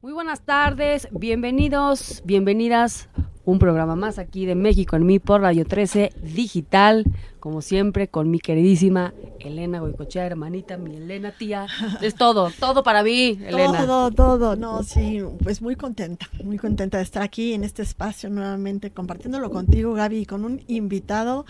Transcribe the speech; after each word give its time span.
Muy 0.00 0.12
buenas 0.12 0.42
tardes, 0.42 1.08
bienvenidos, 1.10 2.22
bienvenidas. 2.24 3.08
Un 3.44 3.58
programa 3.58 3.96
más 3.96 4.20
aquí 4.20 4.46
de 4.46 4.54
México 4.54 4.94
en 4.94 5.04
mí 5.04 5.18
por 5.18 5.40
Radio 5.40 5.64
13 5.64 6.12
Digital, 6.22 7.04
como 7.40 7.62
siempre, 7.62 8.06
con 8.06 8.30
mi 8.30 8.38
queridísima 8.38 9.12
Elena 9.40 9.80
Goicochea, 9.80 10.24
hermanita, 10.24 10.76
mi 10.76 10.94
Elena, 10.94 11.32
tía. 11.32 11.66
Es 12.00 12.14
todo, 12.14 12.52
todo 12.60 12.84
para 12.84 13.02
mí, 13.02 13.40
Elena. 13.44 13.86
Todo, 13.86 14.12
todo, 14.12 14.54
no, 14.54 14.84
sí, 14.84 15.20
pues 15.42 15.60
muy 15.60 15.74
contenta, 15.74 16.28
muy 16.44 16.58
contenta 16.58 16.98
de 16.98 17.02
estar 17.02 17.24
aquí 17.24 17.54
en 17.54 17.64
este 17.64 17.82
espacio 17.82 18.30
nuevamente, 18.30 18.92
compartiéndolo 18.92 19.50
contigo, 19.50 19.94
Gaby, 19.94 20.18
y 20.18 20.26
con 20.26 20.44
un 20.44 20.62
invitado 20.68 21.44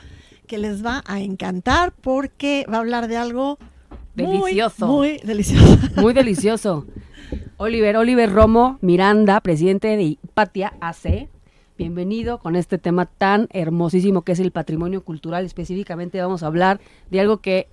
que 0.46 0.56
les 0.56 0.82
va 0.82 1.04
a 1.06 1.20
encantar 1.20 1.92
porque 1.92 2.64
va 2.66 2.78
a 2.78 2.80
hablar 2.80 3.08
de 3.08 3.18
algo 3.18 3.58
Delicioso. 4.14 4.86
Muy, 4.86 5.08
muy 5.08 5.18
delicioso. 5.18 5.78
Muy 5.96 6.12
delicioso. 6.12 6.86
Oliver, 7.60 7.96
Oliver 7.96 8.32
Romo 8.32 8.78
Miranda, 8.82 9.40
presidente 9.40 9.96
de 9.96 10.04
Hipatia 10.04 10.74
AC. 10.80 11.28
Bienvenido 11.76 12.38
con 12.38 12.54
este 12.54 12.78
tema 12.78 13.06
tan 13.06 13.48
hermosísimo 13.50 14.22
que 14.22 14.30
es 14.30 14.38
el 14.38 14.52
patrimonio 14.52 15.02
cultural. 15.02 15.44
Específicamente 15.44 16.20
vamos 16.20 16.44
a 16.44 16.46
hablar 16.46 16.78
de 17.10 17.18
algo 17.18 17.38
que, 17.38 17.66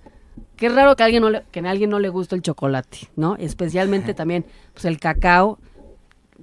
es 0.58 0.74
raro 0.74 0.96
que 0.96 1.04
a 1.04 1.06
alguien 1.06 1.22
no 1.22 1.30
le, 1.30 1.44
que 1.52 1.60
a 1.60 1.70
alguien 1.70 1.88
no 1.88 2.00
le 2.00 2.08
guste 2.08 2.34
el 2.34 2.42
chocolate, 2.42 3.10
¿no? 3.14 3.36
Especialmente 3.36 4.12
también 4.14 4.44
pues 4.72 4.86
el 4.86 4.98
cacao. 4.98 5.60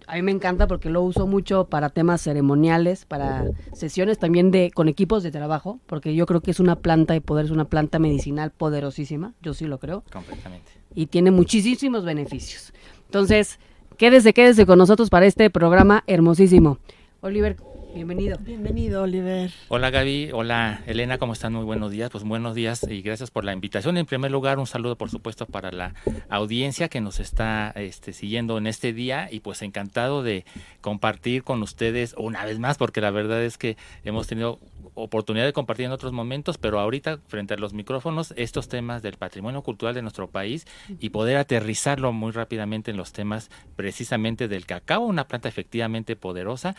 A 0.07 0.15
mí 0.15 0.21
me 0.21 0.31
encanta 0.31 0.65
porque 0.65 0.89
lo 0.89 1.01
uso 1.01 1.27
mucho 1.27 1.65
para 1.65 1.89
temas 1.89 2.21
ceremoniales, 2.21 3.03
para 3.03 3.43
sesiones 3.73 4.19
también 4.19 4.51
de 4.51 4.71
con 4.71 4.87
equipos 4.87 5.21
de 5.21 5.31
trabajo, 5.31 5.81
porque 5.85 6.15
yo 6.15 6.25
creo 6.25 6.39
que 6.39 6.51
es 6.51 6.61
una 6.61 6.77
planta 6.77 7.13
de 7.13 7.19
poder, 7.19 7.43
es 7.43 7.51
una 7.51 7.65
planta 7.65 7.99
medicinal 7.99 8.51
poderosísima, 8.51 9.33
yo 9.41 9.53
sí 9.53 9.65
lo 9.65 9.79
creo. 9.79 10.05
Completamente. 10.13 10.71
Y 10.95 11.07
tiene 11.07 11.31
muchísimos 11.31 12.05
beneficios. 12.05 12.71
Entonces, 13.13 13.59
quédese, 13.95 14.33
quédese 14.33 14.65
con 14.65 14.79
nosotros 14.79 15.11
para 15.11 15.27
este 15.27 15.51
programa 15.51 16.03
hermosísimo. 16.07 16.79
Oliver, 17.21 17.57
bienvenido. 17.93 18.39
Bienvenido, 18.41 19.03
Oliver. 19.03 19.51
Hola 19.67 19.91
Gaby, 19.91 20.31
hola 20.33 20.81
Elena, 20.87 21.19
¿cómo 21.19 21.33
están? 21.33 21.53
Muy 21.53 21.63
buenos 21.63 21.91
días. 21.91 22.09
Pues 22.09 22.23
buenos 22.23 22.55
días 22.55 22.83
y 22.89 23.03
gracias 23.03 23.29
por 23.29 23.43
la 23.45 23.53
invitación. 23.53 23.97
En 23.97 24.07
primer 24.07 24.31
lugar, 24.31 24.57
un 24.57 24.65
saludo 24.65 24.95
por 24.95 25.11
supuesto 25.11 25.45
para 25.45 25.71
la 25.71 25.93
audiencia 26.27 26.89
que 26.89 27.01
nos 27.01 27.19
está 27.19 27.69
este, 27.75 28.13
siguiendo 28.13 28.57
en 28.57 28.65
este 28.65 28.93
día 28.93 29.27
y 29.29 29.41
pues 29.41 29.61
encantado 29.61 30.23
de 30.23 30.43
compartir 30.81 31.43
con 31.43 31.61
ustedes 31.61 32.15
una 32.17 32.43
vez 32.45 32.57
más 32.57 32.79
porque 32.79 32.99
la 32.99 33.11
verdad 33.11 33.43
es 33.43 33.59
que 33.59 33.77
hemos 34.03 34.25
tenido 34.25 34.57
oportunidad 34.95 35.45
de 35.45 35.53
compartir 35.53 35.85
en 35.85 35.91
otros 35.91 36.13
momentos, 36.13 36.57
pero 36.57 36.79
ahorita 36.79 37.19
frente 37.27 37.53
a 37.53 37.57
los 37.57 37.73
micrófonos 37.73 38.33
estos 38.37 38.67
temas 38.67 39.01
del 39.01 39.17
patrimonio 39.17 39.61
cultural 39.61 39.95
de 39.95 40.01
nuestro 40.01 40.29
país 40.29 40.65
y 40.99 41.09
poder 41.09 41.37
aterrizarlo 41.37 42.11
muy 42.13 42.31
rápidamente 42.31 42.91
en 42.91 42.97
los 42.97 43.13
temas 43.13 43.49
precisamente 43.75 44.47
del 44.47 44.65
cacao, 44.65 45.01
una 45.01 45.27
planta 45.27 45.49
efectivamente 45.49 46.15
poderosa, 46.15 46.75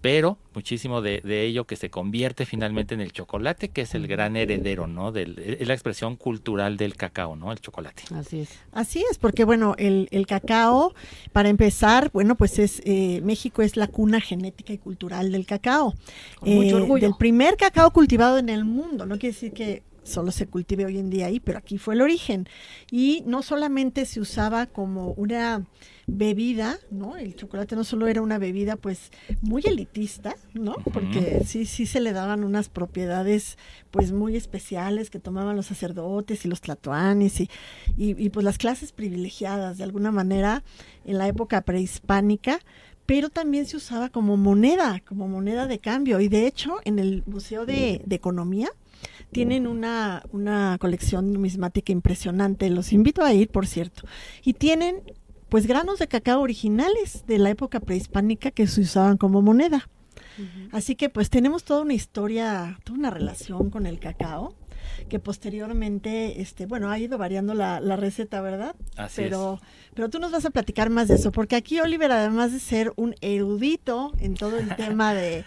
pero 0.00 0.38
muchísimo 0.54 1.02
de, 1.02 1.20
de 1.22 1.44
ello 1.44 1.64
que 1.66 1.76
se 1.76 1.90
convierte 1.90 2.46
finalmente 2.46 2.94
en 2.94 3.00
el 3.00 3.12
chocolate, 3.12 3.68
que 3.70 3.82
es 3.82 3.94
el 3.94 4.06
gran 4.06 4.36
heredero, 4.36 4.86
¿no? 4.86 5.10
Del, 5.12 5.38
es 5.38 5.66
la 5.66 5.74
expresión 5.74 6.16
cultural 6.16 6.76
del 6.76 6.94
cacao, 6.94 7.34
¿no? 7.36 7.50
El 7.50 7.60
chocolate. 7.60 8.02
Así 8.14 8.40
es. 8.40 8.50
Así 8.72 9.04
es, 9.10 9.18
porque 9.18 9.44
bueno, 9.44 9.74
el, 9.78 10.08
el 10.12 10.26
cacao, 10.26 10.94
para 11.32 11.48
empezar, 11.48 12.10
bueno, 12.12 12.36
pues 12.36 12.58
es 12.58 12.80
eh, 12.84 13.20
México 13.24 13.62
es 13.62 13.76
la 13.76 13.88
cuna 13.88 14.20
genética 14.20 14.72
y 14.72 14.78
cultural 14.78 15.32
del 15.32 15.46
cacao. 15.46 15.94
Con 16.38 16.48
mucho 16.54 16.78
Eh, 16.78 16.80
orgullo. 16.82 17.02
Del 17.02 17.16
primer 17.18 17.56
cacao 17.56 17.90
cultivado 17.92 18.38
en 18.38 18.48
el 18.48 18.64
mundo, 18.64 19.04
no 19.06 19.18
quiere 19.18 19.34
decir 19.34 19.52
que 19.52 19.82
solo 20.08 20.32
se 20.32 20.46
cultive 20.46 20.84
hoy 20.84 20.98
en 20.98 21.10
día 21.10 21.26
ahí, 21.26 21.40
pero 21.40 21.58
aquí 21.58 21.78
fue 21.78 21.94
el 21.94 22.00
origen. 22.00 22.48
Y 22.90 23.22
no 23.26 23.42
solamente 23.42 24.06
se 24.06 24.20
usaba 24.20 24.66
como 24.66 25.12
una 25.12 25.64
bebida, 26.08 26.78
¿no? 26.90 27.16
El 27.16 27.36
chocolate 27.36 27.76
no 27.76 27.84
solo 27.84 28.08
era 28.08 28.22
una 28.22 28.38
bebida 28.38 28.76
pues 28.76 29.12
muy 29.42 29.62
elitista, 29.66 30.34
¿no? 30.54 30.74
Porque 30.92 31.42
sí, 31.44 31.66
sí 31.66 31.84
se 31.84 32.00
le 32.00 32.14
daban 32.14 32.44
unas 32.44 32.70
propiedades 32.70 33.58
pues 33.90 34.10
muy 34.10 34.34
especiales 34.34 35.10
que 35.10 35.20
tomaban 35.20 35.54
los 35.54 35.66
sacerdotes 35.66 36.44
y 36.44 36.48
los 36.48 36.62
tlatoanes 36.62 37.40
y, 37.40 37.50
y, 37.98 38.24
y, 38.24 38.30
pues 38.30 38.42
las 38.44 38.56
clases 38.56 38.92
privilegiadas 38.92 39.76
de 39.76 39.84
alguna 39.84 40.10
manera 40.10 40.64
en 41.04 41.18
la 41.18 41.28
época 41.28 41.60
prehispánica, 41.60 42.58
pero 43.04 43.28
también 43.28 43.66
se 43.66 43.76
usaba 43.76 44.08
como 44.08 44.38
moneda, 44.38 45.02
como 45.06 45.28
moneda 45.28 45.66
de 45.66 45.78
cambio. 45.78 46.20
Y 46.20 46.28
de 46.28 46.46
hecho, 46.46 46.76
en 46.84 46.98
el 46.98 47.22
Museo 47.26 47.66
de, 47.66 48.02
de 48.04 48.16
Economía 48.16 48.70
tienen 49.32 49.66
una, 49.66 50.22
una 50.32 50.76
colección 50.80 51.32
numismática 51.32 51.92
impresionante. 51.92 52.70
Los 52.70 52.92
invito 52.92 53.24
a 53.24 53.32
ir, 53.32 53.48
por 53.48 53.66
cierto. 53.66 54.02
Y 54.42 54.54
tienen 54.54 55.02
pues 55.48 55.66
granos 55.66 55.98
de 55.98 56.08
cacao 56.08 56.40
originales 56.40 57.24
de 57.26 57.38
la 57.38 57.50
época 57.50 57.80
prehispánica 57.80 58.50
que 58.50 58.66
se 58.66 58.82
usaban 58.82 59.16
como 59.16 59.42
moneda. 59.42 59.88
Así 60.70 60.94
que 60.94 61.08
pues 61.08 61.30
tenemos 61.30 61.64
toda 61.64 61.82
una 61.82 61.94
historia, 61.94 62.78
toda 62.84 62.98
una 62.98 63.10
relación 63.10 63.70
con 63.70 63.86
el 63.86 63.98
cacao 63.98 64.54
que 65.08 65.18
posteriormente, 65.18 66.40
este, 66.40 66.66
bueno, 66.66 66.90
ha 66.90 66.98
ido 66.98 67.18
variando 67.18 67.54
la, 67.54 67.80
la 67.80 67.96
receta, 67.96 68.40
¿verdad? 68.40 68.76
Así 68.96 69.22
pero, 69.22 69.60
pero 69.94 70.10
tú 70.10 70.18
nos 70.18 70.30
vas 70.30 70.44
a 70.44 70.50
platicar 70.50 70.90
más 70.90 71.08
de 71.08 71.14
eso, 71.14 71.32
porque 71.32 71.56
aquí 71.56 71.80
Oliver, 71.80 72.12
además 72.12 72.52
de 72.52 72.60
ser 72.60 72.92
un 72.96 73.14
erudito 73.20 74.12
en 74.20 74.34
todo 74.34 74.58
el 74.58 74.68
tema 74.76 75.14
de 75.14 75.44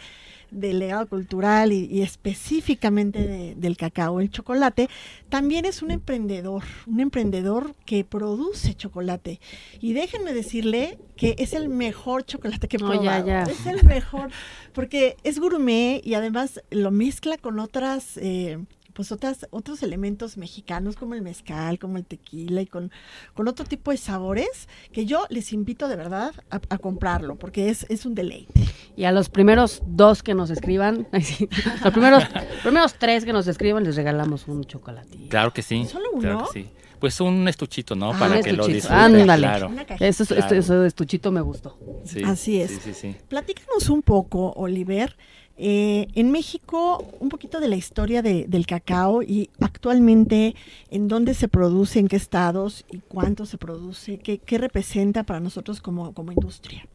del 0.52 0.80
legado 0.80 1.08
cultural 1.08 1.72
y, 1.72 1.86
y 1.86 2.02
específicamente 2.02 3.26
de, 3.26 3.56
del 3.56 3.78
cacao, 3.78 4.20
el 4.20 4.30
chocolate, 4.30 4.90
también 5.30 5.66
es 5.66 5.82
un 5.82 5.92
emprendedor, 5.92 6.64
un 6.88 7.00
emprendedor 7.00 7.74
que 7.86 8.04
produce 8.04 8.76
chocolate. 8.76 9.40
Y 9.80 9.94
déjenme 9.94 10.34
decirle 10.34 11.00
que 11.16 11.36
es 11.40 11.54
el 11.54 11.70
mejor 11.70 12.26
chocolate 12.26 12.68
que 12.68 12.78
he 12.78 12.84
Oh, 12.84 12.94
ya, 12.94 13.00
probado. 13.00 13.28
ya. 13.28 13.44
Es 13.44 13.66
el 13.66 13.84
mejor, 13.84 14.30
porque 14.74 15.16
es 15.24 15.40
gourmet 15.40 16.02
y 16.06 16.14
además 16.16 16.62
lo 16.70 16.92
mezcla 16.92 17.38
con 17.38 17.60
otras... 17.60 18.18
Eh, 18.18 18.60
pues 19.02 19.12
otras, 19.12 19.48
otros 19.50 19.82
elementos 19.82 20.38
mexicanos 20.38 20.96
como 20.96 21.16
el 21.16 21.24
mezcal, 21.24 21.80
como 21.80 21.98
el 21.98 22.06
tequila 22.06 22.62
y 22.62 22.68
con, 22.68 22.92
con 23.34 23.48
otro 23.48 23.66
tipo 23.66 23.90
de 23.90 23.98
sabores 23.98 24.70
que 24.92 25.08
yo 25.08 25.26
les 25.30 25.54
invito 25.54 25.88
de 25.88 25.96
verdad 25.96 26.34
a, 26.52 26.62
a 26.70 26.78
comprarlo 26.78 27.36
porque 27.36 27.70
es, 27.70 27.88
es 27.90 28.06
un 28.06 28.14
deleite. 28.14 28.54
Y 28.96 29.06
a 29.06 29.12
los 29.12 29.30
primeros 29.30 29.82
dos 29.88 30.22
que 30.22 30.36
nos 30.36 30.52
escriban, 30.52 31.08
los 31.84 31.92
primeros, 31.94 32.24
primeros 32.62 32.94
tres 32.94 33.26
que 33.26 33.34
nos 33.34 33.48
escriban 33.48 33.84
les 33.84 33.96
regalamos 33.96 34.48
un 34.48 34.64
chocolate. 34.66 35.18
Claro 35.30 35.52
que 35.52 35.64
sí. 35.64 35.86
¿Solo 35.86 36.12
claro 36.20 36.38
uno? 36.38 36.48
que 36.54 36.62
sí. 36.64 36.70
Pues 37.00 37.20
un 37.20 37.48
estuchito, 37.48 37.96
¿no? 37.96 38.12
Ah, 38.14 38.20
Para 38.20 38.42
que 38.44 38.54
lo 38.54 38.68
disfruten. 38.68 38.96
Ándale. 39.00 39.42
Claro. 39.48 39.72
Eso, 40.00 40.22
es- 40.22 40.30
Claro. 40.30 40.56
eso 40.56 40.80
de 40.82 40.88
estuchito 40.88 41.32
me 41.32 41.42
gustó. 41.42 41.76
Sí, 42.06 42.22
Así 42.24 42.62
es. 42.62 42.70
Sí, 42.70 42.78
sí, 42.84 42.94
sí. 42.94 43.16
Platícanos 43.28 43.90
un 43.90 44.04
poco, 44.04 44.52
Oliver. 44.56 45.18
Eh, 45.58 46.08
en 46.16 46.32
México, 46.32 47.06
un 47.20 47.30
poquito 47.30 47.60
de 47.60 47.68
la 47.68 47.76
historia 47.76 48.22
de- 48.22 48.46
del 48.48 48.66
cacao 48.66 49.22
y 49.22 49.50
actualmente 49.60 50.56
en 50.90 51.08
dónde 51.08 51.34
se 51.34 51.48
produce, 51.48 52.00
en 52.00 52.08
qué 52.08 52.16
estados 52.16 52.86
y 52.92 53.00
cuánto 53.08 53.46
se 53.46 53.58
produce, 53.58 54.18
qué, 54.20 54.38
qué 54.40 54.58
representa 54.58 55.24
para 55.24 55.40
nosotros 55.40 55.82
como, 55.82 56.14
como 56.14 56.32
industria. 56.32 56.88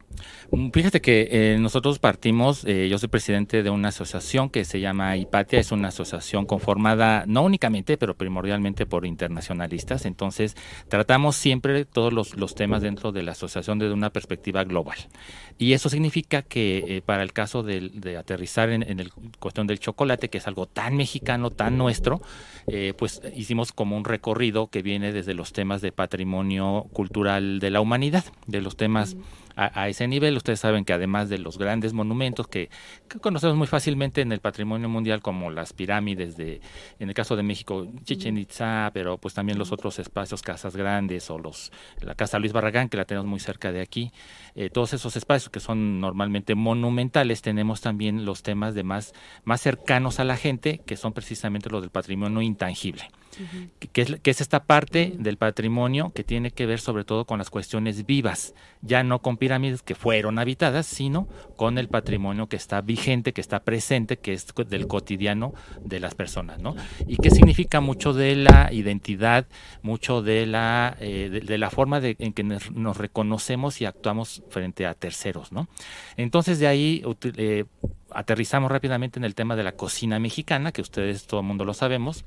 Mm, 0.51 0.69
Fíjate 0.71 1.01
que 1.01 1.27
eh, 1.31 1.57
nosotros 1.59 1.99
partimos, 1.99 2.63
eh, 2.65 2.87
yo 2.89 2.97
soy 2.97 3.09
presidente 3.09 3.63
de 3.63 3.69
una 3.69 3.89
asociación 3.89 4.49
que 4.49 4.65
se 4.65 4.79
llama 4.79 5.17
IPATIA, 5.17 5.59
es 5.59 5.71
una 5.71 5.89
asociación 5.89 6.45
conformada 6.45 7.25
no 7.27 7.43
únicamente, 7.43 7.97
pero 7.97 8.15
primordialmente 8.15 8.85
por 8.85 9.05
internacionalistas, 9.05 10.05
entonces 10.05 10.55
tratamos 10.87 11.35
siempre 11.35 11.85
todos 11.85 12.13
los, 12.13 12.55
temas 12.55 12.81
dentro 12.81 13.11
de 13.11 13.23
la 13.23 13.33
asociación 13.33 13.79
desde 13.79 13.93
una 13.93 14.09
perspectiva 14.09 14.63
global. 14.63 14.97
Y 15.57 15.73
eso 15.73 15.89
significa 15.89 16.43
que 16.43 16.77
eh, 16.87 17.01
para 17.01 17.23
el 17.23 17.33
caso 17.33 17.63
de, 17.63 18.17
aterrizar 18.17 18.69
en, 18.69 18.83
en 18.83 18.99
el 18.99 19.11
cuestión 19.39 19.67
del 19.67 19.79
chocolate, 19.79 20.29
que 20.29 20.37
es 20.37 20.47
algo 20.47 20.65
tan 20.65 20.95
mexicano, 20.95 21.51
tan 21.51 21.77
nuestro, 21.77 22.21
eh, 22.67 22.93
pues 22.97 23.21
hicimos 23.35 23.71
como 23.71 23.95
un 23.95 24.03
recorrido 24.03 24.67
que 24.67 24.81
viene 24.81 25.13
desde 25.13 25.33
los 25.33 25.53
temas 25.53 25.81
de 25.81 25.93
patrimonio 25.93 26.87
cultural 26.91 27.59
de 27.59 27.69
la 27.69 27.79
humanidad, 27.79 28.25
de 28.45 28.61
los 28.61 28.75
temas 28.75 29.15
a, 29.57 29.81
a 29.81 29.89
ese 29.89 30.07
nivel. 30.07 30.37
Ustedes 30.37 30.61
saben 30.61 30.85
que 30.85 30.93
además 30.93 31.27
de 31.27 31.39
los 31.39 31.57
grandes 31.57 31.91
monumentos 31.91 32.47
que, 32.47 32.69
que 33.09 33.19
conocemos 33.19 33.57
muy 33.57 33.67
fácilmente 33.67 34.21
en 34.21 34.31
el 34.31 34.39
patrimonio 34.39 34.87
mundial, 34.87 35.21
como 35.21 35.51
las 35.51 35.73
pirámides 35.73 36.37
de, 36.37 36.61
en 36.99 37.09
el 37.09 37.15
caso 37.15 37.35
de 37.35 37.43
México, 37.43 37.87
Chichen 38.05 38.37
Itza, 38.37 38.91
pero 38.93 39.17
pues 39.17 39.33
también 39.33 39.57
los 39.57 39.71
otros 39.71 39.99
espacios, 39.99 40.41
casas 40.41 40.77
grandes 40.77 41.29
o 41.29 41.37
los 41.37 41.71
la 42.01 42.15
casa 42.15 42.39
Luis 42.39 42.53
Barragán, 42.53 42.87
que 42.87 42.97
la 42.97 43.05
tenemos 43.05 43.27
muy 43.27 43.39
cerca 43.39 43.71
de 43.71 43.81
aquí, 43.81 44.11
eh, 44.55 44.69
todos 44.69 44.93
esos 44.93 45.15
espacios 45.15 45.49
que 45.49 45.59
son 45.59 45.99
normalmente 45.99 46.55
monumentales, 46.55 47.41
tenemos 47.41 47.81
también 47.81 48.23
los 48.25 48.43
temas 48.43 48.75
de 48.75 48.83
más, 48.83 49.13
más 49.43 49.61
cercanos 49.61 50.19
a 50.19 50.23
la 50.23 50.37
gente, 50.37 50.79
que 50.85 50.95
son 50.95 51.13
precisamente 51.13 51.69
los 51.69 51.81
del 51.81 51.89
patrimonio 51.89 52.41
intangible 52.41 53.09
que- 53.79 53.87
que 53.87 54.01
es, 54.01 54.19
que 54.21 54.31
es 54.31 54.41
esta 54.41 54.63
parte 54.63 55.13
del 55.17 55.37
patrimonio 55.37 56.11
que 56.13 56.23
tiene 56.23 56.51
que 56.51 56.65
ver 56.65 56.79
sobre 56.79 57.03
todo 57.03 57.25
con 57.25 57.37
las 57.37 57.49
cuestiones 57.49 58.05
vivas, 58.05 58.53
ya 58.81 59.03
no 59.03 59.21
con 59.21 59.37
pirámides 59.37 59.81
que 59.81 59.95
fueron 59.95 60.39
habitadas, 60.39 60.85
sino 60.85 61.27
con 61.55 61.77
el 61.77 61.87
patrimonio 61.87 62.47
que 62.47 62.55
está 62.55 62.81
vigente, 62.81 63.33
que 63.33 63.41
está 63.41 63.61
presente, 63.61 64.17
que 64.17 64.33
es 64.33 64.47
del 64.69 64.87
cotidiano 64.87 65.53
de 65.83 65.99
las 65.99 66.15
personas, 66.15 66.59
¿no? 66.59 66.75
Y 67.07 67.17
que 67.17 67.29
significa 67.29 67.81
mucho 67.81 68.13
de 68.13 68.35
la 68.35 68.69
identidad, 68.71 69.45
mucho 69.81 70.21
de 70.21 70.45
la, 70.45 70.95
eh, 70.99 71.29
de, 71.31 71.39
de 71.41 71.57
la 71.57 71.69
forma 71.69 71.99
de, 71.99 72.15
en 72.19 72.33
que 72.33 72.43
nos, 72.43 72.97
reconocemos 72.97 73.81
y 73.81 73.85
actuamos 73.85 74.43
frente 74.49 74.85
a 74.85 74.93
terceros, 74.93 75.51
¿no? 75.51 75.67
Entonces 76.15 76.59
de 76.59 76.67
ahí 76.67 77.03
eh, 77.35 77.65
aterrizamos 78.11 78.71
rápidamente 78.71 79.19
en 79.19 79.25
el 79.25 79.35
tema 79.35 79.55
de 79.55 79.63
la 79.63 79.73
cocina 79.73 80.19
mexicana, 80.19 80.71
que 80.71 80.81
ustedes 80.81 81.27
todo 81.27 81.41
el 81.41 81.45
mundo 81.45 81.65
lo 81.65 81.73
sabemos, 81.73 82.25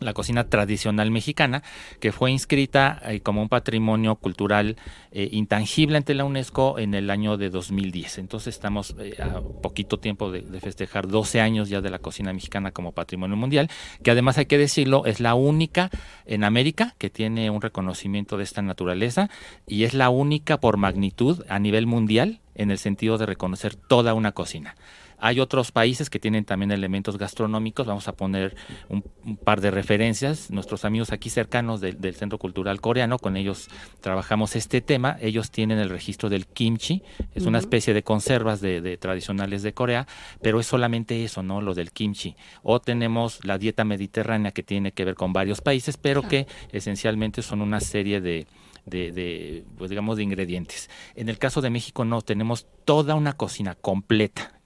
la 0.00 0.12
cocina 0.12 0.48
tradicional 0.48 1.10
mexicana, 1.10 1.62
que 2.00 2.12
fue 2.12 2.30
inscrita 2.30 3.00
eh, 3.04 3.20
como 3.20 3.42
un 3.42 3.48
patrimonio 3.48 4.16
cultural 4.16 4.76
eh, 5.12 5.28
intangible 5.32 5.96
ante 5.96 6.14
la 6.14 6.24
UNESCO 6.24 6.78
en 6.78 6.94
el 6.94 7.10
año 7.10 7.36
de 7.36 7.50
2010. 7.50 8.18
Entonces 8.18 8.54
estamos 8.54 8.94
eh, 8.98 9.16
a 9.20 9.40
poquito 9.40 9.98
tiempo 9.98 10.30
de, 10.30 10.42
de 10.42 10.60
festejar 10.60 11.08
12 11.08 11.40
años 11.40 11.68
ya 11.68 11.80
de 11.80 11.90
la 11.90 11.98
cocina 11.98 12.32
mexicana 12.32 12.70
como 12.70 12.92
patrimonio 12.92 13.36
mundial, 13.36 13.70
que 14.02 14.10
además 14.10 14.38
hay 14.38 14.46
que 14.46 14.58
decirlo, 14.58 15.06
es 15.06 15.20
la 15.20 15.34
única 15.34 15.90
en 16.26 16.44
América 16.44 16.94
que 16.98 17.10
tiene 17.10 17.50
un 17.50 17.60
reconocimiento 17.60 18.36
de 18.36 18.44
esta 18.44 18.62
naturaleza 18.62 19.28
y 19.66 19.84
es 19.84 19.94
la 19.94 20.10
única 20.10 20.58
por 20.58 20.76
magnitud 20.76 21.44
a 21.48 21.58
nivel 21.58 21.86
mundial 21.86 22.40
en 22.54 22.70
el 22.70 22.78
sentido 22.78 23.18
de 23.18 23.26
reconocer 23.26 23.76
toda 23.76 24.14
una 24.14 24.32
cocina. 24.32 24.74
Hay 25.20 25.40
otros 25.40 25.72
países 25.72 26.10
que 26.10 26.18
tienen 26.18 26.44
también 26.44 26.70
elementos 26.70 27.18
gastronómicos. 27.18 27.86
Vamos 27.86 28.08
a 28.08 28.12
poner 28.12 28.56
un, 28.88 29.04
un 29.24 29.36
par 29.36 29.60
de 29.60 29.70
referencias. 29.70 30.50
Nuestros 30.50 30.84
amigos 30.84 31.12
aquí 31.12 31.30
cercanos 31.30 31.80
del, 31.80 32.00
del 32.00 32.14
Centro 32.14 32.38
Cultural 32.38 32.80
Coreano, 32.80 33.18
con 33.18 33.36
ellos 33.36 33.68
trabajamos 34.00 34.54
este 34.56 34.80
tema. 34.80 35.16
Ellos 35.20 35.50
tienen 35.50 35.78
el 35.78 35.90
registro 35.90 36.28
del 36.28 36.46
kimchi. 36.46 37.02
Es 37.34 37.46
una 37.46 37.58
especie 37.58 37.94
de 37.94 38.02
conservas 38.02 38.60
de, 38.60 38.80
de 38.80 38.96
tradicionales 38.96 39.62
de 39.62 39.74
Corea, 39.74 40.06
pero 40.40 40.60
es 40.60 40.66
solamente 40.66 41.24
eso, 41.24 41.42
¿no? 41.42 41.60
Lo 41.60 41.74
del 41.74 41.90
kimchi. 41.90 42.36
O 42.62 42.80
tenemos 42.80 43.44
la 43.44 43.58
dieta 43.58 43.84
mediterránea 43.84 44.52
que 44.52 44.62
tiene 44.62 44.92
que 44.92 45.04
ver 45.04 45.14
con 45.14 45.32
varios 45.32 45.60
países, 45.60 45.96
pero 45.96 46.22
que 46.22 46.46
esencialmente 46.72 47.42
son 47.42 47.60
una 47.60 47.80
serie 47.80 48.20
de, 48.20 48.46
de, 48.86 49.12
de, 49.12 49.64
pues 49.76 49.90
digamos, 49.90 50.16
de 50.16 50.22
ingredientes. 50.22 50.90
En 51.14 51.28
el 51.28 51.38
caso 51.38 51.60
de 51.60 51.70
México 51.70 52.04
no, 52.04 52.22
tenemos 52.22 52.66
toda 52.84 53.14
una 53.14 53.32
cocina 53.32 53.74
completa. 53.74 54.57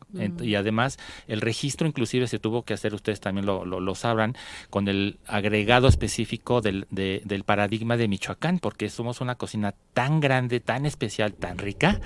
Y 0.42 0.54
además 0.54 0.98
el 1.26 1.40
registro 1.40 1.86
inclusive 1.86 2.26
se 2.26 2.38
tuvo 2.38 2.62
que 2.64 2.74
hacer, 2.74 2.94
ustedes 2.94 3.20
también 3.20 3.46
lo, 3.46 3.64
lo, 3.64 3.80
lo 3.80 3.94
sabrán, 3.94 4.36
con 4.70 4.88
el 4.88 5.18
agregado 5.26 5.88
específico 5.88 6.60
del, 6.60 6.86
de- 6.90 7.22
del 7.24 7.44
paradigma 7.44 7.96
de 7.96 8.08
Michoacán, 8.08 8.58
porque 8.58 8.90
somos 8.90 9.20
una 9.20 9.34
cocina 9.36 9.74
tan 9.94 10.20
grande, 10.20 10.60
tan 10.60 10.86
especial, 10.86 11.32
tan 11.34 11.58
rica, 11.58 12.00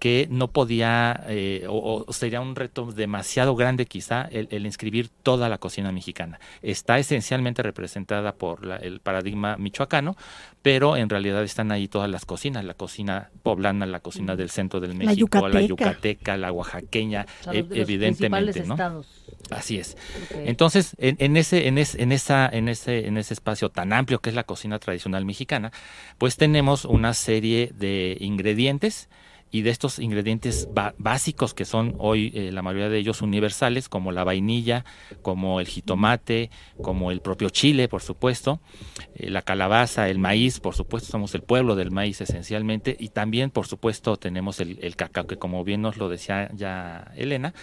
que 0.00 0.26
no 0.30 0.48
podía, 0.48 1.24
eh, 1.28 1.66
o, 1.68 2.04
o 2.06 2.12
sería 2.12 2.40
un 2.40 2.56
reto 2.56 2.90
demasiado 2.92 3.54
grande 3.56 3.86
quizá 3.86 4.22
el, 4.30 4.48
el 4.50 4.66
inscribir 4.66 5.08
toda 5.22 5.48
la 5.48 5.58
cocina 5.58 5.92
mexicana. 5.92 6.40
Está 6.62 6.98
esencialmente 6.98 7.62
representada 7.62 8.34
por 8.34 8.64
la- 8.66 8.76
el 8.76 9.00
paradigma 9.00 9.56
michoacano, 9.56 10.16
pero 10.62 10.96
en 10.96 11.08
realidad 11.08 11.42
están 11.42 11.70
ahí 11.72 11.88
todas 11.88 12.10
las 12.10 12.24
cocinas, 12.24 12.64
la 12.64 12.74
cocina 12.74 13.30
poblana, 13.42 13.86
la 13.86 14.00
cocina 14.00 14.34
del 14.36 14.50
centro 14.50 14.80
del 14.80 14.94
México, 14.94 15.12
la 15.48 15.60
yucateca. 15.68 15.90
yucateca, 15.92 16.36
la 16.36 16.52
oaxaqueña, 16.52 17.26
sea, 17.44 17.52
e- 17.52 17.58
los- 17.60 17.68
de 17.68 17.76
los 17.76 17.88
evidentemente, 17.88 18.52
principales 18.52 18.66
¿no? 18.68 18.74
estados. 18.74 19.06
Así 19.50 19.78
es. 19.78 19.96
Entonces, 20.34 20.94
en, 20.98 21.16
en 21.20 21.36
ese, 21.36 21.68
en, 21.68 21.78
es- 21.78 21.94
en 21.94 22.12
esa, 22.12 22.48
en 22.48 22.68
ese, 22.68 23.06
en 23.06 23.16
ese 23.18 23.34
espacio 23.34 23.68
tan 23.70 23.92
amplio 23.92 24.20
que 24.20 24.30
es 24.30 24.34
la 24.36 24.44
cocina 24.44 24.78
tradicional 24.78 25.24
mexicana, 25.24 25.70
pues 26.18 26.36
tenemos 26.36 26.84
una 26.84 27.14
serie 27.14 27.70
de 27.74 28.16
ingredientes 28.20 29.08
y 29.54 29.62
de 29.62 29.70
estos 29.70 30.00
ingredientes 30.00 30.68
básicos 30.98 31.54
que 31.54 31.64
son 31.64 31.94
hoy 31.98 32.32
eh, 32.34 32.50
la 32.50 32.60
mayoría 32.62 32.88
de 32.88 32.98
ellos 32.98 33.22
universales, 33.22 33.88
como 33.88 34.10
la 34.10 34.24
vainilla, 34.24 34.84
como 35.22 35.60
el 35.60 35.68
jitomate, 35.68 36.50
como 36.82 37.12
el 37.12 37.20
propio 37.20 37.50
chile, 37.50 37.86
por 37.86 38.02
supuesto, 38.02 38.58
eh, 39.14 39.30
la 39.30 39.42
calabaza, 39.42 40.08
el 40.08 40.18
maíz, 40.18 40.58
por 40.58 40.74
supuesto, 40.74 41.12
somos 41.12 41.36
el 41.36 41.42
pueblo 41.42 41.76
del 41.76 41.92
maíz 41.92 42.20
esencialmente, 42.20 42.96
y 42.98 43.10
también, 43.10 43.52
por 43.52 43.68
supuesto, 43.68 44.16
tenemos 44.16 44.58
el, 44.58 44.80
el 44.82 44.96
cacao, 44.96 45.28
que 45.28 45.36
como 45.36 45.62
bien 45.62 45.82
nos 45.82 45.98
lo 45.98 46.08
decía 46.08 46.50
ya 46.52 47.12
Elena, 47.14 47.54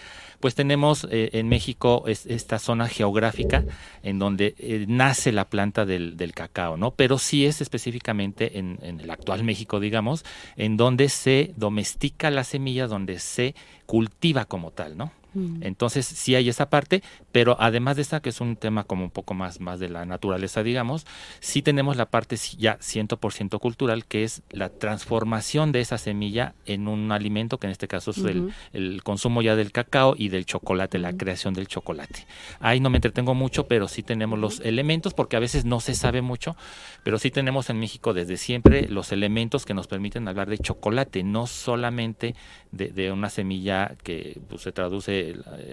pues 0.42 0.56
tenemos 0.56 1.08
eh, 1.10 1.30
en 1.34 1.48
México 1.48 2.04
es- 2.08 2.26
esta 2.26 2.60
zona 2.60 2.88
geográfica 2.88 3.64
en 4.04 4.20
donde 4.20 4.56
eh, 4.58 4.86
nace 4.88 5.32
la 5.32 5.50
planta 5.50 5.86
del, 5.86 6.18
cacao, 6.34 6.78
¿no? 6.78 6.92
Pero 6.92 7.18
sí 7.18 7.46
es 7.46 7.62
específicamente 7.62 8.58
en, 8.60 8.80
en 8.82 9.00
el 9.00 9.10
actual 9.10 9.44
México, 9.44 9.80
digamos, 9.80 10.26
en 10.58 10.78
donde 10.78 11.08
se 11.10 11.54
domestica 11.56 12.30
la 12.32 12.44
semilla, 12.44 12.88
donde 12.88 13.20
se 13.20 13.56
cultiva 13.86 14.46
como 14.46 14.72
tal, 14.72 14.98
¿no? 14.98 15.12
Entonces 15.34 16.06
sí 16.06 16.36
hay 16.36 16.50
esa 16.50 16.70
parte, 16.70 17.02
pero 17.32 17.56
además 17.60 17.96
de 17.96 18.02
esa 18.02 18.22
que 18.22 18.30
es 18.30 18.42
un 18.42 18.58
tema 18.58 18.84
como 18.84 19.06
un 19.06 19.12
poco 19.12 19.34
más, 19.34 19.62
más 19.62 19.80
de 19.80 19.90
la 19.90 20.06
naturaleza, 20.06 20.62
digamos, 20.62 21.06
sí 21.40 21.62
tenemos 21.62 21.96
la 21.96 22.08
parte 22.08 22.36
ya 22.58 22.78
100% 22.80 23.60
cultural, 23.60 24.06
que 24.06 24.24
es 24.24 24.42
la 24.50 24.70
transformación 24.70 25.72
de 25.72 25.80
esa 25.80 25.98
semilla 25.98 26.54
en 26.66 26.88
un 26.88 27.12
alimento, 27.12 27.58
que 27.58 27.68
en 27.68 27.72
este 27.72 27.88
caso 27.88 28.12
es 28.12 28.18
el, 28.18 28.54
el 28.74 29.04
consumo 29.04 29.42
ya 29.42 29.56
del 29.56 29.72
cacao 29.72 30.16
y 30.18 30.30
del 30.30 30.46
chocolate, 30.46 31.00
la 31.00 31.14
creación 31.14 31.54
del 31.54 31.68
chocolate. 31.68 32.26
Ahí 32.60 32.80
no 32.80 32.90
me 32.90 32.98
entretengo 32.98 33.34
mucho, 33.34 33.68
pero 33.68 33.88
sí 33.88 34.04
tenemos 34.04 34.38
los 34.38 34.60
elementos, 34.62 35.14
porque 35.14 35.38
a 35.38 35.40
veces 35.40 35.66
no 35.66 35.80
se 35.80 35.96
sabe 35.96 36.22
mucho, 36.22 36.56
pero 37.04 37.20
sí 37.20 37.32
tenemos 37.32 37.70
en 37.70 37.80
México 37.80 38.14
desde 38.14 38.38
siempre 38.38 38.88
los 38.90 39.12
elementos 39.12 39.66
que 39.66 39.74
nos 39.74 39.88
permiten 39.88 40.28
hablar 40.28 40.50
de 40.50 40.58
chocolate, 40.58 41.24
no 41.24 41.48
solamente 41.48 42.36
de, 42.72 42.90
de 42.90 43.12
una 43.12 43.30
semilla 43.30 43.96
que 44.04 44.40
pues, 44.50 44.62
se 44.62 44.72
traduce 44.72 45.21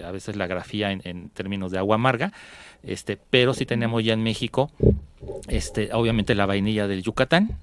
a 0.05 0.11
veces 0.11 0.35
la 0.35 0.47
grafía 0.47 0.91
en, 0.91 1.01
en 1.03 1.29
términos 1.29 1.71
de 1.71 1.77
agua 1.77 1.95
amarga, 1.95 2.31
este, 2.83 3.17
pero 3.17 3.53
sí 3.53 3.65
tenemos 3.65 4.03
ya 4.03 4.13
en 4.13 4.23
México 4.23 4.71
este, 5.47 5.89
obviamente 5.93 6.35
la 6.35 6.45
vainilla 6.45 6.87
del 6.87 7.03
Yucatán, 7.03 7.57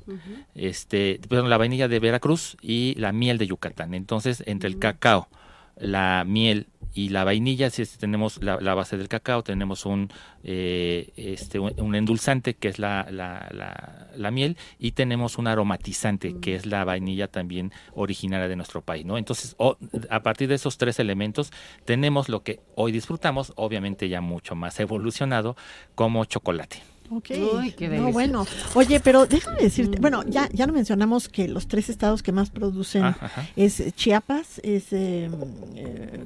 este, 0.55 1.21
perdón, 1.29 1.51
la 1.51 1.57
vainilla 1.57 1.89
de 1.89 2.01
Veracruz 2.01 2.57
y 2.61 2.95
la 2.97 3.13
miel 3.13 3.39
de 3.39 3.47
Yucatán. 3.47 3.95
Entonces, 3.95 4.43
entre 4.47 4.69
el 4.69 4.79
cacao, 4.79 5.29
la 5.77 6.25
miel 6.27 6.67
y 6.97 7.11
la 7.11 7.25
vainilla, 7.25 7.69
si 7.69 7.83
es- 7.83 7.99
tenemos 7.99 8.43
la, 8.43 8.57
base 8.75 8.97
del 8.97 9.09
cacao, 9.09 9.43
tenemos 9.43 9.85
un, 9.85 10.09
eh, 10.43 11.13
este, 11.17 11.59
un, 11.59 11.95
endulzante 11.95 12.55
que 12.55 12.69
es 12.69 12.79
la, 12.79 13.07
la- 13.11 14.09
la 14.17 14.31
miel 14.31 14.57
y 14.79 14.93
tenemos 14.93 15.37
un 15.37 15.47
aromatizante 15.47 16.35
que 16.41 16.55
es 16.55 16.65
la 16.65 16.85
vainilla 16.85 17.29
también 17.29 17.71
originaria 17.95 18.49
de 18.49 18.57
nuestro 18.57 18.81
país, 18.81 19.05
¿no? 19.05 19.19
Entonces, 19.19 19.55
o- 19.59 19.77
a 20.09 20.23
partir 20.23 20.49
de 20.49 20.55
esos 20.55 20.79
tres 20.79 20.99
elementos 20.99 21.53
tenemos 21.85 22.31
lo 22.31 22.43
que 22.43 22.61
hoy 22.75 22.93
disfrutamos, 22.93 23.53
obviamente 23.57 24.09
ya 24.09 24.23
mucho 24.23 24.55
más 24.55 24.81
evolucionado, 24.81 25.55
como 25.95 26.25
chocolate. 26.25 26.83
Ok. 27.11 27.31
Uy, 27.55 27.73
qué 27.73 27.89
no, 27.89 28.13
bueno. 28.13 28.47
Oye, 28.75 29.01
pero 29.01 29.27
déjame 29.27 29.59
decirte, 29.61 29.99
bueno, 30.01 30.23
ya, 30.27 30.49
ya 30.53 30.67
no 30.67 30.73
mencionamos 30.73 31.29
que 31.29 31.49
los 31.49 31.69
tres 31.69 31.89
estados 31.89 32.23
que 32.23 32.33
más 32.33 32.51
producen 32.51 33.05
Ah, 33.05 33.17
ajá. 33.21 33.47
es 33.57 33.81
eh, 33.81 33.93
Chiapas, 33.93 34.61
es 34.63 34.93
eh, 34.93 35.31
eh, 35.77 36.25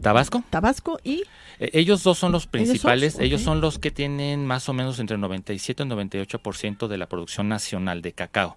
¿Tabasco? 0.00 0.42
Tabasco 0.50 0.98
y 1.04 1.22
Eh, 1.58 1.70
Ellos 1.74 2.02
dos 2.02 2.16
son 2.18 2.32
los 2.32 2.46
principales, 2.46 3.18
ellos 3.18 3.42
son 3.42 3.60
los 3.60 3.78
que 3.78 3.90
tienen 3.90 4.46
más 4.46 4.68
o 4.68 4.72
menos 4.72 4.98
entre 4.98 5.18
97 5.18 5.82
y 5.82 5.86
98% 5.86 6.88
de 6.88 6.96
la 6.98 7.06
producción 7.06 7.48
nacional 7.48 8.00
de 8.02 8.12
cacao. 8.12 8.56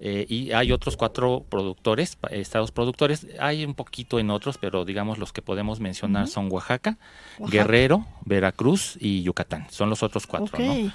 Eh, 0.00 0.26
y 0.28 0.52
hay 0.52 0.70
otros 0.72 0.96
cuatro 0.96 1.44
productores, 1.48 2.18
estados 2.30 2.70
productores, 2.70 3.26
hay 3.40 3.64
un 3.64 3.74
poquito 3.74 4.18
en 4.18 4.30
otros, 4.30 4.58
pero 4.58 4.84
digamos 4.84 5.18
los 5.18 5.32
que 5.32 5.40
podemos 5.42 5.80
mencionar 5.80 6.28
son 6.28 6.50
Oaxaca, 6.52 6.98
Oaxaca. 7.38 7.50
Guerrero, 7.50 8.06
Veracruz 8.26 8.98
y 9.00 9.22
Yucatán. 9.22 9.66
Son 9.70 9.88
los 9.88 10.02
otros 10.02 10.26
cuatro, 10.26 10.46
Ok. 10.58 10.60
¿no? 10.60 10.92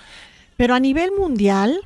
Pero 0.59 0.75
a 0.75 0.79
nivel 0.81 1.11
mundial, 1.17 1.79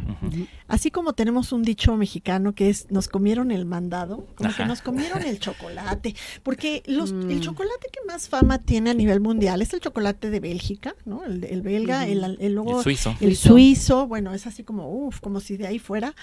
así 0.67 0.89
como 0.89 1.13
tenemos 1.13 1.51
un 1.51 1.61
dicho 1.61 1.95
mexicano 1.95 2.55
que 2.55 2.71
es 2.71 2.89
nos 2.89 3.07
comieron 3.07 3.51
el 3.51 3.65
mandado, 3.65 4.25
como 4.33 4.49
que 4.51 4.65
nos 4.65 4.81
comieron 4.81 5.21
el 5.21 5.37
chocolate, 5.39 6.15
porque 6.41 6.81
los, 6.87 7.13
Mm. 7.13 7.29
el 7.29 7.39
chocolate 7.39 7.87
que 7.93 7.99
más 8.07 8.29
fama 8.29 8.57
tiene 8.57 8.89
a 8.89 8.95
nivel 8.95 9.19
mundial 9.19 9.61
es 9.61 9.71
el 9.75 9.79
chocolate 9.79 10.31
de 10.31 10.39
Bélgica, 10.39 10.95
¿no? 11.05 11.23
El, 11.23 11.43
el 11.43 11.61
belga, 11.61 12.07
el, 12.07 12.37
el 12.39 12.55
luego 12.55 12.77
El 12.79 12.83
suizo. 12.83 13.15
el 13.21 13.35
suizo, 13.35 14.07
bueno, 14.07 14.33
es 14.33 14.47
así 14.47 14.63
como, 14.63 14.89
uff, 14.91 15.19
como 15.19 15.39
si 15.39 15.55
de 15.55 15.67
ahí 15.67 15.77
fuera, 15.77 16.15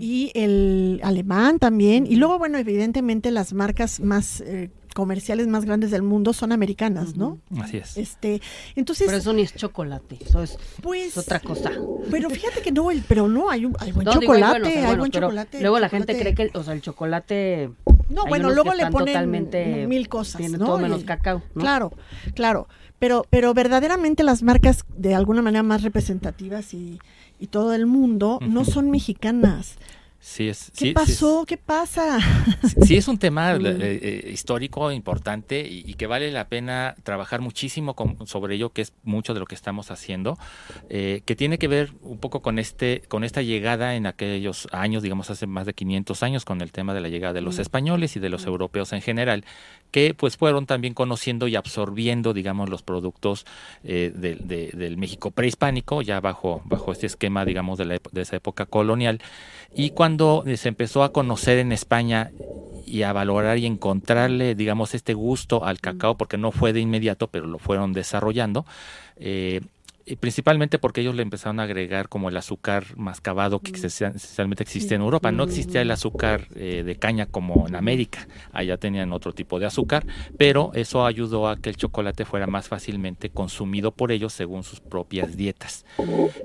y 0.00 0.30
el 0.34 1.00
alemán 1.04 1.58
también, 1.58 2.06
y 2.06 2.16
luego, 2.16 2.38
bueno, 2.38 2.56
evidentemente 2.56 3.30
las 3.30 3.52
marcas 3.52 4.00
más 4.00 4.40
eh, 4.40 4.70
comerciales 4.98 5.46
más 5.46 5.64
grandes 5.64 5.92
del 5.92 6.02
mundo 6.02 6.32
son 6.32 6.50
americanas, 6.50 7.14
¿no? 7.14 7.38
Así 7.60 7.76
es. 7.76 7.96
Este, 7.96 8.42
entonces, 8.74 9.06
Pero 9.06 9.18
eso 9.18 9.32
ni 9.32 9.42
es 9.42 9.54
chocolate, 9.54 10.18
eso 10.26 10.42
es, 10.42 10.58
pues, 10.82 11.16
es 11.16 11.18
otra 11.18 11.38
cosa. 11.38 11.70
pero 12.10 12.28
fíjate 12.28 12.62
que 12.62 12.72
no, 12.72 12.90
el, 12.90 13.02
pero 13.06 13.28
no, 13.28 13.48
hay, 13.48 13.64
un, 13.64 13.76
hay 13.78 13.92
buen 13.92 14.04
No, 14.04 14.10
digo, 14.14 14.22
chocolate, 14.22 14.50
bueno, 14.58 14.66
o 14.66 14.70
sea, 14.70 14.80
hay 14.80 14.86
bueno, 14.86 15.02
buen 15.02 15.12
chocolate. 15.12 15.60
Luego 15.60 15.78
la 15.78 15.88
gente 15.88 16.18
cree 16.18 16.34
que, 16.34 16.50
o 16.52 16.64
sea, 16.64 16.74
el 16.74 16.82
chocolate. 16.82 17.70
No, 18.08 18.26
bueno, 18.26 18.50
luego 18.50 18.74
le 18.74 18.90
ponen 18.90 19.14
totalmente, 19.14 19.86
mil 19.86 20.08
cosas, 20.08 20.38
Tiene 20.38 20.58
¿no? 20.58 20.66
todo 20.66 20.78
menos 20.80 21.04
cacao. 21.04 21.42
¿no? 21.54 21.60
Claro, 21.60 21.92
claro. 22.34 22.66
Pero, 22.98 23.24
pero 23.30 23.54
verdaderamente 23.54 24.24
las 24.24 24.42
marcas 24.42 24.84
de 24.96 25.14
alguna 25.14 25.42
manera 25.42 25.62
más 25.62 25.84
representativas 25.84 26.74
y, 26.74 26.98
y 27.38 27.46
todo 27.46 27.72
el 27.72 27.86
mundo 27.86 28.40
no 28.42 28.64
son 28.64 28.90
mexicanas. 28.90 29.76
Sí 30.20 30.48
es. 30.48 30.72
¿Qué 30.72 30.78
sí- 30.78 30.84
sí 30.84 30.88
es- 30.88 30.94
pasó? 30.94 31.44
¿Qué 31.46 31.56
pasa? 31.56 32.18
Sí, 32.82 32.96
es 32.96 33.06
un 33.06 33.18
tema 33.18 33.52
eh, 33.54 33.58
eh, 34.02 34.30
histórico 34.32 34.90
importante 34.90 35.60
y, 35.60 35.84
y 35.86 35.94
que 35.94 36.08
vale 36.08 36.32
la 36.32 36.48
pena 36.48 36.96
trabajar 37.04 37.40
muchísimo 37.40 37.94
con- 37.94 38.26
sobre 38.26 38.56
ello, 38.56 38.70
que 38.70 38.82
es 38.82 38.92
mucho 39.04 39.32
de 39.32 39.38
lo 39.40 39.46
que 39.46 39.54
estamos 39.54 39.92
haciendo, 39.92 40.36
eh, 40.90 41.22
que 41.24 41.36
tiene 41.36 41.58
que 41.58 41.68
ver 41.68 41.92
un 42.02 42.18
poco 42.18 42.42
con 42.42 42.58
este, 42.58 43.02
con 43.08 43.22
esta 43.22 43.42
llegada 43.42 43.94
en 43.94 44.06
aquellos 44.06 44.66
años, 44.72 45.04
digamos 45.04 45.30
hace 45.30 45.46
más 45.46 45.66
de 45.66 45.74
500 45.74 46.22
años, 46.24 46.44
con 46.44 46.62
el 46.62 46.72
tema 46.72 46.94
de 46.94 47.00
la 47.00 47.08
llegada 47.08 47.32
de 47.34 47.40
los 47.40 47.60
españoles 47.60 48.16
y 48.16 48.20
de 48.20 48.28
los 48.28 48.44
europeos 48.44 48.92
en 48.92 49.02
general, 49.02 49.44
que 49.92 50.14
pues 50.14 50.36
fueron 50.36 50.66
también 50.66 50.94
conociendo 50.94 51.46
y 51.46 51.54
absorbiendo, 51.54 52.34
digamos, 52.34 52.68
los 52.68 52.82
productos 52.82 53.46
eh, 53.84 54.12
del- 54.14 54.48
de- 54.48 54.72
del 54.74 54.96
México 54.96 55.30
prehispánico, 55.30 56.02
ya 56.02 56.18
bajo, 56.20 56.60
bajo 56.64 56.90
este 56.90 57.06
esquema, 57.06 57.44
digamos, 57.44 57.78
de, 57.78 57.84
la 57.84 57.98
de 58.10 58.20
esa 58.22 58.34
época 58.34 58.66
colonial. 58.66 59.20
Y 59.74 59.90
cuando 59.90 60.44
eh, 60.46 60.56
se 60.56 60.68
empezó 60.68 61.02
a 61.02 61.12
conocer 61.12 61.58
en 61.58 61.72
España 61.72 62.30
y 62.86 63.02
a 63.02 63.12
valorar 63.12 63.58
y 63.58 63.66
encontrarle, 63.66 64.54
digamos, 64.54 64.94
este 64.94 65.14
gusto 65.14 65.64
al 65.64 65.78
cacao, 65.80 66.16
porque 66.16 66.38
no 66.38 66.52
fue 66.52 66.72
de 66.72 66.80
inmediato, 66.80 67.28
pero 67.28 67.46
lo 67.46 67.58
fueron 67.58 67.92
desarrollando, 67.92 68.64
eh, 69.16 69.60
y 70.06 70.16
principalmente 70.16 70.78
porque 70.78 71.02
ellos 71.02 71.14
le 71.14 71.20
empezaron 71.22 71.60
a 71.60 71.64
agregar 71.64 72.08
como 72.08 72.30
el 72.30 72.36
azúcar 72.38 72.84
mascabado 72.96 73.60
que 73.60 73.72
esencia- 73.72 74.08
esencialmente 74.08 74.62
existe 74.62 74.94
en 74.94 75.02
Europa. 75.02 75.30
No 75.32 75.44
existía 75.44 75.82
el 75.82 75.90
azúcar 75.90 76.48
eh, 76.54 76.82
de 76.82 76.96
caña 76.96 77.26
como 77.26 77.68
en 77.68 77.76
América. 77.76 78.26
Allá 78.52 78.78
tenían 78.78 79.12
otro 79.12 79.34
tipo 79.34 79.58
de 79.60 79.66
azúcar, 79.66 80.06
pero 80.38 80.70
eso 80.72 81.04
ayudó 81.04 81.46
a 81.46 81.58
que 81.58 81.68
el 81.68 81.76
chocolate 81.76 82.24
fuera 82.24 82.46
más 82.46 82.68
fácilmente 82.68 83.28
consumido 83.28 83.90
por 83.90 84.10
ellos 84.10 84.32
según 84.32 84.62
sus 84.64 84.80
propias 84.80 85.36
dietas. 85.36 85.84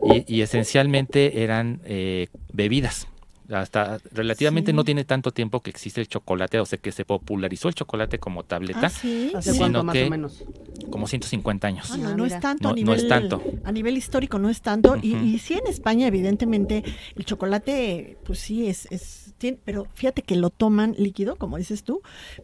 Y, 0.04 0.26
y 0.28 0.42
esencialmente 0.42 1.42
eran 1.42 1.80
eh, 1.86 2.28
bebidas. 2.52 3.08
Hasta 3.54 4.00
relativamente 4.12 4.72
Sí. 4.72 4.76
no 4.76 4.84
tiene 4.84 5.04
tanto 5.06 5.32
tiempo 5.32 5.62
que 5.62 5.70
existe 5.70 6.02
el 6.02 6.08
chocolate, 6.08 6.60
o 6.60 6.66
sea 6.66 6.80
que 6.80 6.92
se 6.92 7.06
popularizó 7.06 7.68
el 7.70 7.76
chocolate 7.76 8.20
como 8.20 8.44
tableta, 8.44 8.88
Ah, 8.88 8.90
sí. 8.90 9.32
¿Hace 9.36 9.52
Sí, 9.54 9.58
cuánto 9.58 9.80
no 9.80 9.84
más 9.86 9.94
que- 9.94 10.06
o 10.06 10.10
menos? 10.10 10.44
como 10.90 11.08
150 11.08 11.68
años. 11.68 11.90
Ah, 11.92 11.98
no, 11.98 12.24
Ah, 12.24 12.28
es 12.28 12.40
tanto 12.40 12.70
a 12.70 12.72
No- 12.72 12.76
no 12.78 12.82
nivel 12.84 13.00
es 13.00 13.08
tanto. 13.08 13.42
a 13.64 13.72
nivel 13.72 13.98
histórico 13.98 14.40
no 14.40 14.50
es 14.50 14.62
tanto 14.62 14.96
y, 15.02 15.38
sí 15.40 15.54
en 15.54 15.68
España 15.68 16.08
evidentemente 16.08 16.84
el 17.16 17.26
chocolate 17.26 18.18
pues 18.26 18.40
sí 18.40 18.68
es 18.68 18.88
es 18.92 19.34
tiene- 19.38 19.58
pero 19.64 19.88
fíjate 19.94 20.22
que 20.22 20.36
lo 20.36 20.50
toman 20.50 20.96
líquido 20.98 21.36
como 21.36 21.58
dices 21.58 21.84
tú 21.84 22.02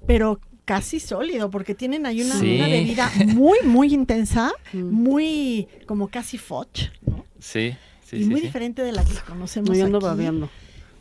pero 0.07 0.39
casi 0.65 0.99
sólido 0.99 1.49
porque 1.49 1.73
tienen 1.75 2.05
ahí 2.05 2.21
una, 2.21 2.35
Sí. 2.39 2.55
una 2.57 2.67
bebida 2.67 3.11
muy 3.35 3.57
muy 3.63 3.93
intensa 3.93 4.51
muy 4.73 5.67
como 5.85 6.07
casi 6.09 6.37
fudge 6.37 6.91
¿no? 7.05 7.25
Sí, 7.39 7.75
sí, 8.03 8.17
y 8.17 8.23
sí, 8.23 8.29
muy 8.29 8.39
sí. 8.41 8.47
diferente 8.47 8.81
de 8.83 8.91
la 8.91 9.03
que 9.03 9.13
conocemos 9.27 9.69
aquí. 9.79 9.91
babeando. 9.91 10.49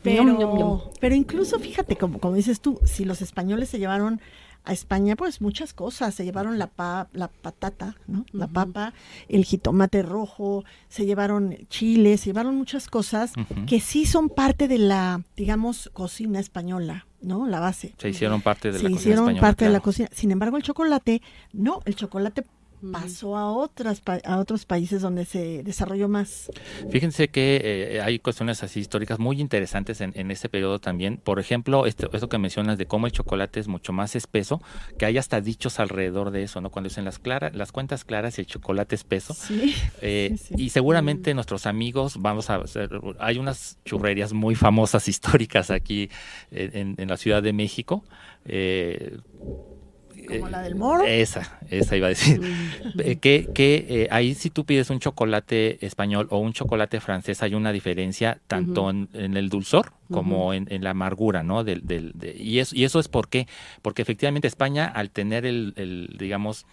Pero, 0.03 0.91
pero 0.99 1.15
incluso 1.15 1.59
fíjate, 1.59 1.95
como, 1.97 2.19
como 2.19 2.35
dices 2.35 2.61
tú, 2.61 2.79
si 2.85 3.05
los 3.05 3.21
españoles 3.21 3.69
se 3.69 3.79
llevaron 3.79 4.21
a 4.65 4.73
España, 4.73 5.15
pues 5.15 5.41
muchas 5.41 5.73
cosas, 5.73 6.13
se 6.13 6.25
llevaron 6.25 6.59
la, 6.59 6.67
pa- 6.67 7.07
la 7.13 7.29
patata, 7.29 7.95
¿no? 8.07 8.25
La 8.33 8.47
papa, 8.47 8.93
el 9.29 9.45
jitomate 9.45 10.03
rojo, 10.03 10.63
se 10.89 11.05
llevaron 11.05 11.55
chile, 11.69 12.17
se 12.17 12.25
llevaron 12.27 12.55
muchas 12.55 12.87
cosas 12.87 13.33
que 13.65 13.79
sí 13.79 14.05
son 14.05 14.29
parte 14.29 14.67
de 14.67 14.77
la, 14.77 15.23
digamos, 15.37 15.89
cocina 15.93 16.39
española, 16.39 17.07
¿no? 17.21 17.47
La 17.47 17.59
base. 17.61 17.93
Se 17.97 18.09
hicieron 18.09 18.41
parte 18.41 18.67
de 18.67 18.73
la 18.73 18.79
Se 18.79 18.83
cocina 18.83 18.99
hicieron 18.99 19.23
española, 19.25 19.41
parte 19.41 19.65
de 19.65 19.71
la 19.71 19.79
cocina. 19.79 20.09
Sin 20.11 20.31
embargo, 20.31 20.57
el 20.57 20.63
chocolate, 20.63 21.21
no, 21.53 21.79
el 21.85 21.95
chocolate. 21.95 22.45
Pasó 22.91 23.35
a 23.37 23.51
otras 23.51 24.01
a 24.23 24.37
otros 24.37 24.65
países 24.65 25.01
donde 25.01 25.25
se 25.25 25.63
desarrolló 25.63 26.07
más. 26.07 26.49
Fíjense 26.89 27.27
que 27.29 27.61
eh, 27.63 28.01
hay 28.01 28.19
cuestiones 28.19 28.63
así 28.63 28.79
históricas 28.79 29.19
muy 29.19 29.39
interesantes 29.41 30.01
en, 30.01 30.11
en 30.15 30.31
este 30.31 30.49
periodo 30.49 30.79
también. 30.79 31.17
Por 31.17 31.39
ejemplo, 31.39 31.85
esto, 31.85 32.09
esto 32.13 32.29
que 32.29 32.37
mencionas 32.37 32.77
de 32.77 32.85
cómo 32.85 33.05
el 33.07 33.11
chocolate 33.11 33.59
es 33.59 33.67
mucho 33.67 33.91
más 33.93 34.15
espeso, 34.15 34.61
que 34.97 35.05
hay 35.05 35.17
hasta 35.17 35.41
dichos 35.41 35.79
alrededor 35.79 36.31
de 36.31 36.43
eso, 36.43 36.61
¿no? 36.61 36.69
Cuando 36.69 36.89
dicen 36.89 37.05
las, 37.05 37.19
claras, 37.19 37.55
las 37.55 37.71
cuentas 37.71 38.05
claras 38.05 38.37
y 38.37 38.41
el 38.41 38.47
chocolate 38.47 38.95
espeso. 38.95 39.33
Sí. 39.33 39.75
Eh, 40.01 40.35
Sí, 40.37 40.37
sí. 40.37 40.53
Y 40.57 40.69
seguramente 40.69 41.33
nuestros 41.33 41.65
amigos, 41.65 42.17
vamos 42.21 42.49
a 42.49 42.55
hacer, 42.55 42.89
hay 43.19 43.37
unas 43.37 43.77
churrerías 43.85 44.33
muy 44.33 44.55
famosas 44.55 45.07
históricas 45.09 45.71
aquí 45.71 46.09
en, 46.51 46.77
en- 46.77 46.95
en 46.97 47.07
la 47.09 47.17
Ciudad 47.17 47.43
de 47.43 47.53
México. 47.53 48.03
eh, 48.45 49.17
Como 50.29 50.47
eh, 50.47 50.51
la 50.51 50.61
del 50.61 50.75
Moro. 50.75 51.03
Esa, 51.05 51.59
esa 51.69 51.95
iba 51.97 52.07
a 52.07 52.09
decir. 52.09 52.39
Eh, 52.99 53.17
que 53.17 53.49
que 53.53 53.85
eh, 53.89 54.07
ahí 54.11 54.35
si 54.35 54.49
tú 54.49 54.63
pides 54.65 54.89
un 54.89 54.99
chocolate 54.99 55.83
español 55.85 56.27
o 56.29 56.37
un 56.37 56.53
chocolate 56.53 56.99
francés 56.99 57.41
hay 57.43 57.55
una 57.55 57.71
diferencia 57.71 58.39
tanto 58.47 58.89
en, 58.89 59.09
en 59.13 59.35
el 59.37 59.49
dulzor 59.49 59.91
como 60.11 60.53
en, 60.53 60.67
en 60.71 60.83
la 60.83 60.91
amargura, 60.91 61.43
¿no? 61.43 61.63
Del, 61.63 61.85
del, 61.85 62.13
de- 62.15 62.35
y, 62.35 62.59
eso, 62.59 62.75
y 62.75 62.83
eso 62.83 62.99
es 62.99 63.07
por 63.07 63.27
qué. 63.29 63.47
Porque 63.81 64.01
efectivamente 64.01 64.47
España, 64.47 64.85
al 64.85 65.11
tener 65.11 65.45
el, 65.45 65.73
el, 65.75 66.15
digamos, 66.17 66.65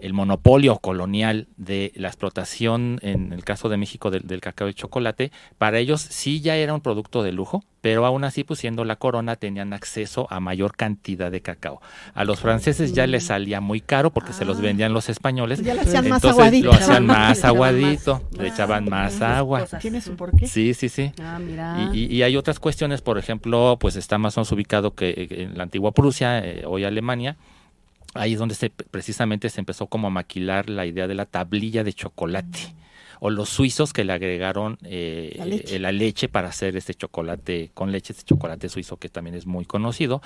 el 0.00 0.12
monopolio 0.14 0.78
colonial 0.78 1.46
de 1.56 1.92
la 1.94 2.08
explotación, 2.08 2.98
en 3.02 3.32
el 3.32 3.44
caso 3.44 3.68
de 3.68 3.76
México, 3.76 4.10
del, 4.10 4.22
del 4.26 4.40
cacao 4.40 4.68
y 4.68 4.74
chocolate, 4.74 5.30
para 5.58 5.78
ellos 5.78 6.00
sí 6.00 6.40
ya 6.40 6.56
era 6.56 6.74
un 6.74 6.80
producto 6.80 7.22
de 7.22 7.30
lujo, 7.30 7.62
pero 7.82 8.04
aún 8.04 8.24
así, 8.24 8.42
pues 8.42 8.58
siendo 8.58 8.84
la 8.84 8.96
corona, 8.96 9.36
tenían 9.36 9.72
acceso 9.72 10.26
a 10.30 10.40
mayor 10.40 10.76
cantidad 10.76 11.30
de 11.30 11.40
cacao. 11.40 11.80
A 12.14 12.24
los 12.24 12.40
franceses 12.40 12.92
ya 12.94 13.06
les 13.06 13.24
salía 13.26 13.60
muy 13.60 13.80
caro 13.80 14.10
porque 14.10 14.32
se 14.32 14.44
los 14.44 14.58
Ah. 14.58 14.62
vendían 14.62 14.92
los 14.92 15.08
españoles. 15.08 15.62
Ya 15.62 15.74
le 15.74 15.82
hacían 15.82 16.08
más 16.08 16.18
Entonces 16.24 16.30
aguadito. 16.40 16.66
lo 16.66 16.72
hacían 16.74 17.06
más, 17.06 17.16
más 17.18 17.28
le 17.28 17.38
echaban 17.38 17.56
aguadito, 17.56 18.14
más. 18.14 18.38
le 18.40 18.48
echaban 18.48 18.84
Ah, 18.86 18.90
más 18.90 19.22
agua. 19.22 19.60
Cosas. 19.60 19.82
Tiene 19.82 20.00
su 20.00 20.16
porqué. 20.16 20.46
Sí, 20.48 20.74
sí, 20.74 20.88
sí. 20.88 21.12
Ah, 21.22 21.38
mira. 21.40 21.90
Y, 21.92 21.98
y- 22.00 22.16
y 22.16 22.22
hay 22.24 22.36
otras 22.36 22.58
cuestiones, 22.58 23.02
por 23.02 23.18
ejemplo, 23.18 23.76
pues 23.80 23.94
está 23.96 24.18
más 24.18 24.36
o 24.36 24.40
menos 24.40 24.50
ubicado 24.52 24.94
que 24.94 25.10
eh, 25.10 25.28
en 25.44 25.56
la 25.56 25.62
antigua 25.64 25.92
Prusia, 25.92 26.38
eh, 26.40 26.64
hoy 26.66 26.82
Alemania. 26.84 27.36
Ahí 28.14 28.34
es 28.34 28.38
donde 28.38 28.54
se, 28.54 28.70
precisamente 28.70 29.48
se 29.48 29.60
empezó 29.60 29.86
como 29.86 30.08
a 30.08 30.10
maquilar 30.10 30.68
la 30.68 30.86
idea 30.86 31.06
de 31.06 31.14
la 31.14 31.26
tablilla 31.26 31.84
de 31.84 31.92
chocolate. 31.92 32.74
O 33.24 33.30
los 33.30 33.50
suizos 33.50 33.92
que 33.92 34.02
le 34.02 34.12
agregaron 34.12 34.78
eh, 34.82 35.36
La 35.38 35.44
leche. 35.46 35.76
eh, 35.76 35.78
la 35.78 35.92
leche 35.92 36.28
para 36.28 36.48
hacer 36.48 36.76
este 36.76 36.92
chocolate 36.94 37.70
con 37.72 37.92
leche, 37.92 38.12
este 38.12 38.24
chocolate 38.24 38.68
suizo 38.68 38.96
que 38.96 39.08
también 39.08 39.36
es 39.36 39.46
muy 39.46 39.64
conocido. 39.64 40.20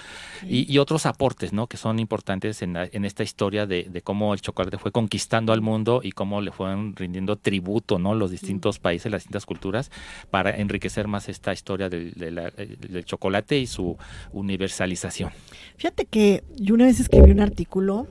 Y, 0.48 0.72
y 0.72 0.78
otros 0.78 1.04
aportes, 1.04 1.52
¿no? 1.52 1.66
Que 1.66 1.76
son 1.76 1.98
importantes 1.98 2.62
en, 2.62 2.72
la- 2.72 2.88
en 2.90 3.04
esta 3.04 3.22
historia 3.22 3.66
de, 3.66 3.84
de 3.84 4.00
cómo 4.00 4.32
el 4.32 4.40
chocolate 4.40 4.78
fue 4.78 4.92
conquistando 4.92 5.52
al 5.52 5.60
mundo 5.60 6.00
y 6.02 6.12
cómo 6.12 6.40
le 6.40 6.52
fueron 6.52 6.96
rindiendo 6.96 7.36
tributo, 7.36 7.98
¿no? 7.98 8.14
Los 8.14 8.30
distintos 8.30 8.78
países, 8.78 9.12
las 9.12 9.20
distintas 9.24 9.44
culturas, 9.44 9.90
para 10.30 10.56
enriquecer 10.56 11.06
más 11.06 11.28
esta 11.28 11.52
historia 11.52 11.90
del, 11.90 12.14
eh, 12.16 12.76
del 12.80 13.04
chocolate 13.04 13.58
y 13.58 13.66
su 13.66 13.98
universalización. 14.32 15.32
Fíjate 15.76 16.06
que 16.06 16.44
yo 16.56 16.74
una 16.74 16.86
vez 16.86 16.98
escribí 17.00 17.30
un 17.30 17.40
artículo 17.40 18.06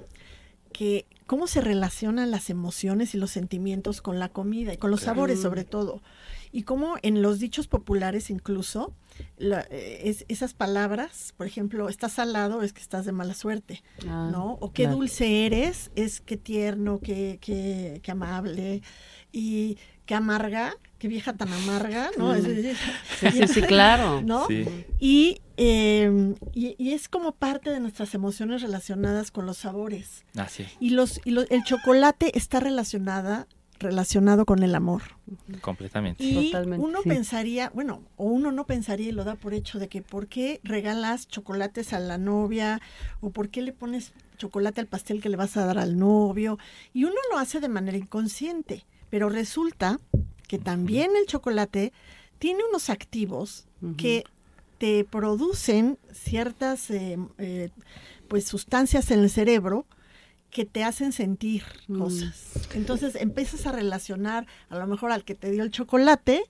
que 0.72 1.06
cómo 1.26 1.48
se 1.48 1.62
relacionan 1.62 2.30
las 2.32 2.50
emociones 2.50 3.16
y 3.16 3.18
los 3.18 3.32
sentimientos 3.32 4.02
con 4.02 4.20
la 4.20 4.30
comida 4.30 4.74
y 4.74 4.78
con 4.78 4.92
los 4.92 5.02
sabores 5.02 5.42
sobre 5.42 5.64
todo. 5.64 6.02
Y 6.52 6.64
cómo 6.64 6.96
en 7.02 7.22
los 7.22 7.40
dichos 7.40 7.68
populares 7.68 8.30
incluso 8.30 8.94
la- 9.38 9.66
eh, 9.70 10.02
es- 10.06 10.24
esas 10.30 10.54
palabras, 10.54 11.34
por 11.36 11.48
ejemplo, 11.48 11.90
estás 11.90 12.14
salado 12.14 12.62
es 12.62 12.72
que 12.74 12.82
estás 12.82 13.06
de 13.06 13.12
mala 13.12 13.34
suerte, 13.34 13.84
Ah, 14.08 14.30
¿no? 14.32 14.54
O 14.62 14.72
qué 14.72 14.84
claro. 14.84 14.98
dulce 14.98 15.46
eres 15.46 15.92
es 15.96 16.22
que 16.22 16.38
tierno, 16.38 17.00
qué, 17.02 17.40
qué, 17.42 18.00
qué 18.04 18.12
amable 18.12 18.82
y 19.32 19.78
qué 20.06 20.14
amarga, 20.16 20.76
qué 21.06 21.10
vieja 21.10 21.34
tan 21.34 21.54
amarga, 21.54 22.10
¿no? 22.18 22.34
Mm. 22.34 22.36
Es- 22.38 22.78
Sí, 23.20 23.28
sí, 23.32 23.48
sí, 23.48 23.62
claro. 23.62 24.24
¿no? 24.24 24.48
Sí. 24.48 24.66
Y, 25.00 25.40
eh, 25.56 26.34
y, 26.56 26.76
y 26.80 26.94
es 26.94 27.08
como 27.10 27.32
parte 27.34 27.70
de 27.70 27.80
nuestras 27.80 28.16
emociones 28.16 28.64
relacionadas 28.64 29.30
con 29.30 29.46
los 29.46 29.58
sabores. 29.58 30.26
Así 30.36 30.64
es, 30.64 30.72
Y 30.80 30.90
los, 30.90 31.22
y 31.24 31.30
lo- 31.30 31.48
el 31.48 31.64
chocolate 31.64 32.36
está 32.36 32.60
relacionada, 32.60 33.48
relacionado 33.78 34.46
con 34.46 34.64
el 34.64 34.74
amor. 34.74 35.04
completamente. 35.62 36.24
Y 36.24 36.52
Totalmente, 36.52 36.84
uno 36.84 37.04
sí. 37.04 37.10
pensaría, 37.10 37.70
bueno, 37.76 38.02
o 38.18 38.26
uno 38.26 38.52
no 38.52 38.66
pensaría 38.66 39.10
y 39.10 39.12
lo 39.12 39.24
da 39.26 39.36
por 39.36 39.54
hecho 39.54 39.78
de 39.78 39.88
que 39.88 40.02
por 40.02 40.26
qué 40.26 40.60
regalas 40.64 41.28
chocolates 41.28 41.94
a 41.94 42.00
la 42.00 42.18
novia 42.18 42.82
o 43.22 43.30
por 43.30 43.50
qué 43.50 43.62
le 43.62 43.74
pones 43.74 44.12
chocolate 44.38 44.82
al 44.82 44.88
pastel 44.88 45.22
que 45.22 45.30
le 45.30 45.38
vas 45.38 45.56
a 45.56 45.66
dar 45.68 45.78
al 45.78 46.00
novio. 46.00 46.58
Y 46.94 47.04
uno 47.04 47.16
lo 47.32 47.38
hace 47.38 47.60
de 47.60 47.70
manera 47.70 47.96
inconsciente, 47.98 48.86
pero 49.12 49.30
resulta 49.30 50.00
que 50.48 50.58
también 50.60 51.12
el 51.20 51.26
chocolate 51.26 51.92
tiene 52.40 52.62
unos 52.70 52.90
activos 52.90 53.66
que 53.98 54.24
te 54.78 55.04
producen 55.06 55.98
ciertas 56.12 56.90
eh, 56.90 57.18
eh, 57.38 57.70
pues 58.28 58.46
sustancias 58.46 59.10
en 59.12 59.20
el 59.20 59.30
cerebro 59.30 59.86
que 60.50 60.66
te 60.66 60.84
hacen 60.84 61.12
sentir 61.12 61.64
Mm. 61.88 62.00
cosas. 62.00 62.52
Entonces 62.74 63.16
empiezas 63.16 63.66
a 63.68 63.72
relacionar 63.72 64.48
a 64.70 64.78
lo 64.78 64.88
mejor 64.88 65.12
al 65.12 65.24
que 65.24 65.36
te 65.36 65.52
dio 65.52 65.64
el 65.64 65.70
chocolate 65.72 66.44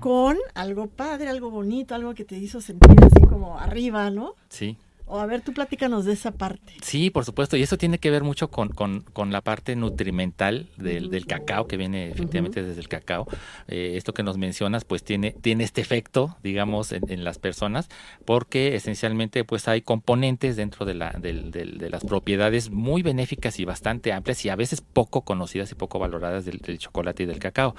con 0.00 0.38
algo 0.54 0.86
padre, 0.88 1.28
algo 1.28 1.50
bonito, 1.50 1.94
algo 1.94 2.14
que 2.14 2.24
te 2.24 2.36
hizo 2.38 2.60
sentir 2.60 2.96
así 3.04 3.20
como 3.28 3.58
arriba, 3.58 4.10
¿no? 4.10 4.34
Sí. 4.48 4.76
O 5.14 5.20
a 5.20 5.26
ver, 5.26 5.42
tú 5.42 5.52
platícanos 5.52 6.06
de 6.06 6.14
esa 6.14 6.30
parte. 6.30 6.72
Sí, 6.80 7.10
por 7.10 7.26
supuesto, 7.26 7.58
y 7.58 7.62
eso 7.62 7.76
tiene 7.76 7.98
que 7.98 8.10
ver 8.10 8.22
mucho 8.24 8.48
con, 8.48 8.70
con- 8.70 9.02
con 9.12 9.30
la 9.30 9.42
parte 9.42 9.76
nutrimental 9.76 10.70
del, 10.78 11.10
del 11.10 11.26
cacao, 11.26 11.66
que 11.66 11.76
viene 11.76 12.08
efectivamente 12.08 12.62
desde 12.62 12.80
el 12.80 12.88
cacao. 12.88 13.28
Eh, 13.68 13.92
esto 13.96 14.14
que 14.14 14.22
nos 14.22 14.38
mencionas, 14.38 14.86
pues 14.86 15.02
tiene, 15.04 15.32
tiene 15.32 15.64
este 15.64 15.82
efecto, 15.82 16.38
digamos, 16.42 16.92
en, 16.92 17.02
en 17.10 17.24
las 17.24 17.38
personas, 17.38 17.90
porque 18.24 18.74
esencialmente 18.74 19.44
pues 19.44 19.68
hay 19.68 19.82
componentes 19.82 20.56
dentro 20.56 20.86
de, 20.86 20.94
la, 20.94 21.10
del- 21.10 21.50
del- 21.50 21.76
de 21.76 21.90
las 21.90 22.04
propiedades 22.04 22.70
muy 22.70 23.02
benéficas 23.02 23.60
y 23.60 23.66
bastante 23.66 24.14
amplias 24.14 24.42
y 24.46 24.48
a 24.48 24.56
veces 24.56 24.80
poco 24.80 25.20
conocidas 25.26 25.70
y 25.72 25.74
poco 25.74 25.98
valoradas 25.98 26.46
del, 26.46 26.56
del 26.60 26.78
chocolate 26.78 27.24
y 27.24 27.26
del 27.26 27.38
cacao. 27.38 27.76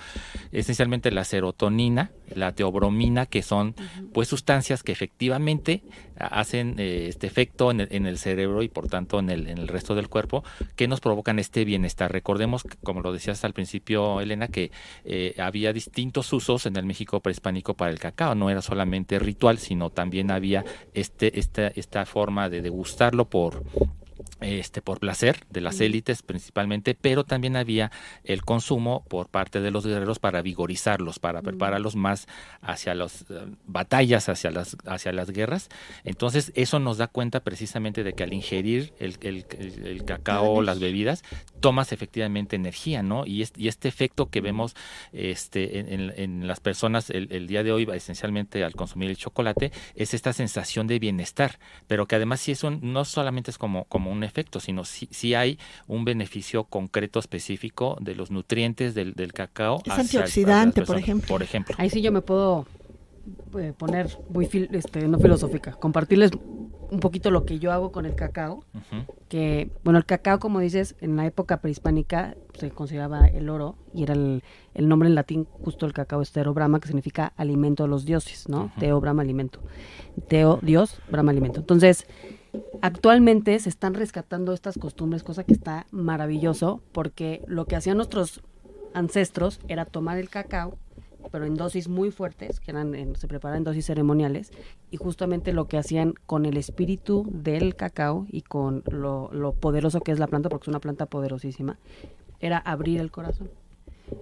Esencialmente 0.52 1.10
la 1.10 1.24
serotonina, 1.24 2.12
la 2.36 2.52
teobromina, 2.52 3.26
que 3.26 3.42
son 3.42 3.74
pues 4.14 4.28
sustancias 4.28 4.84
que 4.84 4.92
efectivamente 4.92 5.82
hacen 6.20 6.76
eh, 6.78 7.08
este 7.24 7.28
efecto 7.28 7.72
en 7.72 7.80
el, 7.80 7.88
en 7.92 8.06
el 8.06 8.18
cerebro 8.18 8.64
y 8.64 8.68
por 8.68 8.90
tanto 8.90 9.20
en 9.20 9.30
el, 9.30 9.48
en 9.48 9.58
el 9.58 9.70
resto 9.70 9.96
del 9.96 10.10
cuerpo 10.10 10.44
que 10.76 10.90
nos 10.90 11.00
provocan 11.00 11.40
este 11.40 11.64
bienestar. 11.64 12.12
Recordemos, 12.12 12.64
como 12.84 13.02
lo 13.02 13.14
decías 13.14 13.46
al 13.46 13.54
principio, 13.54 14.20
Elena, 14.20 14.50
que 14.50 14.72
eh, 15.06 15.34
había 15.38 15.72
distintos 15.72 16.34
usos 16.34 16.66
en 16.66 16.76
el 16.76 16.86
México 16.86 17.22
prehispánico 17.22 17.76
para 17.76 17.92
el 17.92 18.00
cacao. 18.00 18.36
No 18.36 18.50
era 18.50 18.62
solamente 18.62 19.20
ritual, 19.20 19.58
sino 19.58 19.90
también 19.90 20.32
había 20.32 20.66
este, 20.94 21.40
esta, 21.40 21.68
esta 21.68 22.06
forma 22.06 22.50
de 22.50 22.62
degustarlo 22.62 23.30
por 23.30 23.64
este 24.42 24.82
por 24.82 25.00
placer 25.00 25.46
de 25.50 25.62
las 25.62 25.80
élites 25.80 26.22
principalmente, 26.22 26.96
pero 27.00 27.24
también 27.24 27.56
había 27.56 27.92
el 28.24 28.44
consumo 28.44 29.06
por 29.10 29.30
parte 29.30 29.62
de 29.62 29.72
los 29.72 29.86
guerreros 29.86 30.20
para 30.20 30.42
vigorizarlos, 30.42 31.20
para 31.20 31.42
prepararlos 31.42 31.96
más 31.96 32.28
hacia 32.62 32.94
las 32.96 33.26
batallas, 33.66 34.30
hacia 34.30 34.52
las 34.52 34.76
hacia 34.86 35.12
las 35.14 35.30
guerras. 35.32 35.70
Entonces 36.04 36.52
eso 36.56 36.80
nos 36.80 36.98
da 36.98 37.08
cuenta 37.08 37.40
precisamente 37.42 38.04
de 38.04 38.14
que 38.14 38.24
al 38.24 38.34
ingerir 38.34 38.94
el, 39.00 39.18
el- 39.22 39.46
el- 39.58 39.88
el 39.88 40.06
cacao, 40.06 40.62
las 40.62 40.80
bebidas, 40.80 41.24
tomas 41.60 41.92
efectivamente 41.94 42.56
energía, 42.56 43.04
¿no? 43.04 43.26
Y, 43.26 43.42
es- 43.42 43.54
y 43.56 43.68
este 43.68 43.88
efecto 43.88 44.30
que 44.30 44.42
vemos 44.42 44.76
este, 45.14 45.80
en, 45.80 45.88
en- 45.88 46.14
en 46.18 46.48
las 46.48 46.60
personas 46.60 47.10
el, 47.10 47.32
el 47.32 47.48
día 47.48 47.64
de 47.64 47.72
hoy, 47.72 47.88
esencialmente 47.94 48.64
al 48.64 48.74
consumir 48.76 49.10
el 49.10 49.18
chocolate, 49.18 49.72
es 49.96 50.14
esta 50.14 50.34
sensación 50.34 50.88
de 50.88 51.00
bienestar, 51.00 51.60
pero 51.88 52.06
que 52.08 52.16
además 52.16 52.42
sí 52.42 52.52
es 52.52 52.64
un, 52.64 52.80
no 52.94 53.06
solamente 53.06 53.52
es 53.52 53.58
como, 53.58 53.86
como 53.86 54.03
un 54.12 54.24
efecto, 54.24 54.60
sino 54.60 54.84
sí, 54.86 55.08
sí 55.12 55.34
hay 55.34 55.58
un 55.88 56.06
beneficio 56.06 56.64
concreto 56.66 57.20
específico 57.20 57.98
de 58.02 58.16
los 58.16 58.32
nutrientes 58.32 58.94
del, 58.96 59.14
del 59.14 59.34
cacao. 59.34 59.78
Es 59.86 59.92
hacia 59.92 60.00
el- 60.00 60.02
antioxidante, 60.24 60.82
hacia 60.82 60.86
por 60.94 60.98
ejemplo. 61.02 61.28
Por 61.28 61.44
ejemplo. 61.44 61.76
Ahí 61.80 61.90
sí 61.90 62.02
yo 62.02 62.12
me 62.12 62.22
puedo 62.22 62.66
eh, 63.58 63.74
poner 63.78 64.10
muy, 64.28 64.46
fil- 64.46 64.70
este, 64.74 65.08
no 65.08 65.20
filosófica, 65.20 65.74
compartirles 65.80 66.32
un 66.90 67.00
poquito 67.00 67.32
lo 67.32 67.46
que 67.46 67.60
yo 67.60 67.72
hago 67.72 67.92
con 67.92 68.06
el 68.06 68.14
cacao, 68.16 68.64
que, 69.30 69.70
bueno, 69.84 69.98
el 69.98 70.06
cacao, 70.06 70.38
como 70.40 70.60
dices, 70.60 70.96
en 71.02 71.16
la 71.16 71.26
época 71.26 71.58
prehispánica 71.58 72.36
se 72.54 72.70
consideraba 72.70 73.26
el 73.28 73.50
oro 73.50 73.76
y 73.94 74.04
era 74.04 74.14
el, 74.14 74.44
el 74.76 74.88
nombre 74.88 75.10
en 75.10 75.16
latín 75.16 75.48
justo 75.64 75.88
el 75.88 75.94
cacao 75.94 76.22
estero 76.22 76.54
brahma, 76.54 76.80
que 76.80 76.88
significa 76.88 77.34
alimento 77.38 77.84
de 77.84 77.90
los 77.90 78.06
dioses, 78.06 78.48
¿no? 78.48 78.66
Ujú. 78.66 78.80
Teo, 78.80 79.02
brahma, 79.02 79.24
alimento. 79.24 79.60
Teo, 80.28 80.60
Dios, 80.62 80.98
brahma, 81.10 81.32
alimento. 81.32 81.62
Entonces, 81.62 82.06
actualmente 82.82 83.58
se 83.60 83.70
están 83.70 83.94
rescatando 83.94 84.54
estas 84.54 84.78
costumbres, 84.78 85.24
cosa 85.24 85.44
que 85.44 85.54
está 85.54 85.86
maravilloso, 85.92 86.82
porque 86.92 87.42
lo 87.48 87.66
que 87.66 87.76
hacían 87.76 87.98
nuestros 87.98 88.42
ancestros 88.94 89.60
era 89.68 89.86
tomar 89.86 90.18
el 90.18 90.30
cacao, 90.30 90.78
pero 91.32 91.46
en 91.46 91.56
dosis 91.56 91.88
muy 91.88 92.12
fuertes, 92.12 92.60
que 92.60 92.72
eran 92.72 92.94
en- 92.96 93.16
se 93.16 93.28
preparaban 93.28 93.60
en 93.60 93.64
dosis 93.64 93.86
ceremoniales, 93.86 94.52
y 94.92 94.98
justamente 94.98 95.54
lo 95.54 95.68
que 95.68 95.78
hacían 95.78 96.14
con 96.26 96.46
el 96.46 96.58
espíritu 96.58 97.26
del 97.32 97.76
cacao 97.76 98.28
y 98.30 98.42
con 98.42 98.84
lo, 98.92 99.30
lo 99.32 99.54
poderoso 99.54 100.02
que 100.02 100.12
es 100.12 100.20
la 100.20 100.28
planta, 100.28 100.50
porque 100.50 100.66
es 100.66 100.68
una 100.68 100.80
planta 100.80 101.06
poderosísima, 101.06 101.78
era 102.40 102.58
abrir 102.58 103.00
el 103.00 103.10
corazón. 103.10 103.50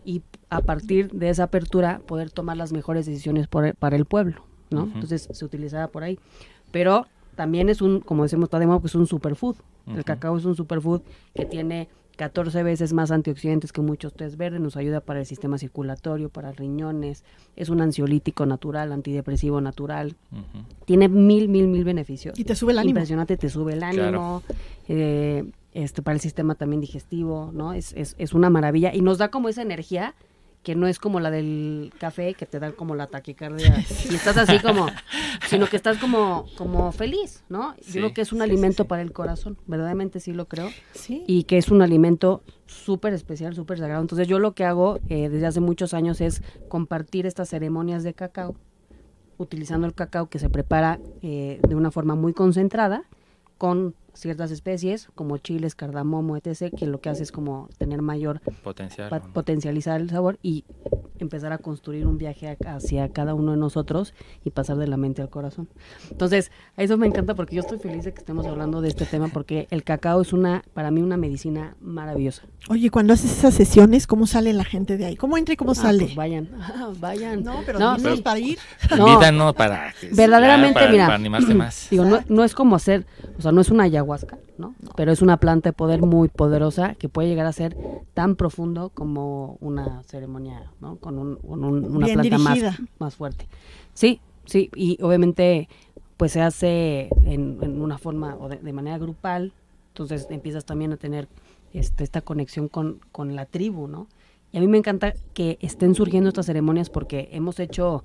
Y 0.05 0.21
a 0.49 0.61
partir 0.61 1.11
de 1.11 1.29
esa 1.29 1.43
apertura 1.43 2.01
poder 2.05 2.29
tomar 2.29 2.55
las 2.55 2.71
mejores 2.71 3.07
decisiones 3.07 3.47
por 3.47 3.75
para 3.75 3.95
el 3.95 4.05
pueblo, 4.05 4.45
¿no? 4.69 4.83
Entonces 4.93 5.27
se 5.31 5.43
utilizaba 5.43 5.87
por 5.87 6.03
ahí. 6.03 6.19
Pero 6.71 7.07
también 7.35 7.69
es 7.69 7.81
un, 7.81 7.99
como 8.01 8.23
decimos, 8.23 8.45
está 8.45 8.59
de 8.59 8.67
moda, 8.67 8.79
pues 8.79 8.95
un 8.95 9.07
superfood. 9.07 9.55
El 9.87 9.93
Ujú. 9.93 10.03
cacao 10.03 10.37
es 10.37 10.45
un 10.45 10.55
superfood 10.55 11.01
que 11.33 11.45
tiene 11.45 11.89
14 12.17 12.61
veces 12.61 12.93
más 12.93 13.09
antioxidantes 13.09 13.71
que 13.71 13.81
muchos 13.81 14.13
tés 14.13 14.37
verdes, 14.37 14.61
nos 14.61 14.77
ayuda 14.77 14.99
para 15.01 15.19
el 15.21 15.25
sistema 15.25 15.57
circulatorio, 15.57 16.29
para 16.29 16.51
riñones, 16.51 17.23
es 17.55 17.69
un 17.69 17.81
ansiolítico 17.81 18.45
natural, 18.45 18.91
antidepresivo 18.91 19.59
natural, 19.61 20.15
tiene 20.85 21.07
mil, 21.09 21.47
mil, 21.49 21.67
mil 21.67 21.83
beneficios. 21.83 22.37
Y 22.37 22.43
te 22.43 22.53
sube 22.53 22.73
el 22.73 22.79
ánimo. 22.79 22.91
Impresionante, 22.91 23.37
te 23.37 23.49
sube 23.49 23.73
el 23.73 23.81
ánimo, 23.81 24.43
eh, 24.87 25.45
este, 25.73 26.01
para 26.01 26.13
el 26.15 26.21
sistema 26.21 26.53
también 26.55 26.81
digestivo, 26.81 27.49
¿no? 27.53 27.73
Es, 27.73 27.93
es, 27.93 28.13
es 28.19 28.33
una 28.33 28.49
maravilla 28.49 28.93
y 28.93 29.01
nos 29.01 29.17
da 29.17 29.29
como 29.31 29.49
esa 29.49 29.61
energía 29.61 30.13
que 30.63 30.75
no 30.75 30.85
es 30.87 30.99
como 30.99 31.19
la 31.19 31.31
del 31.31 31.91
café 31.99 32.35
que 32.35 32.45
te 32.45 32.59
da 32.59 32.71
como 32.73 32.93
la 32.93 33.07
taquicardia 33.07 33.83
y 34.11 34.13
estás 34.15 34.37
así 34.37 34.59
como, 34.59 34.85
sino 35.47 35.65
que 35.67 35.75
estás 35.75 35.97
como, 35.97 36.45
como 36.55 36.91
feliz, 36.91 37.43
¿no? 37.49 37.75
Yo 37.77 37.83
Sí, 37.83 37.91
creo 37.93 38.13
que 38.13 38.21
es 38.21 38.31
un 38.31 38.39
sí, 38.39 38.43
alimento 38.43 38.83
sí. 38.83 38.87
para 38.87 39.01
el 39.01 39.11
corazón, 39.11 39.57
verdaderamente 39.65 40.19
sí 40.19 40.33
lo 40.33 40.47
creo 40.47 40.69
y 41.09 41.43
que 41.43 41.57
es 41.57 41.69
un 41.69 41.81
alimento 41.81 42.43
súper 42.67 43.13
especial, 43.13 43.55
súper 43.55 43.79
sagrado. 43.79 44.01
Entonces 44.01 44.27
yo 44.27 44.37
lo 44.37 44.53
que 44.53 44.63
hago 44.63 44.99
eh, 45.09 45.29
desde 45.29 45.47
hace 45.47 45.59
muchos 45.61 45.93
años 45.95 46.21
es 46.21 46.43
compartir 46.69 47.25
estas 47.25 47.49
ceremonias 47.49 48.03
de 48.03 48.13
cacao, 48.13 48.55
utilizando 49.37 49.87
el 49.87 49.95
cacao 49.95 50.29
que 50.29 50.37
se 50.37 50.49
prepara 50.49 50.99
eh, 51.23 51.59
de 51.67 51.75
una 51.75 51.89
forma 51.89 52.13
muy 52.15 52.33
concentrada 52.33 53.03
con 53.57 53.95
ciertas 54.13 54.51
especies 54.51 55.07
como 55.15 55.37
chiles, 55.37 55.75
cardamomo, 55.75 56.37
etc., 56.37 56.73
que 56.77 56.85
lo 56.87 56.99
que 57.01 57.09
hace 57.09 57.23
es 57.23 57.31
como 57.31 57.69
tener 57.77 58.01
mayor, 58.01 58.41
Potencial. 58.63 59.09
potencializar 59.33 60.01
el 60.01 60.09
sabor 60.09 60.37
y 60.41 60.65
empezar 61.19 61.53
a 61.53 61.59
construir 61.59 62.07
un 62.07 62.17
viaje 62.17 62.57
a- 62.65 62.75
hacia 62.75 63.07
cada 63.09 63.35
uno 63.35 63.51
de 63.51 63.57
nosotros 63.57 64.13
y 64.43 64.49
pasar 64.49 64.77
de 64.77 64.87
la 64.87 64.97
mente 64.97 65.21
al 65.21 65.29
corazón. 65.29 65.69
Entonces, 66.09 66.51
a 66.77 66.81
eso 66.83 66.97
me 66.97 67.05
encanta 67.05 67.35
porque 67.35 67.55
yo 67.55 67.61
estoy 67.61 67.77
feliz 67.77 68.03
de 68.05 68.11
que 68.13 68.19
estemos 68.19 68.47
hablando 68.47 68.81
de 68.81 68.87
este 68.87 69.05
tema 69.05 69.27
porque 69.27 69.67
el 69.69 69.83
cacao 69.83 70.21
es 70.21 70.33
una, 70.33 70.63
para 70.73 70.89
mí, 70.89 71.01
una 71.01 71.17
medicina 71.17 71.75
maravillosa. 71.79 72.41
Oye, 72.69 72.89
cuando 72.89 73.13
haces 73.13 73.31
esas 73.37 73.53
sesiones, 73.53 74.07
¿cómo 74.07 74.25
sale 74.25 74.51
la 74.53 74.63
gente 74.65 74.97
de 74.97 75.05
ahí? 75.05 75.15
¿Cómo 75.15 75.37
entra 75.37 75.53
y 75.53 75.57
cómo 75.57 75.71
Ah, 75.71 75.75
sale? 75.75 76.05
pues 76.05 76.15
vayan, 76.15 76.49
vayan. 76.99 77.43
no, 77.43 77.59
pero 77.67 77.77
No, 77.77 77.99
sí. 77.99 78.21
para 78.23 78.39
ir. 78.39 78.57
No. 78.97 79.07
Invítanos 79.07 79.53
para 79.53 79.93
Verdaderamente, 80.11 80.73
para, 80.79 80.91
mira, 80.91 81.05
para 81.05 81.15
animarse 81.15 81.53
más. 81.53 81.87
Digo, 81.91 82.03
no, 82.05 82.19
no 82.29 82.43
es 82.43 82.55
como 82.55 82.75
hacer, 82.75 83.05
o 83.37 83.41
sea, 83.43 83.51
no 83.51 83.61
es 83.61 83.69
una 83.69 83.87
ayahuasca, 84.01 84.37
¿no? 84.57 84.75
Pero 84.95 85.11
es 85.11 85.21
una 85.21 85.37
planta 85.37 85.69
de 85.69 85.73
poder 85.73 86.01
muy 86.01 86.27
poderosa 86.27 86.95
que 86.95 87.09
puede 87.09 87.27
llegar 87.29 87.45
a 87.45 87.51
ser 87.53 87.75
tan 88.13 88.35
profundo 88.35 88.89
como 88.93 89.57
una 89.61 90.03
ceremonia, 90.03 90.71
¿no? 90.81 90.97
Con, 90.97 91.17
un- 91.17 91.35
con 91.37 91.63
un- 91.63 91.85
una 91.95 92.05
Bien 92.07 92.19
planta 92.19 92.37
más, 92.37 92.59
más 92.99 93.15
fuerte. 93.15 93.47
Sí, 93.93 94.19
sí, 94.45 94.69
y 94.75 94.97
obviamente 95.01 95.69
pues 96.17 96.33
se 96.33 96.41
hace 96.41 97.09
en, 97.23 97.57
en 97.63 97.81
una 97.81 97.97
forma 97.97 98.35
o 98.39 98.47
de, 98.49 98.57
de 98.57 98.73
manera 98.73 98.97
grupal, 98.99 99.53
entonces 99.89 100.27
empiezas 100.29 100.65
también 100.65 100.93
a 100.93 100.97
tener 100.97 101.27
este, 101.73 102.03
esta 102.03 102.21
conexión 102.21 102.67
con, 102.67 102.99
con 103.11 103.35
la 103.35 103.45
tribu, 103.45 103.87
¿no? 103.87 104.07
Y 104.51 104.57
a 104.57 104.61
mí 104.61 104.67
me 104.67 104.77
encanta 104.77 105.13
que 105.33 105.57
estén 105.61 105.95
surgiendo 105.95 106.27
estas 106.29 106.45
ceremonias 106.45 106.89
porque 106.89 107.29
hemos 107.31 107.59
hecho, 107.59 108.03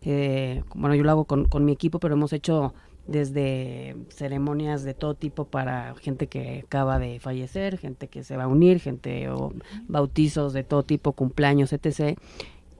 eh, 0.00 0.64
bueno, 0.74 0.94
yo 0.94 1.04
lo 1.04 1.10
hago 1.10 1.24
con, 1.26 1.44
con 1.44 1.64
mi 1.64 1.72
equipo, 1.72 1.98
pero 2.00 2.14
hemos 2.14 2.32
hecho 2.32 2.74
desde 3.06 3.96
ceremonias 4.08 4.84
de 4.84 4.94
todo 4.94 5.14
tipo 5.14 5.44
para 5.44 5.94
gente 5.96 6.28
que 6.28 6.62
acaba 6.64 6.98
de 6.98 7.18
fallecer, 7.18 7.78
gente 7.78 8.08
que 8.08 8.24
se 8.24 8.36
va 8.36 8.44
a 8.44 8.48
unir, 8.48 8.80
gente 8.80 9.28
o 9.28 9.52
bautizos 9.88 10.52
de 10.52 10.64
todo 10.64 10.82
tipo, 10.82 11.12
cumpleaños, 11.12 11.72
etc. 11.72 12.18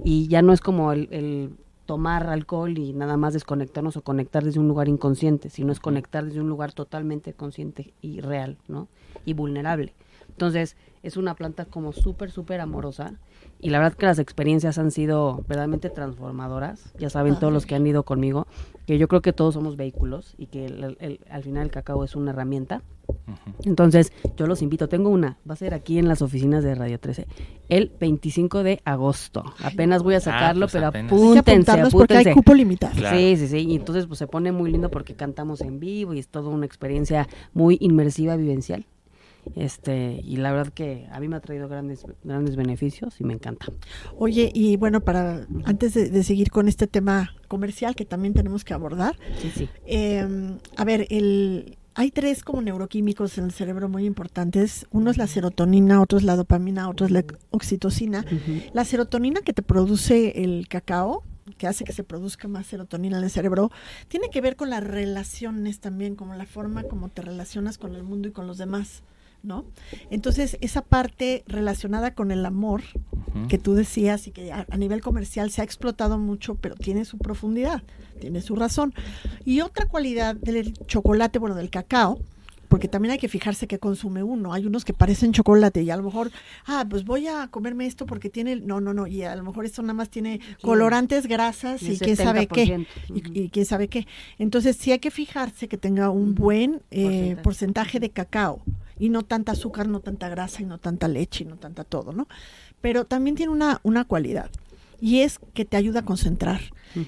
Y 0.04 0.28
ya 0.28 0.42
no 0.42 0.52
es 0.52 0.60
como 0.60 0.92
el, 0.92 1.08
el 1.10 1.50
tomar 1.86 2.28
alcohol 2.28 2.78
y 2.78 2.92
nada 2.92 3.16
más 3.16 3.34
desconectarnos 3.34 3.96
o 3.96 4.02
conectar 4.02 4.44
desde 4.44 4.60
un 4.60 4.68
lugar 4.68 4.88
inconsciente, 4.88 5.50
sino 5.50 5.72
es 5.72 5.80
conectar 5.80 6.24
desde 6.24 6.40
un 6.40 6.48
lugar 6.48 6.72
totalmente 6.72 7.32
consciente 7.32 7.92
y 8.00 8.20
real, 8.20 8.56
¿no? 8.68 8.88
Y 9.24 9.34
vulnerable. 9.34 9.92
Entonces, 10.32 10.76
es 11.02 11.16
una 11.16 11.34
planta 11.34 11.64
como 11.64 11.92
súper, 11.92 12.30
súper 12.30 12.60
amorosa. 12.60 13.14
Y 13.60 13.70
la 13.70 13.78
verdad 13.78 13.94
que 13.96 14.06
las 14.06 14.18
experiencias 14.18 14.76
han 14.78 14.90
sido 14.90 15.44
verdaderamente 15.48 15.88
transformadoras. 15.90 16.92
Ya 16.98 17.10
saben 17.10 17.38
todos 17.38 17.52
los 17.52 17.64
que 17.66 17.74
han 17.76 17.86
ido 17.86 18.02
conmigo, 18.04 18.46
que 18.86 18.98
yo 18.98 19.06
creo 19.08 19.20
que 19.22 19.32
todos 19.32 19.54
somos 19.54 19.76
vehículos 19.76 20.34
y 20.38 20.46
que 20.46 20.66
el- 20.66 20.96
el- 21.00 21.20
al 21.30 21.42
final 21.44 21.64
el 21.64 21.70
cacao 21.70 22.02
es 22.04 22.16
una 22.16 22.30
herramienta. 22.32 22.82
Entonces, 23.64 24.12
yo 24.36 24.46
los 24.46 24.62
invito. 24.62 24.88
Tengo 24.88 25.10
una, 25.10 25.38
va 25.48 25.54
a 25.54 25.56
ser 25.56 25.74
aquí 25.74 25.98
en 25.98 26.08
las 26.08 26.22
oficinas 26.22 26.64
de 26.64 26.74
Radio 26.74 26.98
13, 26.98 27.26
el 27.68 27.92
25 28.00 28.62
de 28.62 28.80
agosto. 28.84 29.44
Apenas 29.62 30.02
voy 30.02 30.14
a 30.14 30.20
sacarlo, 30.20 30.66
pues 30.66 30.72
pero 30.72 30.86
apúntense, 30.88 31.38
apuntarnos 31.38 31.92
porque 31.92 32.14
hay 32.14 32.20
apúntense. 32.20 32.34
cupo 32.34 32.54
limitado. 32.54 32.94
Claro. 32.94 33.16
Sí, 33.16 33.36
sí, 33.36 33.48
sí. 33.48 33.58
Y 33.58 33.76
entonces 33.76 34.06
pues 34.06 34.18
se 34.18 34.26
pone 34.26 34.50
muy 34.52 34.70
lindo 34.72 34.90
porque 34.90 35.14
cantamos 35.14 35.60
en 35.60 35.78
vivo 35.78 36.14
y 36.14 36.18
es 36.18 36.28
toda 36.28 36.48
una 36.48 36.66
experiencia 36.66 37.28
muy 37.52 37.76
inmersiva, 37.80 38.36
vivencial. 38.36 38.86
Este, 39.56 40.20
y 40.24 40.36
la 40.36 40.52
verdad 40.52 40.72
que 40.72 41.06
a 41.10 41.18
mí 41.20 41.28
me 41.28 41.36
ha 41.36 41.40
traído 41.40 41.68
grandes, 41.68 42.04
grandes 42.24 42.56
beneficios 42.56 43.20
y 43.20 43.24
me 43.24 43.34
encanta. 43.34 43.66
Oye, 44.16 44.50
y 44.54 44.76
bueno, 44.76 45.00
para 45.00 45.46
antes 45.64 45.94
de, 45.94 46.10
de 46.10 46.22
seguir 46.22 46.50
con 46.50 46.68
este 46.68 46.86
tema 46.86 47.30
comercial 47.48 47.94
que 47.94 48.04
también 48.04 48.34
tenemos 48.34 48.64
que 48.64 48.72
abordar, 48.74 49.16
Sí, 49.40 49.50
sí. 49.54 49.68
eh, 49.86 50.56
a 50.76 50.84
ver, 50.84 51.06
el, 51.10 51.76
hay 51.94 52.10
tres 52.10 52.44
como 52.44 52.62
neuroquímicos 52.62 53.36
en 53.36 53.44
el 53.44 53.52
cerebro 53.52 53.88
muy 53.88 54.06
importantes. 54.06 54.86
Uno 54.90 55.10
es 55.10 55.18
la 55.18 55.26
serotonina, 55.26 56.00
otro 56.00 56.18
es 56.18 56.24
la 56.24 56.36
dopamina, 56.36 56.88
otro 56.88 57.04
es 57.06 57.12
la 57.12 57.24
oxitocina. 57.50 58.24
La 58.72 58.84
serotonina 58.84 59.40
que 59.42 59.52
te 59.52 59.62
produce 59.62 60.42
el 60.44 60.68
cacao, 60.68 61.24
que 61.58 61.66
hace 61.66 61.84
que 61.84 61.92
se 61.92 62.04
produzca 62.04 62.48
más 62.48 62.66
serotonina 62.68 63.18
en 63.18 63.24
el 63.24 63.30
cerebro, 63.30 63.70
tiene 64.08 64.30
que 64.30 64.40
ver 64.40 64.56
con 64.56 64.70
las 64.70 64.82
relaciones 64.82 65.80
también, 65.80 66.14
como 66.16 66.34
la 66.34 66.46
forma 66.46 66.84
como 66.84 67.08
te 67.10 67.20
relacionas 67.20 67.76
con 67.76 67.94
el 67.96 68.04
mundo 68.04 68.28
y 68.28 68.32
con 68.32 68.46
los 68.46 68.56
demás, 68.56 69.02
¿no? 69.42 69.64
Entonces, 70.10 70.56
esa 70.60 70.82
parte 70.82 71.44
relacionada 71.46 72.14
con 72.14 72.30
el 72.30 72.44
amor, 72.46 72.82
que 73.48 73.58
tú 73.58 73.74
decías 73.74 74.26
y 74.26 74.30
que 74.30 74.52
a, 74.52 74.66
a 74.70 74.76
nivel 74.76 75.00
comercial 75.00 75.50
se 75.50 75.62
ha 75.62 75.64
explotado 75.64 76.18
mucho, 76.18 76.54
pero 76.56 76.74
tiene 76.74 77.04
su 77.04 77.18
profundidad, 77.18 77.82
tiene 78.20 78.42
su 78.42 78.56
razón. 78.56 78.92
Y 79.44 79.60
otra 79.60 79.86
cualidad 79.86 80.36
del 80.36 80.74
chocolate, 80.86 81.38
bueno, 81.38 81.54
del 81.54 81.70
cacao, 81.70 82.18
porque 82.72 82.88
también 82.88 83.12
hay 83.12 83.18
que 83.18 83.28
fijarse 83.28 83.66
qué 83.66 83.78
consume 83.78 84.22
uno. 84.22 84.54
Hay 84.54 84.64
unos 84.64 84.86
que 84.86 84.94
parecen 84.94 85.32
chocolate 85.32 85.82
y 85.82 85.90
a 85.90 85.96
lo 85.98 86.04
mejor, 86.04 86.30
ah, 86.64 86.86
pues 86.88 87.04
voy 87.04 87.26
a 87.26 87.48
comerme 87.48 87.84
esto 87.84 88.06
porque 88.06 88.30
tiene, 88.30 88.56
no, 88.56 88.80
no, 88.80 88.94
no, 88.94 89.06
y 89.06 89.24
a 89.24 89.36
lo 89.36 89.44
mejor 89.44 89.66
esto 89.66 89.82
nada 89.82 89.92
más 89.92 90.08
tiene 90.08 90.40
colorantes, 90.62 91.26
grasas 91.26 91.82
y 91.82 91.98
quién 91.98 92.16
sabe 92.16 92.46
qué. 92.46 92.64
70%. 92.64 92.86
Y, 93.14 93.40
y 93.42 93.48
quién 93.50 93.66
sabe 93.66 93.88
qué. 93.88 94.06
Entonces 94.38 94.76
sí 94.76 94.90
hay 94.90 95.00
que 95.00 95.10
fijarse 95.10 95.68
que 95.68 95.76
tenga 95.76 96.08
un 96.08 96.34
buen 96.34 96.80
eh, 96.90 97.36
Porcentaje. 97.42 97.42
porcentaje 97.42 98.00
de 98.00 98.08
cacao 98.08 98.62
y 99.02 99.08
no 99.08 99.24
tanta 99.24 99.50
azúcar, 99.50 99.88
no 99.88 99.98
tanta 99.98 100.28
grasa 100.28 100.62
y 100.62 100.64
no 100.64 100.78
tanta 100.78 101.08
leche 101.08 101.42
y 101.42 101.46
no 101.48 101.56
tanta 101.56 101.82
todo, 101.82 102.12
¿no? 102.12 102.28
Pero 102.80 103.04
también 103.04 103.34
tiene 103.34 103.50
una, 103.50 103.80
una 103.82 104.04
cualidad 104.04 104.48
y 105.00 105.22
es 105.22 105.40
que 105.54 105.64
te 105.64 105.76
ayuda 105.76 106.00
a 106.00 106.04
concentrar. 106.04 106.60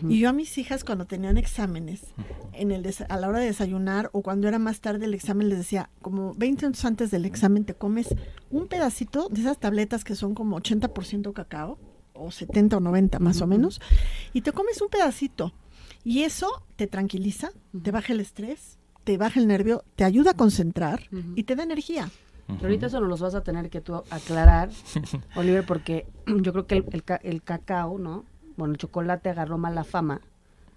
Y 0.08 0.18
yo 0.18 0.28
a 0.28 0.32
mis 0.32 0.58
hijas 0.58 0.82
cuando 0.82 1.04
tenían 1.04 1.36
exámenes, 1.36 2.00
en 2.52 2.72
el 2.72 2.92
a 3.08 3.16
la 3.16 3.28
hora 3.28 3.38
de 3.38 3.46
desayunar 3.46 4.10
o 4.12 4.22
cuando 4.22 4.48
era 4.48 4.58
más 4.58 4.80
tarde 4.80 5.04
el 5.04 5.14
examen, 5.14 5.48
les 5.48 5.58
decía, 5.58 5.88
como 6.02 6.34
20 6.34 6.66
minutos 6.66 6.84
antes 6.84 7.12
del 7.12 7.26
examen 7.26 7.64
te 7.64 7.74
comes 7.74 8.08
un 8.50 8.66
pedacito 8.66 9.28
de 9.28 9.42
esas 9.42 9.60
tabletas 9.60 10.02
que 10.02 10.16
son 10.16 10.34
como 10.34 10.58
80% 10.58 11.32
cacao, 11.32 11.78
o 12.12 12.32
70 12.32 12.78
o 12.78 12.80
90 12.80 13.20
más 13.20 13.40
o 13.40 13.46
menos, 13.46 13.80
y 14.32 14.40
te 14.40 14.50
comes 14.50 14.82
un 14.82 14.88
pedacito. 14.88 15.52
Y 16.02 16.22
eso 16.22 16.64
te 16.74 16.88
tranquiliza, 16.88 17.52
te 17.80 17.92
baja 17.92 18.14
el 18.14 18.20
estrés, 18.20 18.78
te 19.04 19.16
baja 19.18 19.38
el 19.40 19.46
nervio, 19.46 19.84
te 19.96 20.04
ayuda 20.04 20.32
a 20.32 20.34
concentrar 20.34 21.02
y 21.36 21.42
te 21.44 21.54
da 21.56 21.62
energía. 21.62 22.10
Pero 22.46 22.60
ahorita 22.64 22.86
eso 22.86 23.00
nos 23.00 23.08
los 23.08 23.20
vas 23.20 23.34
a 23.34 23.42
tener 23.42 23.70
que 23.70 23.80
tú 23.80 23.94
aclarar, 24.10 24.68
Oliver, 25.36 25.64
porque 25.64 26.06
yo 26.26 26.52
creo 26.52 26.66
que 26.66 26.76
el, 26.76 26.84
el 26.92 27.02
ca- 27.02 27.20
el 27.22 27.42
cacao, 27.42 27.98
¿no? 27.98 28.24
Bueno, 28.56 28.72
el 28.72 28.78
chocolate 28.78 29.30
agarró 29.30 29.56
mala 29.56 29.82
fama, 29.82 30.20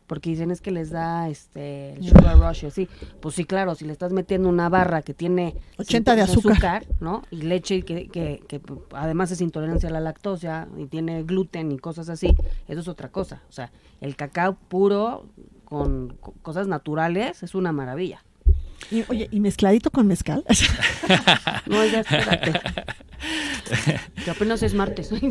porque 0.08 0.30
dicen 0.30 0.50
es 0.52 0.62
que 0.62 0.72
les 0.72 0.90
da 0.92 1.28
este 1.28 1.94
el 1.96 2.08
sugar 2.08 2.40
rush, 2.40 2.64
y 2.64 2.68
así. 2.68 2.88
Pues 3.20 3.36
sí, 3.36 3.44
claro, 3.44 3.76
si 3.76 3.84
le 3.84 3.92
estás 3.92 4.14
metiendo 4.14 4.48
una 4.48 4.70
barra 4.70 5.02
que 5.02 5.14
tiene 5.14 5.56
80 5.78 6.16
de 6.16 6.26
50 6.28 6.56
azúcar. 6.56 6.86
¿no? 7.02 7.24
Y 7.32 7.42
leche 7.42 7.82
que, 7.84 8.08
que, 8.08 8.42
que 8.48 8.62
además 8.94 9.32
es 9.32 9.42
intolerancia 9.42 9.90
a 9.90 9.92
la 9.92 10.00
lactosa 10.00 10.70
y 10.78 10.86
tiene 10.86 11.24
gluten 11.24 11.74
y 11.74 11.78
cosas 11.80 12.08
así, 12.08 12.34
eso 12.70 12.80
es 12.80 12.88
otra 12.88 13.10
cosa. 13.10 13.42
O 13.50 13.52
sea, 13.52 13.72
el 14.00 14.16
cacao 14.16 14.56
puro 14.70 15.26
con 15.68 16.18
co- 16.20 16.34
cosas 16.42 16.68
naturales 16.68 17.44
es 17.44 17.54
una 17.56 17.72
maravilla. 17.72 18.24
Y, 18.92 19.04
oye, 19.10 19.28
y 19.32 19.40
mezcladito 19.40 19.92
con 19.92 20.08
mezcal. 20.08 20.46
No, 21.68 21.84
ya 21.86 22.00
espérate. 22.02 22.54
que 24.24 24.32
apenas 24.32 24.64
es 24.64 24.74
martes. 24.74 25.12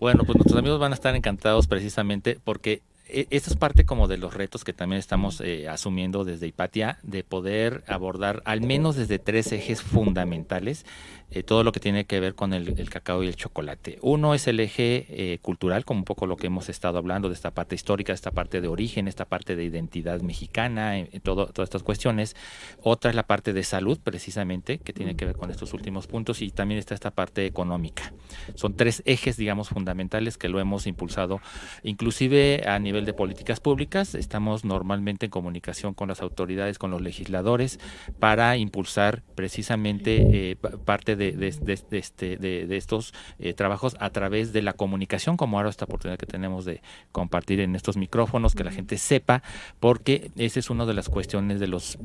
Bueno, 0.00 0.22
pues 0.24 0.36
nuestros 0.36 0.56
amigos 0.58 0.78
van 0.78 0.92
a 0.92 0.94
estar 0.94 1.16
encantados 1.16 1.66
precisamente 1.66 2.38
porque 2.44 2.82
e- 3.08 3.26
esta 3.30 3.50
es 3.50 3.56
parte 3.56 3.84
como 3.84 4.06
de 4.06 4.16
los 4.16 4.32
retos 4.32 4.62
que 4.62 4.72
también 4.72 5.00
estamos 5.00 5.40
eh, 5.40 5.68
asumiendo 5.68 6.24
desde 6.24 6.46
Hipatia, 6.46 6.98
de 7.02 7.24
poder 7.24 7.82
abordar 7.88 8.40
al 8.44 8.60
menos 8.60 8.94
desde 8.94 9.18
tres 9.18 9.50
ejes 9.50 9.82
fundamentales 9.82 10.86
eh, 11.30 11.42
todo 11.42 11.64
lo 11.64 11.72
que 11.72 11.80
tiene 11.80 12.04
que 12.04 12.20
ver 12.20 12.34
con 12.34 12.52
el, 12.52 12.78
el 12.78 12.90
cacao 12.90 13.22
y 13.22 13.26
el 13.28 13.36
chocolate. 13.36 13.98
Uno 14.02 14.34
es 14.34 14.46
el 14.46 14.60
eje 14.60 15.06
eh, 15.08 15.38
cultural, 15.40 15.84
como 15.84 16.00
un 16.00 16.04
poco 16.04 16.26
lo 16.26 16.36
que 16.36 16.46
hemos 16.46 16.68
estado 16.68 16.98
hablando 16.98 17.28
de 17.28 17.34
esta 17.34 17.50
parte 17.50 17.74
histórica, 17.74 18.12
esta 18.12 18.30
parte 18.30 18.60
de 18.60 18.68
origen, 18.68 19.08
esta 19.08 19.24
parte 19.24 19.56
de 19.56 19.64
identidad 19.64 20.20
mexicana, 20.20 20.98
eh, 20.98 21.08
eh, 21.12 21.20
todo, 21.20 21.46
todas 21.46 21.68
estas 21.68 21.82
cuestiones. 21.82 22.36
Otra 22.82 23.10
es 23.10 23.16
la 23.16 23.24
parte 23.24 23.52
de 23.52 23.62
salud, 23.62 23.98
precisamente, 24.02 24.78
que 24.78 24.92
tiene 24.92 25.16
que 25.16 25.24
ver 25.24 25.36
con 25.36 25.50
estos 25.50 25.72
últimos 25.74 26.06
puntos, 26.06 26.42
y 26.42 26.50
también 26.50 26.78
está 26.78 26.94
esta 26.94 27.10
parte 27.10 27.46
económica. 27.46 28.12
Son 28.54 28.74
tres 28.74 29.02
ejes, 29.04 29.36
digamos, 29.36 29.68
fundamentales 29.68 30.38
que 30.38 30.48
lo 30.48 30.60
hemos 30.60 30.86
impulsado, 30.86 31.40
inclusive 31.82 32.64
a 32.66 32.78
nivel 32.78 33.04
de 33.04 33.12
políticas 33.12 33.60
públicas. 33.60 34.14
Estamos 34.14 34.64
normalmente 34.64 35.26
en 35.26 35.30
comunicación 35.30 35.94
con 35.94 36.08
las 36.08 36.22
autoridades, 36.22 36.78
con 36.78 36.90
los 36.90 37.02
legisladores, 37.02 37.78
para 38.18 38.56
impulsar 38.56 39.22
precisamente 39.34 40.50
eh, 40.50 40.56
pa- 40.56 40.70
parte 40.70 41.16
de, 41.16 41.17
de- 41.18 41.32
de- 41.32 41.50
de 41.90 41.98
este, 41.98 42.36
de- 42.38 42.76
estos 42.76 43.12
eh, 43.38 43.52
trabajos 43.52 43.96
a 44.00 44.08
través 44.10 44.52
de 44.54 44.62
la 44.62 44.72
comunicación, 44.72 45.36
como 45.36 45.58
ahora 45.58 45.68
esta 45.68 45.84
oportunidad 45.84 46.18
que 46.18 46.26
tenemos 46.26 46.64
de 46.64 46.80
compartir 47.12 47.60
en 47.60 47.74
estos 47.76 47.96
micrófonos, 47.98 48.54
que 48.54 48.64
la 48.64 48.70
gente 48.70 48.96
sepa, 48.96 49.42
porque 49.80 50.30
esa 50.36 50.58
es 50.60 50.70
una 50.70 50.86
de 50.86 50.94
las 50.94 51.08
cuestiones 51.10 51.60
de 51.60 51.68
los 51.68 51.98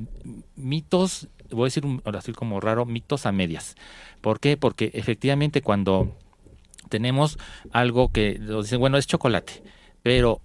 mitos, 0.56 1.30
voy 1.52 1.64
a 1.64 1.66
decir 1.66 1.86
un, 1.86 2.02
ahora 2.06 2.22
sí 2.22 2.34
como 2.34 2.60
raro, 2.60 2.86
mitos 2.86 3.26
a 3.26 3.32
medias. 3.32 3.76
¿Por 4.22 4.40
qué? 4.40 4.58
Porque 4.58 4.92
efectivamente 4.94 5.62
cuando 5.62 6.18
tenemos 6.90 7.38
algo 7.72 8.12
que 8.12 8.40
nos 8.40 8.66
dicen, 8.66 8.80
bueno, 8.80 8.98
es 8.98 9.08
chocolate, 9.08 9.64
pero 10.02 10.42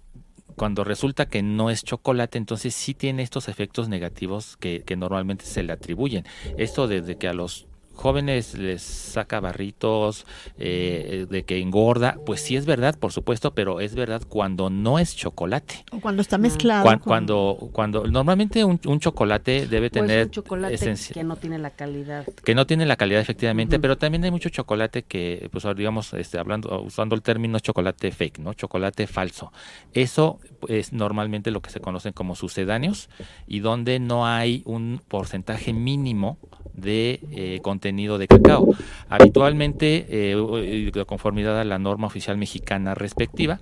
cuando 0.57 0.83
resulta 0.83 1.26
que 1.26 1.40
no 1.40 1.70
es 1.70 1.85
chocolate, 1.85 2.37
entonces 2.37 2.74
sí 2.74 2.92
tiene 2.92 3.22
estos 3.22 3.48
efectos 3.48 3.88
negativos 3.88 4.57
que, 4.57 4.83
que 4.85 4.96
normalmente 4.96 5.44
se 5.44 5.62
le 5.62 5.72
atribuyen. 5.72 6.24
Esto 6.57 6.88
desde 6.88 7.16
que 7.16 7.28
a 7.28 7.33
los 7.33 7.67
jóvenes 7.99 8.57
les 8.57 8.81
saca 8.81 9.41
barritos, 9.41 10.25
eh, 10.59 11.27
de 11.29 11.45
que 11.45 11.59
engorda, 11.61 12.17
pues 12.25 12.41
sí 12.41 12.57
es 12.57 12.65
verdad, 12.65 12.97
por 12.99 13.13
supuesto, 13.13 13.53
pero 13.55 13.81
es 13.81 13.95
verdad 13.95 14.23
cuando 14.29 14.71
no 14.71 14.99
es 14.99 15.17
chocolate. 15.17 15.85
o 15.91 16.01
cuando 16.01 16.23
está 16.23 16.39
mezclado. 16.39 16.85
Con- 16.85 16.99
Cuando, 17.01 17.69
cuando 17.73 18.05
normalmente 18.07 18.65
un, 18.65 18.81
un 18.87 19.01
chocolate 19.01 19.67
debe 19.67 19.91
Pues 19.91 20.03
tener 20.07 20.25
un 20.27 20.31
chocolate 20.31 20.75
esencia- 20.75 21.13
que 21.15 21.25
no 21.25 21.37
tiene 21.37 21.59
la 21.59 21.71
calidad. 21.71 22.25
que 22.45 22.55
no 22.55 22.67
tiene 22.67 22.87
la 22.87 22.97
calidad 22.97 23.21
efectivamente, 23.21 23.79
pero 23.81 23.99
también 23.99 24.23
hay 24.25 24.31
mucho 24.31 24.49
chocolate 24.49 25.03
que, 25.03 25.49
pues 25.51 25.65
ahora 25.65 25.77
digamos, 25.79 26.13
este, 26.15 26.39
hablando, 26.39 26.81
usando 26.83 27.15
el 27.17 27.23
término 27.23 27.59
chocolate 27.59 28.11
fake, 28.13 28.39
¿no? 28.39 28.55
Chocolate 28.55 29.07
falso. 29.07 29.53
Eso 29.93 30.39
es 30.69 30.93
normalmente 30.93 31.51
lo 31.51 31.61
que 31.63 31.71
se 31.71 31.81
conocen 31.81 32.13
como 32.13 32.37
sucedáneos 32.37 33.09
y 33.47 33.59
donde 33.61 33.99
no 33.99 34.27
hay 34.27 34.63
un 34.67 35.01
porcentaje 35.09 35.73
mínimo 35.73 36.39
de 36.81 37.21
eh, 37.33 37.61
contenido 37.62 38.19
de 38.19 38.27
cacao. 38.29 38.69
Habitualmente, 39.09 40.07
eh, 40.09 40.91
de 40.93 41.05
conformidad 41.05 41.59
a 41.61 41.64
la 41.64 41.79
norma 41.79 42.07
oficial 42.07 42.37
mexicana 42.38 42.95
respectiva, 42.95 43.61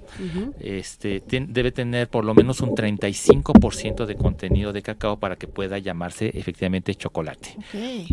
este, 0.61 1.22
debe 1.48 1.72
tener 1.72 2.09
por 2.09 2.24
lo 2.24 2.35
menos 2.35 2.61
un 2.61 2.70
35% 2.74 4.07
de 4.07 4.16
contenido 4.16 4.72
de 4.72 4.83
cacao 4.83 5.18
para 5.18 5.37
que 5.37 5.46
pueda 5.48 5.79
llamarse 5.79 6.31
efectivamente 6.35 6.94
chocolate. 6.94 7.57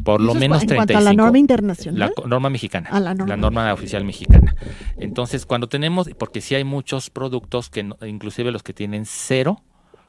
Por 0.04 0.22
lo 0.22 0.34
menos 0.34 0.62
en 0.62 0.68
35. 0.70 0.76
cuanto 0.76 0.98
a 0.98 1.02
la 1.02 1.14
norma 1.14 1.38
internacional. 1.38 2.00
La 2.00 2.28
norma 2.28 2.50
mexicana. 2.50 2.90
La 3.00 3.14
norma. 3.14 3.28
la 3.28 3.38
norma 3.38 3.74
oficial 3.74 4.04
mexicana. 4.06 4.56
Entonces, 4.98 5.46
cuando 5.46 5.68
tenemos, 5.68 6.10
porque 6.18 6.42
sí 6.42 6.56
hay 6.56 6.64
muchos 6.64 7.10
productos 7.10 7.70
que, 7.70 7.84
no- 7.84 7.98
inclusive 8.06 8.52
los 8.52 8.64
que 8.64 8.74
tienen 8.74 9.06
cero 9.06 9.62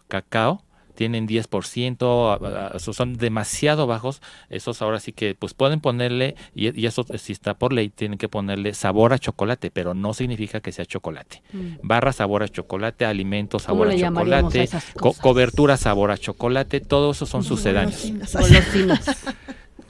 cacao, 0.09 0.63
tienen 0.95 1.27
10%, 1.27 2.31
a- 2.33 2.35
a- 2.35 2.67
a- 2.69 2.77
esos 2.77 2.97
son 2.97 3.15
demasiado 3.17 3.87
bajos, 3.87 4.23
esos 4.51 4.81
ahora 4.83 5.01
sí 5.01 5.13
que 5.13 5.35
pues 5.35 5.55
pueden 5.55 5.81
ponerle, 5.81 6.37
y, 6.55 6.79
y 6.81 6.87
eso 6.87 7.05
si 7.19 7.33
está 7.33 7.55
por 7.55 7.73
ley, 7.73 7.89
tienen 7.91 8.19
que 8.19 8.29
ponerle 8.29 8.75
sabor 8.75 9.13
a 9.13 9.19
chocolate, 9.19 9.71
pero 9.71 9.95
no 9.95 10.15
significa 10.15 10.61
que 10.61 10.73
sea 10.73 10.85
chocolate. 10.87 11.43
Barra 11.83 12.13
sabor 12.13 12.43
a 12.43 12.49
chocolate, 12.49 13.05
alimentos 13.05 13.65
¿Cómo 13.65 13.85
sabor 13.85 13.89
a 13.95 13.99
chocolate, 14.09 14.69
co- 14.99 15.13
cobertura 15.15 15.77
sabor 15.77 16.11
a 16.11 16.19
chocolate, 16.19 16.81
todo 16.81 17.11
eso 17.13 17.27
son 17.27 17.43
sucedáneos. 17.45 18.13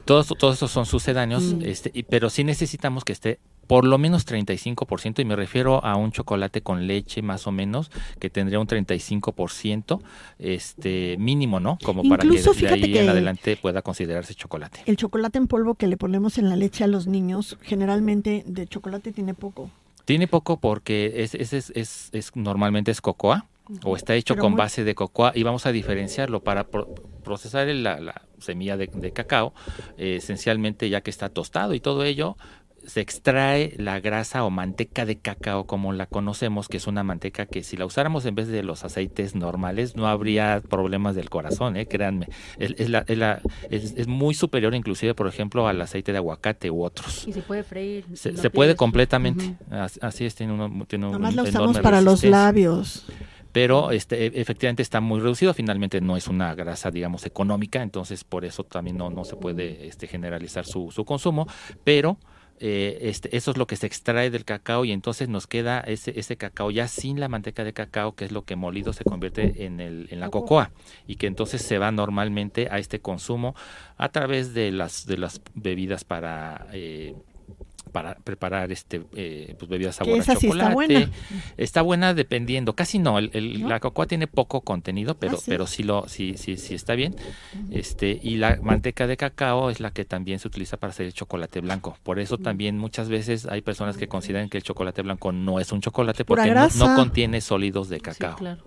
Todos, 0.04 0.28
todos 0.38 0.56
esos 0.56 0.70
son 0.70 0.84
sucedáneos, 0.84 1.42
Mm. 1.54 1.62
este, 1.64 1.90
y- 1.94 2.02
pero 2.02 2.28
sí 2.28 2.44
necesitamos 2.44 3.04
que 3.04 3.12
esté 3.12 3.38
por 3.66 3.84
lo 3.86 3.98
menos 3.98 4.26
35%, 4.26 5.20
y 5.20 5.24
me 5.24 5.36
refiero 5.36 5.84
a 5.84 5.96
un 5.96 6.12
chocolate 6.12 6.62
con 6.62 6.86
leche 6.86 7.22
más 7.22 7.46
o 7.46 7.52
menos, 7.52 7.90
que 8.18 8.30
tendría 8.30 8.60
un 8.60 8.66
35% 8.66 10.00
este, 10.38 11.16
mínimo, 11.18 11.60
¿no? 11.60 11.78
Como 11.84 12.02
para 12.08 12.24
Incluso, 12.24 12.52
que 12.52 12.66
de 12.66 12.72
ahí 12.74 12.92
que- 12.92 13.02
en 13.02 13.08
adelante 13.08 13.56
pueda 13.56 13.82
considerarse 13.82 14.34
chocolate. 14.34 14.80
El 14.86 14.96
chocolate 14.96 15.38
en 15.38 15.46
polvo 15.46 15.74
que 15.74 15.86
le 15.86 15.96
ponemos 15.96 16.38
en 16.38 16.48
la 16.48 16.56
leche 16.56 16.84
a 16.84 16.86
los 16.86 17.06
niños, 17.06 17.58
generalmente 17.62 18.44
de 18.46 18.66
chocolate 18.66 19.12
tiene 19.12 19.34
poco. 19.34 19.70
Tiene 20.04 20.28
poco 20.28 20.58
porque 20.60 21.22
es, 21.22 21.34
es, 21.34 21.52
es, 21.52 21.70
es- 21.74 22.10
es- 22.12 22.36
normalmente 22.36 22.90
es 22.90 23.00
cocoa 23.00 23.46
o 23.82 23.96
está 23.96 24.14
hecho 24.14 24.34
Pero 24.34 24.42
con 24.42 24.52
muy- 24.52 24.58
base 24.58 24.84
de 24.84 24.94
cocoa 24.94 25.32
y 25.34 25.42
vamos 25.42 25.64
a 25.64 25.72
diferenciarlo 25.72 26.40
para 26.40 26.64
pro- 26.64 26.94
procesar 27.24 27.66
la, 27.68 27.98
la 27.98 28.20
semilla 28.38 28.76
de, 28.76 28.88
de 28.92 29.12
cacao, 29.12 29.54
eh, 29.96 30.16
esencialmente 30.16 30.90
ya 30.90 31.00
que 31.00 31.08
está 31.08 31.30
tostado 31.30 31.72
y 31.72 31.80
todo 31.80 32.04
ello, 32.04 32.36
se 32.86 33.00
extrae 33.00 33.74
la 33.78 34.00
grasa 34.00 34.44
o 34.44 34.50
manteca 34.50 35.04
de 35.06 35.16
cacao 35.16 35.66
como 35.66 35.92
la 35.92 36.06
conocemos, 36.06 36.68
que 36.68 36.76
es 36.76 36.86
una 36.86 37.02
manteca 37.02 37.46
que 37.46 37.62
si 37.62 37.76
la 37.76 37.86
usáramos 37.86 38.24
en 38.26 38.34
vez 38.34 38.48
de 38.48 38.62
los 38.62 38.84
aceites 38.84 39.34
normales 39.34 39.96
no 39.96 40.06
habría 40.06 40.62
problemas 40.68 41.14
del 41.14 41.30
corazón, 41.30 41.76
eh, 41.76 41.86
créanme. 41.86 42.28
Es, 42.58 42.74
es 42.78 42.90
la- 42.90 43.04
es 43.08 43.18
la- 43.18 43.40
es- 43.70 43.94
es 43.96 44.06
muy 44.06 44.34
superior 44.34 44.74
inclusive, 44.74 45.14
por 45.14 45.26
ejemplo, 45.28 45.66
al 45.68 45.80
aceite 45.80 46.12
de 46.12 46.18
aguacate 46.18 46.70
u 46.70 46.82
otros. 46.84 47.26
Y 47.26 47.32
se 47.32 47.42
puede 47.42 47.62
freír. 47.62 48.04
Se, 48.14 48.32
no 48.32 48.40
se 48.42 48.50
puede 48.50 48.76
completamente. 48.76 49.54
Así 50.00 50.24
es, 50.24 50.34
tiene, 50.34 50.52
uno, 50.52 50.84
tiene 50.86 51.06
un 51.06 51.12
Nomás 51.12 51.34
la 51.34 51.42
usamos 51.44 51.78
para 51.80 52.00
los 52.00 52.22
labios. 52.24 53.06
Pero 53.52 53.92
este, 53.92 54.26
e- 54.26 54.40
efectivamente 54.40 54.82
está 54.82 55.00
muy 55.00 55.20
reducido. 55.20 55.54
Finalmente 55.54 56.00
no 56.00 56.16
es 56.16 56.26
una 56.26 56.54
grasa, 56.56 56.90
digamos, 56.90 57.24
económica. 57.24 57.82
Entonces, 57.82 58.24
por 58.24 58.44
eso 58.44 58.64
también 58.64 58.96
no, 58.96 59.10
no 59.10 59.24
se 59.24 59.36
puede 59.36 59.86
este, 59.86 60.08
generalizar 60.08 60.66
su, 60.66 60.90
su 60.90 61.04
consumo. 61.04 61.46
Pero 61.84 62.18
eh, 62.60 62.98
este, 63.02 63.36
eso 63.36 63.50
es 63.50 63.56
lo 63.56 63.66
que 63.66 63.76
se 63.76 63.86
extrae 63.86 64.30
del 64.30 64.44
cacao 64.44 64.84
y 64.84 64.92
entonces 64.92 65.28
nos 65.28 65.46
queda 65.46 65.80
ese, 65.80 66.18
ese 66.18 66.36
cacao 66.36 66.70
ya 66.70 66.88
sin 66.88 67.20
la 67.20 67.28
manteca 67.28 67.64
de 67.64 67.72
cacao, 67.72 68.14
que 68.14 68.24
es 68.24 68.32
lo 68.32 68.44
que 68.44 68.56
molido 68.56 68.92
se 68.92 69.04
convierte 69.04 69.64
en, 69.64 69.80
el, 69.80 70.08
en 70.10 70.20
la 70.20 70.30
cocoa 70.30 70.72
y 71.06 71.16
que 71.16 71.26
entonces 71.26 71.62
se 71.62 71.78
va 71.78 71.90
normalmente 71.92 72.68
a 72.70 72.78
este 72.78 73.00
consumo 73.00 73.54
a 73.96 74.08
través 74.10 74.54
de 74.54 74.70
las, 74.72 75.06
de 75.06 75.18
las 75.18 75.40
bebidas 75.54 76.04
para... 76.04 76.66
eh, 76.72 77.14
para 77.94 78.16
preparar 78.16 78.72
este 78.72 79.02
eh, 79.14 79.54
pues 79.56 79.68
bebidas 79.70 79.94
sabor 79.94 80.14
a 80.14 80.18
esa 80.18 80.34
sí 80.34 80.48
está 80.48 80.58
chocolate 80.70 80.74
buena. 80.74 81.10
Está 81.56 81.80
buena 81.82 82.12
dependiendo, 82.12 82.74
casi 82.74 82.98
no, 82.98 83.20
el, 83.20 83.30
el- 83.34 83.62
¿No? 83.62 83.68
la 83.68 83.78
cocoa 83.78 84.06
tiene 84.06 84.26
poco 84.26 84.62
contenido, 84.62 85.14
pero 85.14 85.34
Ah, 85.36 85.40
sí. 85.40 85.44
pero 85.48 85.68
sí 85.68 85.84
lo 85.84 86.08
sí 86.08 86.34
sí 86.36 86.56
sí 86.56 86.74
está 86.74 86.96
bien. 86.96 87.14
Este 87.70 88.18
y 88.20 88.36
la 88.36 88.58
manteca 88.60 89.06
de 89.06 89.16
cacao 89.16 89.70
es 89.70 89.78
la 89.78 89.92
que 89.92 90.04
también 90.04 90.40
se 90.40 90.48
utiliza 90.48 90.76
para 90.76 90.90
hacer 90.90 91.06
el 91.06 91.12
chocolate 91.14 91.60
blanco. 91.60 91.96
Por 92.02 92.18
eso 92.18 92.36
también 92.36 92.78
muchas 92.78 93.08
veces 93.08 93.46
hay 93.46 93.60
personas 93.60 93.96
que 93.96 94.08
consideran 94.08 94.48
que 94.48 94.56
el 94.58 94.64
chocolate 94.64 95.02
blanco 95.02 95.30
no 95.30 95.60
es 95.60 95.70
un 95.70 95.80
chocolate 95.80 96.24
porque 96.24 96.52
no, 96.52 96.68
no 96.76 96.94
contiene 96.96 97.40
sólidos 97.40 97.88
de 97.88 97.96
Sí, 97.98 98.02
cacao. 98.02 98.34
claro. 98.36 98.64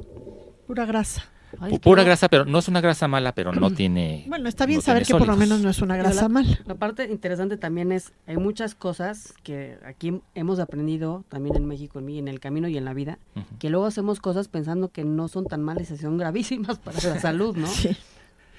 Pura 0.65 0.85
grasa. 0.85 1.29
Ay, 1.59 1.79
Pura 1.79 2.03
grasa, 2.03 2.27
pero 2.29 2.45
no 2.45 2.59
es 2.59 2.67
una 2.67 2.81
grasa 2.81 3.07
mala, 3.07 3.33
pero 3.33 3.53
no 3.53 3.71
tiene 3.71 4.25
Bueno, 4.27 4.49
está 4.49 4.65
bien 4.65 4.77
no 4.79 4.81
saber 4.81 5.05
que 5.05 5.13
por 5.13 5.27
lo 5.27 5.35
menos 5.37 5.61
no 5.61 5.69
es 5.69 5.81
una 5.81 5.95
grasa 5.95 6.23
la- 6.23 6.29
mala. 6.29 6.59
La 6.65 6.75
parte 6.75 7.05
interesante 7.09 7.57
también 7.57 7.91
es, 7.91 8.11
hay 8.27 8.37
muchas 8.37 8.75
cosas 8.75 9.33
que 9.43 9.77
aquí 9.85 10.21
hemos 10.35 10.59
aprendido 10.59 11.23
también 11.29 11.55
en 11.55 11.65
México, 11.65 11.99
en, 11.99 12.05
mí, 12.05 12.19
en 12.19 12.27
el 12.27 12.39
camino 12.39 12.67
y 12.67 12.77
en 12.77 12.85
la 12.85 12.93
vida, 12.93 13.17
que 13.59 13.69
luego 13.69 13.85
hacemos 13.85 14.19
cosas 14.19 14.47
pensando 14.49 14.89
que 14.89 15.03
no 15.03 15.27
son 15.29 15.45
tan 15.45 15.63
malas 15.63 15.89
y 15.91 15.97
son 15.97 16.17
gravísimas 16.17 16.77
para 16.83 17.01
la 17.01 17.19
salud, 17.19 17.55
¿no? 17.55 17.67
Sí. 17.67 17.95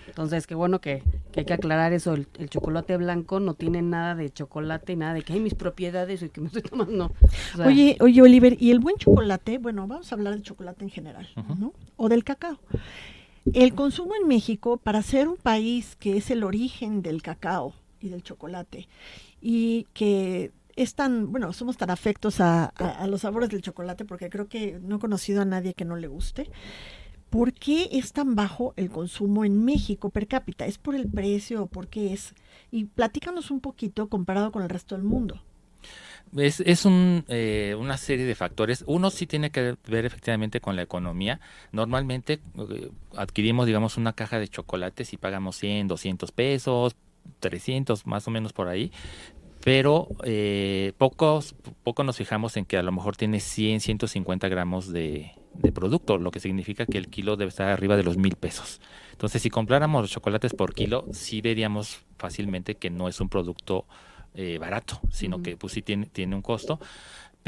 Entonces, 0.08 0.46
qué 0.46 0.54
bueno 0.54 0.80
que, 0.80 1.02
que 1.32 1.40
hay 1.40 1.46
que 1.46 1.52
aclarar 1.52 1.92
eso. 1.92 2.14
El, 2.14 2.26
el 2.38 2.50
chocolate 2.50 2.96
blanco 2.96 3.38
no 3.40 3.54
tiene 3.54 3.82
nada 3.82 4.14
de 4.16 4.30
chocolate, 4.30 4.96
nada 4.96 5.14
de 5.14 5.22
que 5.22 5.34
hay 5.34 5.40
mis 5.40 5.54
propiedades 5.54 6.22
y 6.22 6.28
que 6.28 6.40
me 6.40 6.48
estoy 6.48 6.62
tomando. 6.62 6.92
no. 6.96 7.06
O 7.54 7.56
sea, 7.56 7.66
Oye, 7.66 7.96
oye, 8.00 8.22
Oliver, 8.22 8.56
¿y 8.60 8.70
el 8.70 8.80
buen 8.80 8.96
chocolate? 8.96 9.58
Bueno, 9.58 9.86
vamos 9.86 10.10
a 10.10 10.14
hablar 10.16 10.32
del 10.34 10.42
chocolate 10.42 10.84
en 10.84 10.90
general. 10.90 11.28
¿no? 11.58 11.72
O 11.96 12.08
del 12.08 12.24
cacao. 12.24 12.58
El 13.52 13.74
consumo 13.74 14.12
en 14.20 14.28
México, 14.28 14.76
para 14.76 15.00
ser 15.02 15.28
un 15.28 15.36
país 15.36 15.96
que 15.96 16.16
es 16.16 16.30
el 16.30 16.42
origen 16.44 17.00
del 17.02 17.22
cacao 17.22 17.72
y 18.00 18.08
del 18.10 18.22
chocolate, 18.22 18.88
y 19.40 19.86
que 19.94 20.52
es 20.76 20.94
tan, 20.94 21.32
bueno, 21.32 21.52
somos 21.52 21.76
tan 21.76 21.90
afectos 21.90 22.40
a, 22.40 22.72
a- 22.76 22.88
a 23.02 23.06
los 23.06 23.22
sabores 23.22 23.48
del 23.48 23.62
chocolate, 23.62 24.04
porque 24.04 24.28
creo 24.30 24.48
que 24.48 24.78
no 24.82 24.96
he 24.96 24.98
conocido 24.98 25.42
a 25.42 25.44
nadie 25.44 25.74
que 25.74 25.84
no 25.84 25.96
le 25.96 26.08
guste. 26.08 26.50
¿Por 27.30 27.52
qué 27.52 27.88
es 27.92 28.12
tan 28.12 28.34
bajo 28.34 28.72
el 28.76 28.88
consumo 28.88 29.44
en 29.44 29.64
México 29.64 30.10
per 30.10 30.26
cápita? 30.26 30.66
¿Es 30.66 30.78
por 30.78 30.94
el 30.94 31.08
precio 31.08 31.62
o 31.62 31.66
por 31.66 31.88
qué 31.88 32.12
es? 32.12 32.34
Y 32.70 32.84
platícanos 32.84 33.50
un 33.50 33.60
poquito 33.60 34.08
comparado 34.08 34.50
con 34.50 34.62
el 34.62 34.68
resto 34.68 34.94
del 34.94 35.04
mundo. 35.04 35.42
Es, 36.36 36.60
es 36.60 36.84
un, 36.84 37.24
eh, 37.28 37.74
una 37.78 37.96
serie 37.96 38.24
de 38.24 38.34
factores. 38.34 38.84
Uno 38.86 39.10
sí 39.10 39.26
tiene 39.26 39.50
que 39.50 39.76
ver 39.86 40.04
efectivamente 40.04 40.60
con 40.60 40.76
la 40.76 40.82
economía. 40.82 41.40
Normalmente 41.72 42.40
eh, 42.56 42.90
adquirimos, 43.16 43.66
digamos, 43.66 43.96
una 43.96 44.12
caja 44.12 44.38
de 44.38 44.48
chocolates 44.48 45.12
y 45.12 45.16
pagamos 45.16 45.56
100, 45.56 45.88
200 45.88 46.32
pesos, 46.32 46.96
300 47.40 48.06
más 48.06 48.26
o 48.26 48.30
menos 48.30 48.52
por 48.52 48.68
ahí. 48.68 48.92
Pero 49.64 50.08
eh, 50.24 50.92
pocos, 50.98 51.54
poco 51.82 52.04
nos 52.04 52.16
fijamos 52.16 52.56
en 52.56 52.64
que 52.64 52.78
a 52.78 52.82
lo 52.82 52.92
mejor 52.92 53.16
tiene 53.16 53.40
100, 53.40 53.80
150 53.80 54.48
gramos 54.48 54.92
de, 54.92 55.32
de 55.68 55.72
producto, 55.72 56.18
lo 56.18 56.30
que 56.30 56.40
significa 56.40 56.86
que 56.86 56.98
el 56.98 57.08
kilo 57.08 57.36
debe 57.36 57.50
estar 57.50 57.68
arriba 57.68 57.96
de 57.96 58.02
los 58.02 58.16
mil 58.16 58.36
pesos. 58.36 58.80
Entonces, 59.12 59.42
si 59.42 59.50
compráramos 59.50 60.02
los 60.02 60.10
chocolates 60.10 60.54
por 60.54 60.74
kilo, 60.74 61.04
sí 61.12 61.40
veríamos 61.40 62.00
fácilmente 62.16 62.76
que 62.76 62.88
no 62.90 63.08
es 63.08 63.20
un 63.20 63.28
producto 63.28 63.84
eh, 64.34 64.58
barato, 64.58 65.00
sino 65.10 65.42
que 65.42 65.56
pues 65.56 65.72
sí 65.72 65.82
tiene, 65.82 66.06
tiene 66.06 66.36
un 66.36 66.42
costo. 66.42 66.78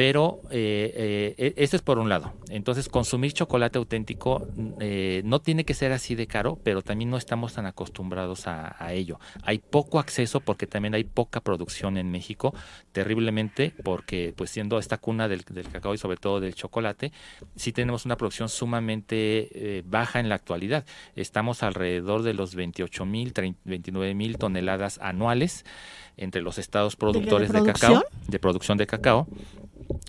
Pero 0.00 0.40
eh, 0.50 1.34
eh, 1.36 1.52
e- 1.58 1.62
eso 1.62 1.76
es 1.76 1.82
por 1.82 1.98
un 1.98 2.08
lado. 2.08 2.32
Entonces, 2.48 2.88
consumir 2.88 3.34
chocolate 3.34 3.76
auténtico 3.76 4.48
mm, 4.56 4.68
eh, 4.80 5.20
no 5.26 5.42
tiene 5.42 5.66
que 5.66 5.74
ser 5.74 5.92
así 5.92 6.14
de 6.14 6.26
caro, 6.26 6.58
pero 6.64 6.80
también 6.80 7.10
no 7.10 7.18
estamos 7.18 7.52
tan 7.52 7.66
acostumbrados 7.66 8.46
a, 8.46 8.94
ello. 8.94 9.20
Hay 9.42 9.58
poco 9.58 9.98
acceso 9.98 10.40
porque 10.40 10.66
también 10.66 10.94
hay 10.94 11.04
poca 11.04 11.42
producción 11.42 11.98
en 11.98 12.10
México, 12.10 12.54
terriblemente, 12.92 13.74
porque 13.84 14.32
pues 14.34 14.48
siendo 14.48 14.78
esta 14.78 14.96
cuna 14.96 15.28
del, 15.28 15.42
del 15.42 15.68
cacao 15.68 15.92
y 15.92 15.98
sobre 15.98 16.16
todo 16.16 16.40
del 16.40 16.54
chocolate, 16.54 17.12
sí 17.54 17.70
tenemos 17.72 18.06
una 18.06 18.16
producción 18.16 18.48
sumamente 18.48 19.50
eh, 19.52 19.82
baja 19.84 20.18
en 20.18 20.30
la 20.30 20.36
actualidad. 20.36 20.86
Estamos 21.14 21.62
alrededor 21.62 22.22
de 22.22 22.32
los 22.32 22.54
28 22.54 23.04
mil, 23.04 23.34
29 23.64 24.14
mil 24.14 24.38
toneladas 24.38 24.98
anuales 25.02 25.66
entre 26.20 26.42
los 26.42 26.58
estados 26.58 26.94
productores 26.94 27.50
de, 27.50 27.62
cacao, 27.62 28.04
de 28.28 28.38
producción 28.38 28.78
de 28.78 28.86
cacao. 28.86 29.26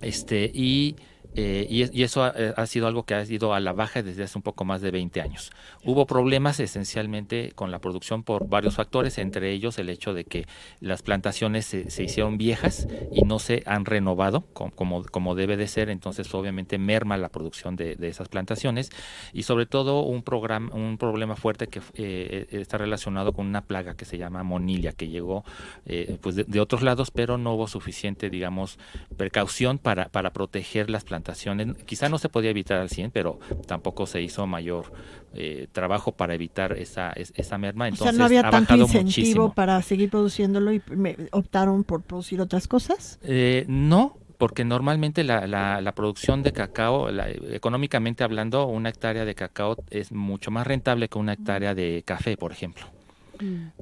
Este, 0.02 0.52
y, 0.54 0.96
eh, 1.36 1.66
y, 1.70 1.98
y 1.98 2.04
eso 2.04 2.24
ha, 2.24 2.34
eh, 2.36 2.54
ha 2.58 2.66
sido 2.66 2.88
algo 2.88 3.04
que 3.06 3.14
ha 3.16 3.24
ido 3.24 3.54
a 3.54 3.60
la 3.62 3.72
baja 3.72 4.04
desde 4.04 4.24
hace 4.24 4.38
un 4.38 4.42
poco 4.42 4.66
más 4.66 4.82
de 4.82 4.92
20 4.92 5.22
años. 5.22 5.52
Hubo 5.86 6.06
problemas 6.06 6.60
esencialmente 6.60 7.54
con 7.56 7.72
la 7.72 7.80
producción 7.80 8.24
por 8.24 8.50
varios 8.50 8.76
factores, 8.76 9.18
entre 9.18 9.52
ellos 9.52 9.80
el 9.80 9.90
hecho 9.90 10.14
de 10.14 10.26
que 10.26 10.46
las 10.82 11.04
plantaciones 11.04 11.66
se, 11.66 12.04
hicieron 12.04 12.38
viejas 12.38 12.88
y 13.12 13.22
no 13.22 13.40
se 13.40 13.64
han 13.66 13.86
renovado 13.86 14.42
com- 14.54 14.72
como, 14.72 15.04
como 15.06 15.34
debe 15.36 15.56
de 15.56 15.68
ser, 15.70 15.90
entonces 15.90 16.34
obviamente 16.34 16.78
merma 16.78 17.16
la 17.16 17.30
producción 17.30 17.78
de, 17.78 17.96
de 17.96 18.10
esas 18.10 18.28
plantaciones 18.28 18.90
y 19.32 19.44
sobre 19.44 19.66
todo 19.66 20.02
un, 20.04 20.24
programa, 20.24 20.74
un 20.76 20.98
problema 20.98 21.38
fuerte 21.38 21.68
que 21.68 21.80
eh, 21.80 21.84
eh, 21.96 22.48
está 22.52 22.78
relacionado 22.78 23.32
con 23.32 23.48
una 23.48 23.62
plaga 23.62 23.96
que 23.96 24.04
se 24.04 24.18
llama 24.18 24.44
monilla, 24.44 24.92
que 24.92 25.08
llegó 25.08 25.46
eh, 25.86 26.18
pues 26.22 26.36
de, 26.36 26.44
de 26.44 26.60
otros 26.60 26.82
lados, 26.82 27.10
pero 27.10 27.38
no 27.38 27.54
hubo 27.54 27.68
suficiente, 27.68 28.30
digamos, 28.30 28.78
precaución 29.16 29.78
para, 29.78 30.10
para 30.10 30.34
proteger 30.34 30.90
las 30.90 31.04
plantaciones 31.06 31.21
Quizá 31.86 32.10
no 32.10 32.18
se 32.18 32.30
podía 32.30 32.50
evitar 32.50 32.80
al 32.80 32.90
100, 32.90 33.12
pero 33.12 33.40
tampoco 33.68 34.06
se 34.06 34.22
hizo 34.22 34.46
mayor 34.48 34.92
eh, 35.34 35.68
trabajo 35.72 36.12
para 36.12 36.34
evitar 36.34 36.74
esa, 36.74 37.12
es- 37.12 37.34
esa 37.36 37.58
merma. 37.58 37.86
O 37.86 37.88
Entonces 37.88 38.16
sea, 38.16 38.20
no 38.20 38.26
había 38.26 38.42
ha 38.42 38.50
tanto 38.50 38.76
incentivo 38.76 39.04
muchísimo. 39.04 39.54
para 39.54 39.82
seguir 39.82 40.10
produciéndolo 40.10 40.74
y 40.74 40.82
me- 40.90 41.16
optaron 41.32 41.84
por 41.84 42.02
producir 42.04 42.42
otras 42.42 42.68
cosas. 42.68 43.20
Eh, 43.24 43.66
no, 43.68 44.18
porque 44.38 44.66
normalmente 44.66 45.24
la, 45.24 45.48
la- 45.48 45.80
la 45.82 45.92
producción 45.94 46.44
de 46.44 46.52
cacao, 46.52 47.12
la- 47.12 47.30
económicamente 47.30 48.24
hablando, 48.24 48.66
una 48.66 48.90
hectárea 48.90 49.24
de 49.24 49.36
cacao 49.36 49.78
es 49.90 50.12
mucho 50.12 50.52
más 50.52 50.66
rentable 50.68 51.08
que 51.10 51.18
una 51.20 51.34
hectárea 51.34 51.76
de 51.76 52.04
café, 52.06 52.36
por 52.38 52.52
ejemplo. 52.52 52.86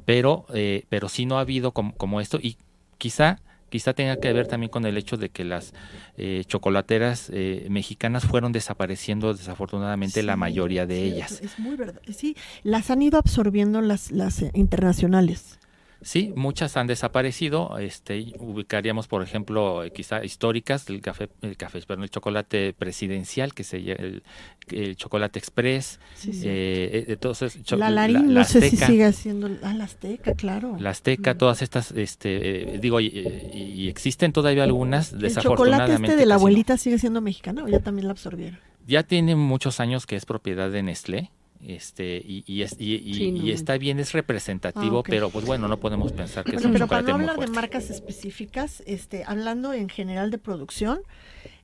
Pero, 0.05 0.45
eh, 0.53 0.85
pero 0.89 1.09
sí 1.09 1.25
no 1.25 1.37
ha 1.37 1.41
habido 1.41 1.71
como, 1.71 1.93
como 1.95 2.21
esto 2.21 2.39
y 2.41 2.57
quizá 2.97 3.39
quizá 3.69 3.93
tenga 3.93 4.17
que 4.17 4.33
ver 4.33 4.47
también 4.47 4.69
con 4.69 4.85
el 4.85 4.97
hecho 4.97 5.17
de 5.17 5.29
que 5.29 5.43
las 5.43 5.73
eh, 6.17 6.43
chocolateras 6.47 7.29
eh, 7.33 7.67
mexicanas 7.69 8.25
fueron 8.25 8.51
desapareciendo 8.51 9.33
desafortunadamente 9.33 10.23
la 10.23 10.35
mayoría 10.35 10.85
de 10.85 10.95
sí, 10.95 11.01
ellas. 11.03 11.31
Es, 11.33 11.41
es 11.41 11.59
muy 11.59 11.75
verdad. 11.75 12.01
Sí, 12.13 12.35
las 12.63 12.89
han 12.89 13.01
ido 13.01 13.19
absorbiendo 13.19 13.81
las, 13.81 14.11
las 14.11 14.41
eh, 14.41 14.51
internacionales. 14.53 15.58
Sí, 16.01 16.31
muchas 16.35 16.77
han 16.77 16.87
desaparecido. 16.87 17.77
Este, 17.77 18.33
ubicaríamos, 18.39 19.07
por 19.07 19.21
ejemplo, 19.21 19.83
eh, 19.83 19.91
quizá 19.91 20.23
históricas, 20.23 20.89
el 20.89 21.01
café, 21.01 21.29
el 21.41 21.57
café, 21.57 21.81
perdón, 21.81 22.03
el 22.03 22.09
chocolate 22.09 22.73
presidencial, 22.73 23.53
que 23.53 23.63
se 23.63 23.77
el, 23.77 24.23
el 24.71 24.95
chocolate 24.95 25.39
express. 25.39 25.99
Sí, 26.15 26.33
sí. 26.33 26.47
eh, 26.47 26.89
eh, 26.93 27.05
entonces, 27.09 27.59
la 27.71 27.89
Larín, 27.89 28.33
la 28.33 28.41
no 28.41 28.45
sé 28.45 28.69
si 28.69 28.77
sigue 28.77 29.05
haciendo. 29.05 29.49
Ah, 29.61 29.73
la 29.73 29.85
Azteca, 29.85 30.33
claro. 30.35 30.77
La 30.79 30.91
Azteca, 30.91 31.37
todas 31.37 31.61
estas, 31.61 31.91
este, 31.91 32.75
eh, 32.75 32.79
digo, 32.79 32.99
y, 33.01 33.87
existen 33.89 34.31
todavía 34.31 34.63
algunas, 34.63 35.13
¿El 35.13 35.19
desafortunadamente. 35.19 35.85
chocolate 35.85 36.05
este 36.05 36.15
de 36.15 36.25
la 36.25 36.35
no. 36.35 36.39
abuelita 36.39 36.77
sigue 36.77 36.99
siendo 36.99 37.21
mexicano 37.21 37.65
o 37.65 37.67
ya 37.67 37.79
también 37.79 38.07
la 38.07 38.11
absorbieron? 38.11 38.59
Ya 38.87 39.03
tiene 39.03 39.35
muchos 39.35 39.79
años 39.79 40.05
que 40.05 40.15
es 40.15 40.25
propiedad 40.25 40.69
de 40.71 40.83
Nestlé. 40.83 41.31
Este, 41.61 42.21
y, 42.25 42.43
y, 42.47 42.61
es- 42.61 42.75
y- 42.79 42.95
y- 42.95 43.13
Sí, 43.15 43.31
no 43.33 43.43
y 43.43 43.51
está 43.51 43.77
bien, 43.77 43.99
es 43.99 44.13
representativo, 44.13 44.97
Ah, 44.97 44.99
ok. 44.99 45.09
pero 45.09 45.29
pues 45.29 45.45
bueno, 45.45 45.67
no 45.67 45.77
podemos 45.77 46.11
pensar 46.13 46.45
que 46.45 46.55
es 46.55 46.61
Bueno, 46.61 46.69
un 46.69 46.73
pero 46.73 46.87
para 46.87 47.01
chocolate 47.01 47.11
no 47.11 47.17
muy 47.17 47.27
hablar 47.29 47.39
de 47.39 47.53
marcas 47.53 47.89
específicas, 47.89 48.81
este, 48.87 49.23
hablando 49.25 49.73
en 49.73 49.89
general 49.89 50.31
de 50.31 50.37
producción, 50.37 51.01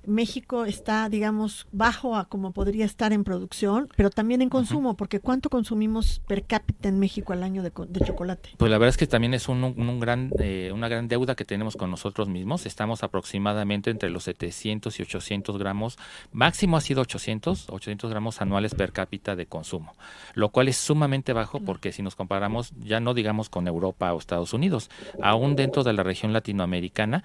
México 0.07 0.65
está, 0.65 1.09
digamos, 1.09 1.67
bajo 1.71 2.15
a 2.15 2.25
como 2.25 2.51
podría 2.51 2.85
estar 2.85 3.13
en 3.13 3.23
producción, 3.23 3.87
pero 3.95 4.09
también 4.09 4.41
en 4.41 4.49
consumo, 4.49 4.95
porque 4.95 5.19
¿cuánto 5.19 5.49
consumimos 5.49 6.21
per 6.27 6.43
cápita 6.45 6.89
en 6.89 6.99
México 6.99 7.33
al 7.33 7.43
año 7.43 7.63
de, 7.63 7.71
de 7.87 7.99
chocolate? 8.05 8.49
Pues 8.57 8.71
la 8.71 8.77
verdad 8.77 8.89
es 8.89 8.97
que 8.97 9.07
también 9.07 9.33
es 9.33 9.47
un, 9.49 9.63
un- 9.63 9.89
un 9.89 9.99
gran, 9.99 10.31
eh, 10.39 10.71
una 10.73 10.87
gran 10.87 11.07
deuda 11.07 11.35
que 11.35 11.45
tenemos 11.45 11.75
con 11.75 11.89
nosotros 11.91 12.27
mismos. 12.29 12.65
Estamos 12.65 13.03
aproximadamente 13.03 13.89
entre 13.91 14.09
los 14.09 14.23
700 14.23 14.99
y 14.99 15.03
800 15.03 15.57
gramos, 15.57 15.97
máximo 16.31 16.77
ha 16.77 16.81
sido 16.81 17.01
800, 17.01 17.69
800 17.69 18.09
gramos 18.09 18.41
anuales 18.41 18.73
per 18.75 18.91
cápita 18.91 19.35
de 19.35 19.45
consumo, 19.45 19.95
lo 20.33 20.49
cual 20.49 20.67
es 20.67 20.77
sumamente 20.77 21.33
bajo 21.33 21.59
porque 21.59 21.91
si 21.91 22.01
nos 22.01 22.15
comparamos, 22.15 22.71
ya 22.79 22.99
no 22.99 23.13
digamos 23.13 23.49
con 23.49 23.67
Europa 23.67 24.13
o 24.13 24.19
Estados 24.19 24.53
Unidos, 24.53 24.89
aún 25.21 25.55
dentro 25.55 25.83
de 25.83 25.93
la 25.93 26.03
región 26.03 26.33
latinoamericana, 26.33 27.23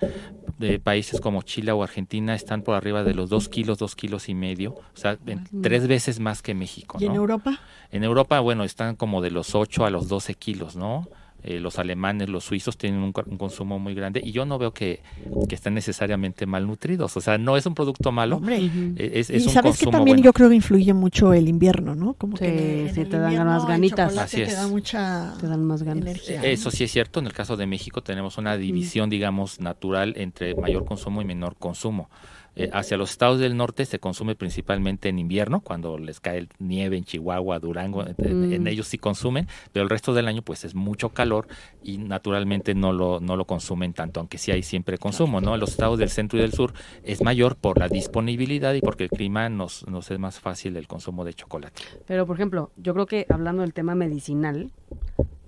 de 0.58 0.78
países 0.78 1.20
como 1.20 1.42
Chile 1.42 1.72
o 1.72 1.82
Argentina 1.82 2.34
están 2.34 2.62
por 2.62 2.69
arriba 2.74 3.02
de 3.04 3.14
los 3.14 3.30
2 3.30 3.48
kilos, 3.48 3.78
2 3.78 3.94
kilos 3.96 4.28
y 4.28 4.34
medio, 4.34 4.72
o 4.72 4.82
sea, 4.94 5.18
en- 5.26 5.46
tres 5.62 5.86
veces 5.86 6.20
más 6.20 6.42
que 6.42 6.54
México. 6.54 6.98
¿Y 7.00 7.06
en. 7.06 7.14
Europa? 7.14 7.58
En 7.92 8.04
Europa, 8.04 8.38
bueno, 8.40 8.64
están 8.64 8.96
como 8.96 9.20
de 9.20 9.30
los 9.30 9.54
8 9.54 9.84
a 9.84 9.90
los 9.90 10.08
12 10.08 10.34
kilos, 10.34 10.76
¿no? 10.76 11.08
Eh, 11.42 11.58
los 11.58 11.78
alemanes, 11.78 12.28
los 12.28 12.44
suizos 12.44 12.76
tienen 12.76 13.00
un, 13.00 13.12
co- 13.12 13.24
un 13.26 13.38
consumo 13.38 13.78
muy 13.78 13.94
grande 13.94 14.20
y 14.22 14.30
yo 14.30 14.44
no 14.44 14.58
veo 14.58 14.74
que, 14.74 15.00
que 15.48 15.54
estén 15.54 15.72
necesariamente 15.72 16.44
malnutridos. 16.44 17.16
O 17.16 17.20
sea, 17.22 17.38
no 17.38 17.56
es 17.56 17.64
un 17.64 17.74
producto 17.74 18.12
malo, 18.12 18.36
Hombre. 18.36 18.58
eh, 18.60 19.10
es, 19.14 19.30
es 19.30 19.44
y 19.44 19.46
un 19.46 19.54
sabes 19.54 19.78
que 19.78 19.84
consumo 19.86 19.90
también 19.92 20.16
bueno. 20.18 20.24
yo 20.26 20.32
creo 20.34 20.50
que 20.50 20.56
influye 20.56 20.92
mucho 20.92 21.32
el 21.32 21.48
invierno, 21.48 21.94
¿no? 21.94 22.12
Como 22.12 22.36
Sí, 22.36 22.44
que 22.44 22.92
sí, 22.94 23.04
te 23.06 23.18
dan 23.18 23.32
el 23.32 23.66
ganitas. 23.66 24.18
Así 24.18 24.36
te 24.36 24.42
es. 24.44 24.54
da 24.54 24.68
mucha 24.68 25.34
Te 25.40 25.46
dan 25.46 25.64
más 25.64 25.82
ganas. 25.82 26.02
energía. 26.02 26.42
Eh, 26.42 26.52
Eso 26.52 26.70
sí 26.70 26.84
es 26.84 26.92
cierto, 26.92 27.20
en 27.20 27.26
el 27.26 27.32
caso 27.32 27.56
de 27.56 27.66
México 27.66 28.02
tenemos 28.02 28.36
una 28.36 28.58
división, 28.58 29.08
digamos, 29.08 29.60
natural 29.60 30.12
entre 30.18 30.54
mayor 30.54 30.84
consumo 30.84 31.22
y 31.22 31.24
menor 31.24 31.56
consumo. 31.56 32.10
Eh, 32.56 32.68
hacia 32.72 32.96
los 32.96 33.10
estados 33.12 33.38
del 33.38 33.56
norte 33.56 33.84
se 33.86 34.00
consume 34.00 34.34
principalmente 34.34 35.08
en 35.08 35.18
invierno, 35.18 35.60
cuando 35.60 35.98
les 35.98 36.18
cae 36.20 36.48
nieve 36.58 36.96
en 36.96 37.04
Chihuahua, 37.04 37.58
Durango, 37.60 38.02
en- 38.06 38.16
en, 38.18 38.52
en 38.52 38.62
Mm. 38.64 38.66
ellos 38.66 38.88
sí 38.88 38.98
consumen, 38.98 39.46
pero 39.72 39.84
el 39.84 39.88
resto 39.90 40.12
del 40.14 40.26
año 40.28 40.42
pues 40.42 40.64
es 40.64 40.74
mucho 40.74 41.10
calor 41.10 41.46
y 41.82 41.98
naturalmente 41.98 42.74
no 42.74 42.92
lo, 42.92 43.20
no 43.20 43.36
lo 43.36 43.44
consumen 43.44 43.92
tanto, 43.92 44.18
aunque 44.20 44.36
sí 44.36 44.50
hay 44.50 44.62
siempre 44.62 44.98
consumo, 44.98 45.40
¿no? 45.40 45.54
En 45.54 45.60
los 45.60 45.70
estados 45.70 45.98
del 45.98 46.10
centro 46.10 46.38
y 46.38 46.42
del 46.42 46.52
sur 46.52 46.72
es 47.04 47.22
mayor 47.22 47.56
por 47.56 47.78
la 47.78 47.88
disponibilidad 47.88 48.74
y 48.74 48.80
porque 48.80 49.04
el 49.04 49.10
clima 49.10 49.48
nos, 49.48 49.86
nos 49.86 50.10
es 50.10 50.18
más 50.18 50.40
fácil 50.40 50.76
el 50.76 50.88
consumo 50.88 51.24
de 51.24 51.34
chocolate. 51.34 51.82
Pero, 52.06 52.26
por 52.26 52.36
ejemplo, 52.36 52.70
yo 52.76 52.94
creo 52.94 53.06
que 53.06 53.26
hablando 53.28 53.62
del 53.62 53.72
tema 53.72 53.94
medicinal, 53.94 54.70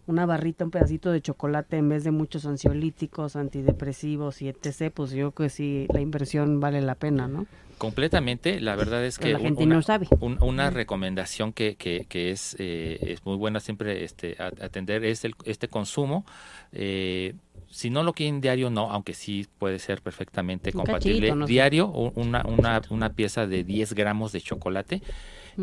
una 0.06 0.26
barrita, 0.26 0.64
un 0.64 0.70
pedacito 0.70 1.12
de 1.12 1.20
chocolate 1.22 1.76
en 1.76 1.88
vez 1.88 2.04
de 2.04 2.10
muchos 2.10 2.44
ansiolíticos, 2.46 3.36
antidepresivos 3.36 4.42
y 4.42 4.48
etc., 4.48 4.90
pues 4.92 5.10
yo 5.12 5.30
creo 5.32 5.46
que 5.48 5.50
sí, 5.50 5.86
la 5.92 6.00
inversión 6.00 6.60
vale 6.60 6.80
la 6.80 6.94
pena, 6.94 7.28
¿no? 7.28 7.46
Completamente, 7.78 8.60
la 8.60 8.76
verdad 8.76 9.04
es 9.04 9.18
que 9.18 9.32
la 9.32 9.38
gente 9.40 9.64
una, 9.64 9.74
no 9.76 9.82
sabe. 9.82 10.06
un- 10.20 10.38
una 10.40 10.70
recomendación 10.70 11.52
que, 11.52 11.74
que, 11.74 12.06
que 12.08 12.30
es, 12.30 12.54
eh, 12.60 12.98
es 13.02 13.24
muy 13.26 13.36
buena 13.36 13.58
siempre 13.60 14.04
este, 14.04 14.36
atender 14.38 15.04
es 15.04 15.24
el, 15.24 15.34
este 15.44 15.68
consumo. 15.68 16.24
eh, 16.72 17.34
si 17.68 17.88
no 17.88 18.02
lo 18.02 18.12
quieren 18.12 18.42
diario, 18.42 18.68
no, 18.68 18.90
aunque 18.90 19.14
sí 19.14 19.46
puede 19.58 19.78
ser 19.78 20.02
perfectamente 20.02 20.70
Un 20.74 20.80
compatible. 20.80 21.20
cachito, 21.28 21.34
no 21.36 21.46
diario, 21.46 21.86
una, 21.88 22.44
una, 22.46 22.82
una 22.90 23.08
pieza 23.14 23.46
de 23.46 23.64
10 23.64 23.94
gramos 23.94 24.30
de 24.32 24.42
chocolate. 24.42 25.00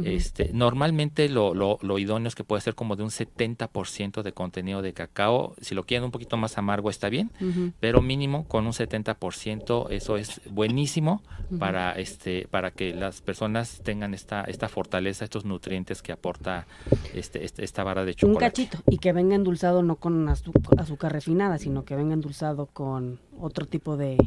Este, 0.03 0.51
normalmente 0.53 1.29
lo, 1.29 1.53
lo, 1.53 1.77
lo 1.81 1.97
idóneo 1.99 2.27
es 2.27 2.35
que 2.35 2.43
puede 2.43 2.61
ser 2.61 2.75
como 2.75 2.95
de 2.95 3.03
un 3.03 3.09
70% 3.09 4.21
de 4.21 4.31
contenido 4.33 4.81
de 4.81 4.93
cacao. 4.93 5.55
Si 5.61 5.75
lo 5.75 5.83
quieren 5.85 6.03
un 6.05 6.11
poquito 6.11 6.37
más 6.37 6.57
amargo 6.57 6.89
está 6.89 7.09
bien, 7.09 7.31
pero 7.79 8.01
mínimo 8.01 8.45
con 8.47 8.65
un 8.65 8.73
70% 8.73 9.87
eso 9.89 10.17
es 10.17 10.41
buenísimo 10.49 11.21
para 11.57 11.93
este 11.93 12.47
para 12.51 12.71
que 12.71 12.93
las 12.93 13.21
personas 13.21 13.81
tengan 13.83 14.13
esta 14.13 14.43
esta 14.43 14.69
fortaleza, 14.69 15.23
estos 15.25 15.45
nutrientes 15.45 16.01
que 16.01 16.11
aporta 16.11 16.67
este, 17.13 17.43
este- 17.43 17.63
esta 17.63 17.83
vara 17.83 18.05
de 18.05 18.11
Un 18.11 18.15
chocolate. 18.15 18.45
cachito. 18.45 18.77
Y 18.89 18.97
que 18.99 19.11
venga 19.13 19.35
endulzado 19.35 19.81
no 19.83 19.95
con 19.95 20.27
azúcar 20.29 21.11
refinada, 21.11 21.57
sino 21.57 21.83
que 21.85 21.95
venga 21.95 22.13
endulzado 22.13 22.67
con 22.67 23.19
otro 23.39 23.65
tipo 23.65 23.97
de 23.97 24.17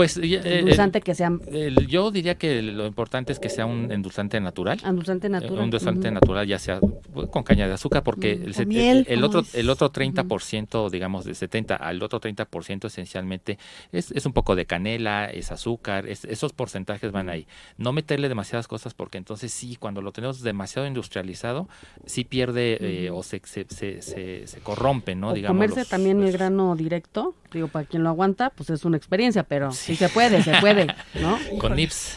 Pues 0.00 0.16
eh, 0.16 0.40
endulzante 0.60 1.02
que 1.02 1.14
sea 1.14 1.28
el- 1.28 1.54
el- 1.78 1.86
yo 1.86 2.10
diría 2.10 2.36
que 2.36 2.62
lo 2.62 2.86
importante 2.86 3.34
es 3.34 3.38
que 3.38 3.50
sea 3.50 3.66
un 3.66 3.92
endulzante 3.92 4.40
natural. 4.40 4.80
endulzante 4.82 5.26
Eh, 5.26 5.30
natural. 5.30 5.58
Un 5.58 5.64
endulzante 5.64 6.10
natural, 6.10 6.46
ya 6.46 6.58
sea 6.58 6.80
pues, 7.12 7.28
con 7.28 7.42
caña 7.42 7.68
de 7.68 7.74
azúcar, 7.74 8.02
porque 8.02 8.36
Mm, 8.36 8.60
el, 8.60 8.66
miel, 8.66 9.04
el 9.06 9.14
como 9.16 9.26
otro 9.26 9.40
es. 9.40 9.54
el 9.54 9.68
otro 9.68 9.90
30%, 9.92 10.88
digamos, 10.88 11.26
de 11.26 11.34
70 11.34 11.76
al 11.76 12.02
otro 12.02 12.18
30% 12.18 12.86
esencialmente 12.86 13.58
es, 13.92 14.10
es 14.12 14.24
un 14.24 14.32
poco 14.32 14.56
de 14.56 14.64
canela, 14.64 15.26
es 15.26 15.52
azúcar, 15.52 16.06
es- 16.08 16.24
esos 16.24 16.54
porcentajes 16.54 17.12
van 17.12 17.28
ahí. 17.28 17.46
No 17.76 17.92
meterle 17.92 18.30
demasiadas 18.30 18.68
cosas 18.68 18.94
porque 18.94 19.18
entonces 19.18 19.52
sí, 19.52 19.76
cuando 19.78 20.00
lo 20.00 20.12
tenemos 20.12 20.40
demasiado 20.40 20.88
industrializado, 20.88 21.68
sí 22.06 22.24
pierde 22.24 22.78
eh, 22.80 23.10
o 23.10 23.22
se, 23.22 23.42
se, 23.44 23.66
se, 23.68 24.00
se- 24.00 24.46
se 24.46 24.60
corrompe, 24.60 25.14
¿no? 25.14 25.28
O 25.28 25.32
digamos, 25.34 25.54
comerse 25.56 25.80
los- 25.80 25.88
también 25.90 26.22
el 26.22 26.32
grano 26.32 26.74
directo, 26.74 27.34
digo, 27.52 27.68
para 27.68 27.84
quien 27.84 28.02
lo 28.02 28.08
aguanta, 28.08 28.48
pues 28.48 28.70
es 28.70 28.86
una 28.86 28.96
experiencia, 28.96 29.42
pero 29.42 29.72
Sí. 29.72 29.89
Sí, 29.90 29.96
se 29.96 30.08
puede, 30.08 30.42
se 30.42 30.52
puede, 30.60 30.86
¿no? 31.20 31.38
Con 31.58 31.76
nips. 31.76 32.16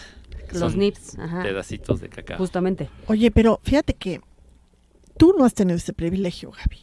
Los 0.53 0.75
nips, 0.75 1.17
ajá. 1.17 1.41
Pedacitos 1.41 1.99
de 1.99 2.09
cacao. 2.09 2.37
Justamente. 2.37 2.89
Oye, 3.07 3.31
pero 3.31 3.59
fíjate 3.63 3.95
que 3.95 4.21
tú 5.17 5.33
no 5.37 5.45
has 5.45 5.53
tenido 5.53 5.77
ese 5.77 5.93
privilegio, 5.93 6.51
Gaby. 6.51 6.79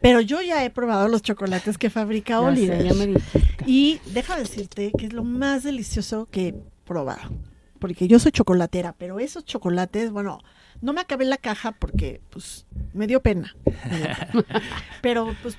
Pero 0.00 0.20
yo 0.20 0.40
ya 0.42 0.64
he 0.64 0.70
probado 0.70 1.08
los 1.08 1.22
chocolates 1.22 1.78
que 1.78 1.90
fabrica 1.90 2.34
Ya 2.34 2.40
sé, 2.40 2.46
Oliver. 2.46 2.84
ya 2.84 2.94
me 2.94 3.06
dijiste. 3.08 3.64
Y 3.66 4.00
deja 4.06 4.36
decirte 4.36 4.90
que 4.98 5.06
es 5.06 5.12
lo 5.12 5.24
más 5.24 5.62
delicioso 5.62 6.26
que 6.30 6.48
he 6.48 6.54
probado. 6.84 7.30
Porque 7.78 8.08
yo 8.08 8.18
soy 8.18 8.32
chocolatera, 8.32 8.94
pero 8.96 9.20
esos 9.20 9.44
chocolates, 9.44 10.10
bueno, 10.10 10.38
no 10.80 10.92
me 10.92 11.00
acabé 11.00 11.24
la 11.24 11.36
caja 11.36 11.72
porque, 11.72 12.20
pues, 12.30 12.66
me 12.94 13.06
dio 13.06 13.20
pena. 13.20 13.54
Me 13.90 13.98
dio 13.98 14.06
pena. 14.06 14.62
pero, 15.02 15.36
pues, 15.42 15.56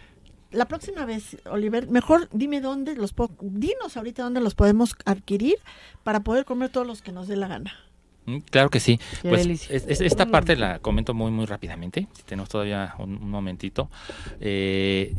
la 0.53 0.65
próxima 0.65 1.05
vez, 1.05 1.37
Oliver, 1.49 1.87
mejor 1.89 2.29
dime 2.31 2.61
dónde 2.61 2.95
los 2.95 3.13
puedo, 3.13 3.31
dinos 3.41 3.97
ahorita 3.97 4.23
dónde 4.23 4.39
los 4.41 4.55
podemos 4.55 4.95
adquirir 5.05 5.55
para 6.03 6.21
poder 6.21 6.45
comer 6.45 6.69
todos 6.69 6.87
los 6.87 7.01
que 7.01 7.11
nos 7.11 7.27
dé 7.27 7.35
la 7.35 7.47
gana. 7.47 7.73
Mm, 8.25 8.37
Claro 8.49 8.69
que 8.69 8.79
sí. 8.79 8.99
Qué 9.21 9.29
pues 9.29 9.41
delicia. 9.43 9.75
es- 9.75 9.85
es- 9.87 9.99
esta 10.01 10.27
parte 10.27 10.55
la 10.55 10.79
comento 10.79 11.13
muy 11.13 11.29
muy 11.31 11.45
rápidamente, 11.45 12.07
si 12.13 12.23
tenemos 12.23 12.47
todavía 12.49 12.95
un, 12.99 13.15
un 13.17 13.29
momentito. 13.29 13.89
Eh, 14.39 15.13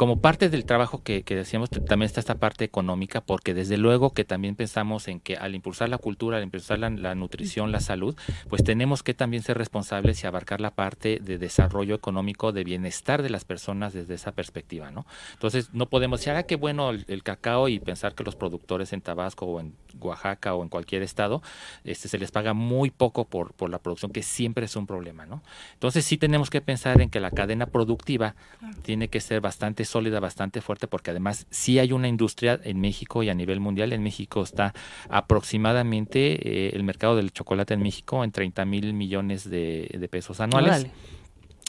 como 0.00 0.22
parte 0.22 0.48
del 0.48 0.64
trabajo 0.64 1.02
que, 1.02 1.24
que 1.24 1.36
decíamos, 1.36 1.68
también 1.68 2.06
está 2.06 2.20
esta 2.20 2.36
parte 2.36 2.64
económica, 2.64 3.20
porque 3.20 3.52
desde 3.52 3.76
luego 3.76 4.14
que 4.14 4.24
también 4.24 4.56
pensamos 4.56 5.08
en 5.08 5.20
que 5.20 5.36
al 5.36 5.54
impulsar 5.54 5.90
la 5.90 5.98
cultura, 5.98 6.38
al 6.38 6.42
impulsar 6.42 6.78
la, 6.78 6.88
la 6.88 7.14
nutrición, 7.14 7.70
la 7.70 7.80
salud, 7.80 8.16
pues 8.48 8.64
tenemos 8.64 9.02
que 9.02 9.12
también 9.12 9.42
ser 9.42 9.58
responsables 9.58 10.24
y 10.24 10.26
abarcar 10.26 10.62
la 10.62 10.70
parte 10.70 11.18
de 11.20 11.36
desarrollo 11.36 11.94
económico, 11.94 12.50
de 12.50 12.64
bienestar 12.64 13.22
de 13.22 13.28
las 13.28 13.44
personas 13.44 13.92
desde 13.92 14.14
esa 14.14 14.32
perspectiva, 14.32 14.90
¿no? 14.90 15.04
Entonces, 15.34 15.68
no 15.74 15.84
podemos 15.84 16.20
decir, 16.20 16.32
ah, 16.32 16.44
qué 16.44 16.56
bueno 16.56 16.88
el, 16.88 17.04
el 17.06 17.22
cacao 17.22 17.68
y 17.68 17.78
pensar 17.78 18.14
que 18.14 18.24
los 18.24 18.36
productores 18.36 18.94
en 18.94 19.02
Tabasco 19.02 19.44
o 19.44 19.60
en 19.60 19.74
Oaxaca 20.00 20.54
o 20.54 20.62
en 20.62 20.70
cualquier 20.70 21.02
estado, 21.02 21.42
este, 21.84 22.08
se 22.08 22.16
les 22.16 22.30
paga 22.30 22.54
muy 22.54 22.88
poco 22.88 23.26
por, 23.26 23.52
por 23.52 23.68
la 23.68 23.78
producción, 23.78 24.12
que 24.12 24.22
siempre 24.22 24.64
es 24.64 24.76
un 24.76 24.86
problema, 24.86 25.26
¿no? 25.26 25.42
Entonces, 25.74 26.06
sí 26.06 26.16
tenemos 26.16 26.48
que 26.48 26.62
pensar 26.62 27.02
en 27.02 27.10
que 27.10 27.20
la 27.20 27.30
cadena 27.30 27.66
productiva 27.66 28.34
tiene 28.82 29.08
que 29.08 29.20
ser 29.20 29.42
bastante 29.42 29.89
sólida, 29.90 30.20
bastante 30.20 30.60
fuerte, 30.60 30.86
porque 30.86 31.10
además 31.10 31.46
sí 31.50 31.78
hay 31.78 31.92
una 31.92 32.08
industria 32.08 32.58
en 32.64 32.80
México 32.80 33.22
y 33.22 33.28
a 33.28 33.34
nivel 33.34 33.60
mundial. 33.60 33.92
En 33.92 34.02
México 34.02 34.42
está 34.42 34.72
aproximadamente 35.08 36.66
eh, 36.66 36.70
el 36.74 36.84
mercado 36.84 37.16
del 37.16 37.32
chocolate 37.32 37.74
en 37.74 37.82
México 37.82 38.24
en 38.24 38.32
30 38.32 38.64
mil 38.64 38.94
millones 38.94 39.48
de, 39.48 40.08
pesos 40.10 40.40
anuales. 40.40 40.86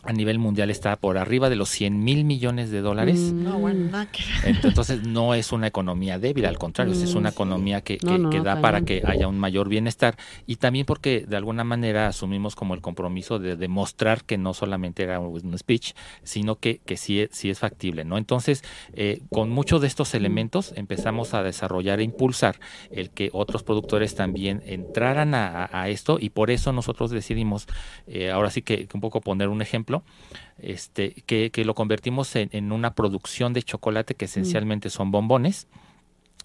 A 0.03 0.13
nivel 0.13 0.39
mundial 0.39 0.69
está 0.69 0.95
por 0.95 1.17
arriba 1.17 1.49
de 1.49 1.55
los 1.55 1.69
100 1.69 2.03
mil 2.03 2.25
millones 2.25 2.71
de 2.71 2.81
dólares. 2.81 3.35
Mm. 3.37 3.43
No, 3.43 3.59
bueno, 3.59 3.85
nada 3.91 4.05
que 4.07 4.21
Entonces 4.43 5.03
no 5.03 5.33
es 5.35 5.51
una 5.51 5.67
economía 5.67 6.17
débil, 6.17 6.45
al 6.45 6.57
contrario, 6.57 6.93
es 6.93 7.15
una 7.15 7.29
economía 7.29 7.81
que, 7.81 7.99
No, 8.03 8.09
que- 8.11 8.19
no, 8.19 8.29
que 8.29 8.41
da 8.41 8.59
para 8.61 8.81
que 8.81 9.03
haya 9.05 9.27
un 9.27 9.37
mayor 9.37 9.69
bienestar 9.69 10.15
y 10.47 10.55
también 10.55 10.85
porque 10.85 11.25
de 11.27 11.35
alguna 11.37 11.63
manera 11.63 12.07
asumimos 12.07 12.55
como 12.55 12.73
el 12.73 12.81
compromiso 12.81 13.39
de 13.39 13.55
demostrar 13.55 14.23
que 14.23 14.37
no 14.37 14.53
solamente 14.53 15.03
era 15.03 15.19
un 15.19 15.57
speech, 15.57 15.93
sino 16.23 16.55
que, 16.55 16.79
que 16.85 16.97
sí, 16.97 17.21
es- 17.21 17.29
sí 17.31 17.49
es 17.49 17.59
factible, 17.59 18.03
¿no? 18.05 18.17
Entonces, 18.17 18.63
eh, 18.93 19.21
con 19.31 19.49
muchos 19.49 19.81
de 19.81 19.87
estos 19.87 20.13
elementos 20.15 20.73
empezamos 20.75 21.33
a 21.33 21.43
desarrollar 21.43 21.99
e 21.99 22.03
impulsar 22.03 22.57
el 22.91 23.09
que 23.11 23.29
otros 23.33 23.63
productores 23.63 24.15
también 24.15 24.61
entraran 24.65 25.33
a, 25.35 25.69
esto 25.89 26.17
y 26.19 26.29
por 26.29 26.51
eso 26.51 26.71
nosotros 26.71 27.11
decidimos, 27.11 27.67
eh, 28.07 28.31
ahora 28.31 28.49
sí 28.49 28.61
que 28.61 28.87
un 28.93 29.01
poco 29.01 29.19
poner 29.21 29.49
un 29.49 29.61
ejemplo, 29.61 29.90
este, 30.57 31.23
que, 31.25 31.51
que 31.51 31.65
lo 31.65 31.75
convertimos 31.75 32.35
en, 32.35 32.49
en 32.51 32.71
una 32.71 32.93
producción 32.93 33.53
de 33.53 33.63
chocolate 33.63 34.15
que 34.15 34.25
esencialmente 34.25 34.89
son 34.89 35.11
bombones. 35.11 35.67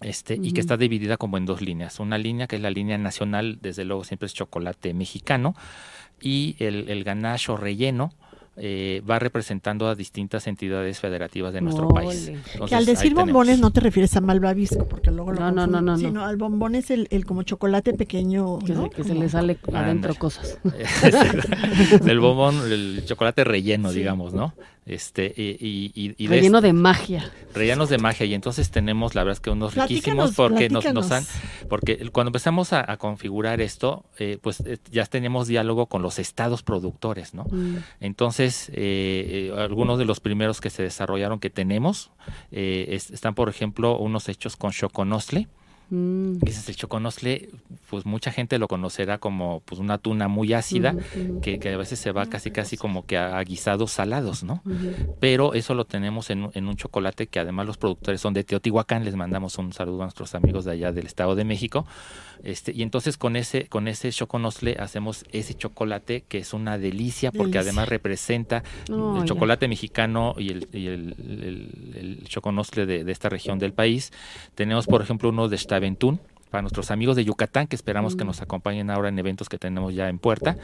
Este, 0.01 0.37
y 0.39 0.51
que 0.51 0.61
está 0.61 0.77
dividida 0.77 1.17
como 1.17 1.37
en 1.37 1.47
dos 1.47 1.59
líneas. 1.59 1.99
Una 1.99 2.19
línea 2.19 2.45
que 2.45 2.57
es 2.57 2.61
la 2.61 2.69
línea 2.69 2.99
nacional, 2.99 3.57
desde 3.63 3.83
luego 3.83 4.03
siempre 4.03 4.27
es 4.27 4.33
chocolate 4.35 4.93
mexicano, 4.93 5.55
y 6.21 6.55
el, 6.59 6.87
el 6.89 7.03
ganache 7.03 7.51
o 7.51 7.57
relleno 7.57 8.13
eh, 8.57 9.01
va 9.09 9.19
representando 9.19 9.87
a 9.87 9.95
distintas 9.95 10.47
entidades 10.47 10.99
federativas 10.99 11.53
de 11.53 11.61
nuestro 11.61 11.87
país. 11.89 12.27
Entonces, 12.27 12.69
Que 12.69 12.75
al 12.75 12.85
decir 12.85 13.13
bombones 13.13 13.59
no 13.59 13.71
te 13.71 13.79
refieres 13.81 14.15
a 14.17 14.21
malvavisco, 14.21 14.87
porque 14.87 15.11
luego 15.11 15.31
lo 15.33 15.39
No, 15.39 15.51
no, 15.51 15.67
no, 15.67 15.81
no, 15.81 15.91
no. 15.93 15.97
sino 15.97 16.25
al 16.25 16.37
bombón 16.37 16.75
es 16.75 16.89
el, 16.91 17.07
el 17.11 17.25
como 17.25 17.43
chocolate 17.43 17.93
pequeño, 17.93 18.59
Que, 18.59 18.73
¿no? 18.73 18.83
se, 18.83 18.89
que 18.89 19.03
se 19.03 19.09
Como- 19.09 19.21
le 19.21 19.29
sale 19.29 19.57
adentro 19.73 20.15
cosas. 20.15 20.57
del 22.03 22.19
bombón, 22.19 22.55
el 22.71 23.03
chocolate 23.05 23.43
relleno, 23.43 23.91
Sí. 23.91 23.99
digamos, 23.99 24.33
¿no? 24.33 24.53
Este, 24.85 25.33
y, 25.35 25.91
y, 25.93 26.15
y- 26.17 26.27
de 26.27 26.35
Relleno 26.35 26.59
este- 26.59 26.67
de 26.67 26.73
magia. 26.73 27.29
rellenos 27.53 27.89
de 27.89 27.97
magia 27.97 28.25
y 28.25 28.33
entonces 28.33 28.69
tenemos 28.71 29.15
la 29.15 29.23
verdad 29.23 29.33
es 29.33 29.39
que 29.41 29.49
unos 29.49 29.75
riquísimos 29.75 30.33
porque 30.33 30.69
nos, 30.69 30.85
nos 30.93 31.11
han 31.11 31.25
porque 31.67 31.97
el- 31.99 32.11
cuando 32.13 32.29
empezamos 32.29 32.71
a, 32.71 32.89
a 32.89 32.95
configurar 32.95 33.59
esto 33.59 34.05
eh, 34.17 34.37
pues 34.41 34.61
eh, 34.61 34.77
ya 34.89 35.05
tenemos 35.05 35.47
diálogo 35.49 35.87
con 35.87 36.01
los 36.03 36.19
estados 36.19 36.63
productores 36.63 37.33
no 37.33 37.43
Mm. 37.51 37.75
entonces 37.99 38.46
eh, 38.69 39.51
eh, 39.51 39.53
algunos 39.57 39.97
de 39.99 40.05
los 40.05 40.19
primeros 40.19 40.59
que 40.61 40.69
se 40.69 40.83
desarrollaron 40.83 41.39
que 41.39 41.49
tenemos 41.49 42.11
eh, 42.51 42.87
es- 42.89 43.11
están 43.11 43.33
por 43.35 43.49
ejemplo 43.49 43.97
unos 43.97 44.29
hechos 44.29 44.55
con 44.55 44.71
choconostle 44.71 45.47
Mm. 45.89 46.39
ese 46.45 46.59
es 46.59 46.67
el 46.67 46.75
choconostle 46.75 47.47
pues 47.89 48.05
mucha 48.05 48.29
gente 48.29 48.59
lo 48.59 48.67
conocerá 48.67 49.19
como 49.19 49.61
pues 49.63 49.79
una 49.79 49.97
tuna 49.97 50.27
muy 50.27 50.51
ácida 50.51 50.97
que, 51.41 51.59
que 51.59 51.69
a 51.69 51.77
veces 51.77 51.97
se 51.97 52.11
va 52.11 52.25
casi 52.25 52.51
casi 52.51 52.75
como 52.75 53.05
que 53.05 53.17
a, 53.17 53.37
a 53.37 53.43
guisados 53.45 53.91
salados 53.93 54.43
no 54.43 54.61
pero 55.21 55.53
eso 55.53 55.75
lo 55.75 55.85
tenemos 55.85 56.29
en, 56.29 56.49
en 56.55 56.67
un 56.67 56.75
chocolate 56.75 57.27
que 57.27 57.39
además 57.39 57.67
los 57.67 57.77
productores 57.77 58.19
son 58.19 58.33
de 58.33 58.43
Teotihuacán, 58.43 59.05
les 59.05 59.15
mandamos 59.15 59.57
un 59.59 59.71
saludo 59.71 60.01
a 60.01 60.05
nuestros 60.07 60.35
amigos 60.35 60.65
de 60.65 60.71
allá 60.73 60.91
del 60.91 61.05
Estado 61.05 61.35
de 61.35 61.45
México, 61.45 61.87
este, 62.43 62.71
y 62.73 62.81
entonces 62.83 63.17
con 63.17 63.35
ese, 63.35 63.67
con 63.67 63.87
ese 63.87 64.11
choconostle 64.11 64.77
hacemos 64.79 65.25
ese 65.31 65.53
chocolate 65.53 66.23
que 66.27 66.37
es 66.39 66.53
una 66.53 66.77
delicia 66.77 67.31
porque 67.31 67.53
Delicia. 67.53 67.61
además 67.71 67.89
representa 67.89 68.63
el 68.89 69.25
chocolate 69.25 69.67
mexicano 69.67 70.35
y 70.37 70.49
el, 70.49 70.67
y 70.73 70.87
el, 70.87 71.15
el- 71.17 71.95
el 72.21 72.27
choconostle 72.27 72.85
de, 72.85 73.03
de 73.03 73.11
esta 73.11 73.29
región 73.29 73.59
del 73.59 73.73
país. 73.73 74.11
Tenemos 74.55 74.85
por 74.87 75.01
ejemplo 75.01 75.29
uno 75.29 75.47
de 75.49 75.57
Staventún, 75.57 76.19
para 76.51 76.61
nuestros 76.61 76.91
amigos 76.91 77.17
de 77.17 77.25
Yucatán, 77.25 77.67
que 77.67 77.75
esperamos 77.75 78.15
que 78.15 78.23
Mm. 78.23 78.27
nos 78.27 78.41
acompañen 78.41 78.89
ahora 78.89 79.09
en 79.09 79.19
eventos 79.19 79.49
que 79.49 79.57
tenemos 79.57 79.93
ya 79.93 80.07
en 80.07 80.17
puerta. 80.17 80.55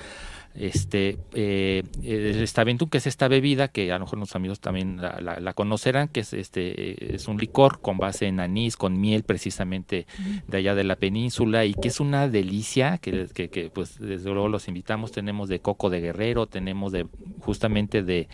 Este, 0.55 1.17
eh, 1.33 1.83
el 2.03 2.47
Staventún, 2.47 2.89
que 2.89 2.99
es 2.99 3.07
esta 3.07 3.27
bebida, 3.27 3.69
que 3.69 3.91
a 3.91 3.95
lo 3.97 4.05
mejor 4.05 4.19
los 4.19 4.35
amigos 4.35 4.59
también 4.59 5.01
la, 5.01 5.19
la- 5.19 5.39
la 5.39 5.53
conocerán, 5.53 6.07
que 6.09 6.19
es, 6.19 6.33
este, 6.33 6.91
eh, 6.91 7.15
es 7.15 7.27
un 7.27 7.37
licor 7.37 7.79
con 7.81 7.97
base 7.97 8.27
en 8.27 8.39
anís, 8.39 8.77
con 8.77 8.99
miel 9.01 9.23
precisamente 9.23 10.05
de 10.47 10.57
allá 10.57 10.75
de 10.75 10.83
la 10.83 10.95
península, 10.95 11.65
y 11.65 11.73
que 11.73 11.87
es 11.87 11.99
una 11.99 12.27
delicia, 12.27 12.99
que, 12.99 13.27
que, 13.33 13.49
que, 13.49 13.69
pues 13.71 13.97
desde 13.99 14.29
luego 14.31 14.47
los 14.47 14.67
invitamos, 14.67 15.11
tenemos 15.11 15.49
de 15.49 15.59
coco 15.59 15.89
de 15.89 16.01
guerrero, 16.01 16.45
tenemos 16.45 16.91
de 16.91 17.07
justamente 17.39 18.03
de 18.03 18.27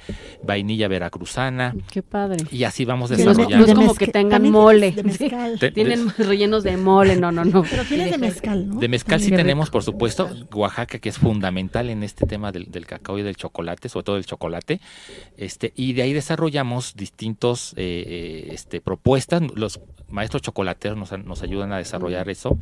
vainilla 0.44 0.88
veracruzana, 0.90 1.74
Qué 1.92 2.04
padre. 2.04 2.46
y 2.52 2.64
así 2.66 2.84
vamos 2.86 3.12
Y 3.12 3.16
Sí, 3.16 3.24
no 3.24 3.32
es, 3.32 3.38
desarrollando. 3.38 3.76
como 3.76 3.96
que 3.96 4.08
tengan 4.08 4.50
mole. 4.52 4.92
de 4.92 5.04
mezcal. 5.04 5.58
Tienen 5.74 6.10
rellenos 6.18 6.64
de 6.64 6.76
mole, 6.78 7.16
no, 7.16 7.32
no, 7.32 7.46
no. 7.46 7.64
Pero 7.64 7.84
tienes 7.86 8.12
de 8.12 8.18
mezcal, 8.18 8.68
¿no? 8.68 8.76
De 8.80 8.88
mezcal 8.90 9.22
sí 9.22 9.30
tenemos, 9.32 9.68
rico. 9.68 9.74
por 9.74 9.84
supuesto, 9.84 10.30
Oaxaca, 10.54 11.00
que 11.00 11.10
es 11.10 11.18
fundamental 11.18 11.90
en 11.90 12.04
este 12.04 12.09
tema 12.26 12.52
del, 12.52 12.72
del 12.72 12.86
cacao 12.86 13.18
y 13.20 13.24
del 13.24 13.36
chocolate, 13.36 13.90
sobre 13.90 14.04
todo 14.04 14.16
del 14.16 14.26
chocolate. 14.26 14.80
Este, 15.38 15.74
y 15.76 15.94
de 15.94 16.02
ahí 16.04 16.14
desarrollamos 16.14 16.96
distintos 16.96 17.74
eh, 17.78 18.04
eh, 18.08 18.50
este, 18.54 18.82
propuestas. 18.82 19.42
Los 19.56 19.80
maestros 20.10 20.42
chocolateros 20.42 20.98
nos, 20.98 21.12
nos 21.26 21.44
ayudan 21.44 21.72
a 21.72 21.78
desarrollar 21.78 22.30
eso. 22.30 22.58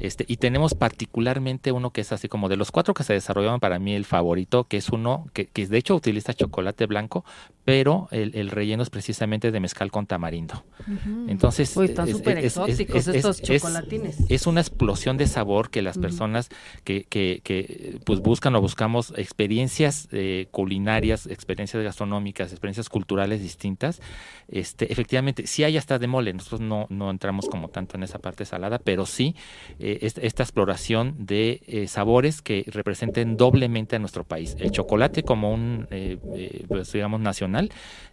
Este, 0.00 0.24
y 0.26 0.36
tenemos 0.38 0.74
particularmente 0.74 1.70
uno 1.72 1.90
que 1.90 2.00
es 2.00 2.12
así 2.12 2.28
como 2.28 2.48
de 2.48 2.56
los 2.56 2.70
cuatro 2.72 2.92
que 2.94 3.04
se 3.04 3.12
desarrollaron 3.12 3.60
para 3.60 3.78
mí 3.78 3.94
el 3.94 4.04
favorito, 4.04 4.64
que 4.64 4.78
es 4.78 4.88
uno 4.90 5.26
que, 5.32 5.46
que 5.46 5.66
de 5.66 5.78
hecho 5.78 5.94
utiliza 5.94 6.34
chocolate 6.34 6.86
blanco, 6.86 7.24
pero 7.64 8.08
el, 8.10 8.34
el 8.34 8.50
relleno 8.50 8.82
es 8.82 8.90
precisamente 8.90 9.52
de 9.52 9.60
mezcal 9.60 9.90
con 9.92 10.06
tamarindo. 10.06 10.64
Ujú. 10.80 11.26
Entonces, 11.28 11.76
Uy, 11.76 11.86
están 11.86 12.08
es- 12.08 12.16
súper 12.16 12.38
es- 12.38 12.44
exóticos 12.46 13.06
es- 13.08 13.14
estos 13.14 13.40
es- 13.40 13.46
chocolatines. 13.60 14.16
es 14.28 14.46
una 14.46 14.60
explosión 14.60 15.16
de 15.18 15.26
sabor 15.26 15.70
que 15.70 15.82
las 15.82 15.98
personas 15.98 16.48
que, 16.84 17.04
que, 17.08 17.40
que, 17.44 18.00
pues 18.04 18.20
buscan 18.20 18.54
o 18.56 18.60
buscamos 18.60 18.87
experiencias 19.16 20.08
eh, 20.12 20.48
culinarias, 20.50 21.26
experiencias 21.26 21.82
gastronómicas, 21.82 22.52
experiencias 22.52 22.88
culturales 22.88 23.40
distintas, 23.40 24.00
este, 24.48 24.90
efectivamente, 24.90 25.46
sí 25.46 25.64
hay 25.64 25.76
hasta 25.76 25.98
de 25.98 26.06
mole, 26.06 26.32
nosotros 26.32 26.60
no, 26.60 26.86
no 26.88 27.10
entramos 27.10 27.48
como 27.48 27.68
tanto 27.68 27.96
en 27.96 28.02
esa 28.02 28.18
parte 28.18 28.44
salada, 28.44 28.78
pero 28.78 29.04
sí 29.04 29.36
eh, 29.78 29.98
esta, 30.02 30.42
exploración 30.42 31.14
de 31.18 31.60
eh, 31.66 31.86
sabores 31.88 32.40
que 32.40 32.64
representen 32.68 33.36
doblemente 33.36 33.96
a 33.96 33.98
nuestro 33.98 34.24
país. 34.24 34.56
El 34.58 34.70
chocolate 34.70 35.22
como 35.22 35.52
un, 35.52 35.86
eh, 35.90 36.18
pues, 36.66 36.92
digamos, 36.92 37.20
nacional 37.20 37.70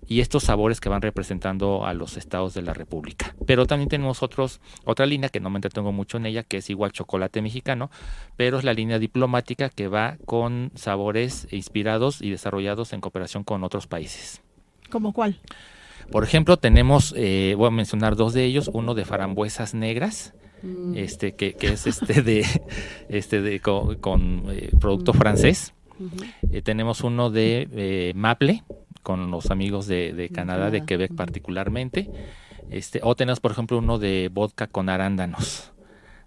y 0.08 0.20
estos 0.20 0.44
sabores 0.44 0.82
que 0.82 0.90
van 0.90 1.02
representando 1.02 1.86
a 1.86 1.94
los 1.94 2.18
estados 2.18 2.54
de 2.54 2.62
la 2.62 2.74
República. 2.74 3.36
Pero 3.46 3.66
también 3.66 3.90
tenemos 3.90 4.22
otros, 4.22 4.60
otra 4.84 5.06
línea 5.06 5.30
que 5.30 5.40
no 5.40 5.50
me 5.50 5.58
entretengo 5.58 5.92
mucho 5.92 6.18
en 6.18 6.26
ella, 6.26 6.44
que 6.44 6.58
es 6.58 6.70
igual 6.70 6.92
chocolate 6.92 7.42
mexicano, 7.42 7.90
pero 8.36 8.58
es 8.58 8.64
la 8.64 8.74
línea 8.74 9.00
diplomática 9.00 9.70
que 9.70 9.88
va 9.88 10.18
con 10.26 10.65
sabores 10.76 11.48
inspirados 11.52 12.22
y 12.22 12.30
desarrollados 12.32 12.94
en 12.94 13.02
cooperación 13.02 13.44
con 13.44 13.64
otros 13.64 13.88
países. 13.88 14.42
¿Cómo 14.90 15.14
cuál? 15.14 15.40
Por 16.12 16.24
ejemplo, 16.24 16.58
tenemos, 16.58 17.14
eh, 17.18 17.56
voy 17.58 17.68
a 17.68 17.72
mencionar 17.72 18.16
dos 18.16 18.34
de 18.34 18.46
ellos, 18.46 18.70
uno 18.74 18.94
de 18.94 19.06
frambuesas 19.06 19.74
negras, 19.74 20.34
Mm. 20.64 20.96
este 20.96 21.36
que, 21.36 21.54
que 21.54 21.68
es 21.74 21.86
este 21.86 22.22
de 22.22 22.44
este 23.10 23.42
de 23.42 23.60
con, 23.60 23.96
con, 23.96 24.46
eh, 24.50 24.72
producto 24.80 25.14
Mm. 25.14 25.18
francés. 25.18 25.74
Eh, 26.52 26.62
tenemos 26.62 27.02
uno 27.02 27.30
de 27.30 28.12
maple 28.16 28.64
con 29.04 29.30
los 29.32 29.52
amigos 29.52 29.86
de, 29.88 30.14
de 30.14 30.30
Canadá, 30.30 30.72
de 30.72 30.86
Quebec 30.86 31.14
particularmente. 31.16 32.10
Este, 32.72 33.00
o 33.04 33.16
tenemos, 33.16 33.40
por 33.40 33.52
ejemplo, 33.52 33.78
uno 33.78 34.00
de 34.00 34.30
vodka 34.34 34.68
con 34.68 34.90
arándanos. 34.90 35.72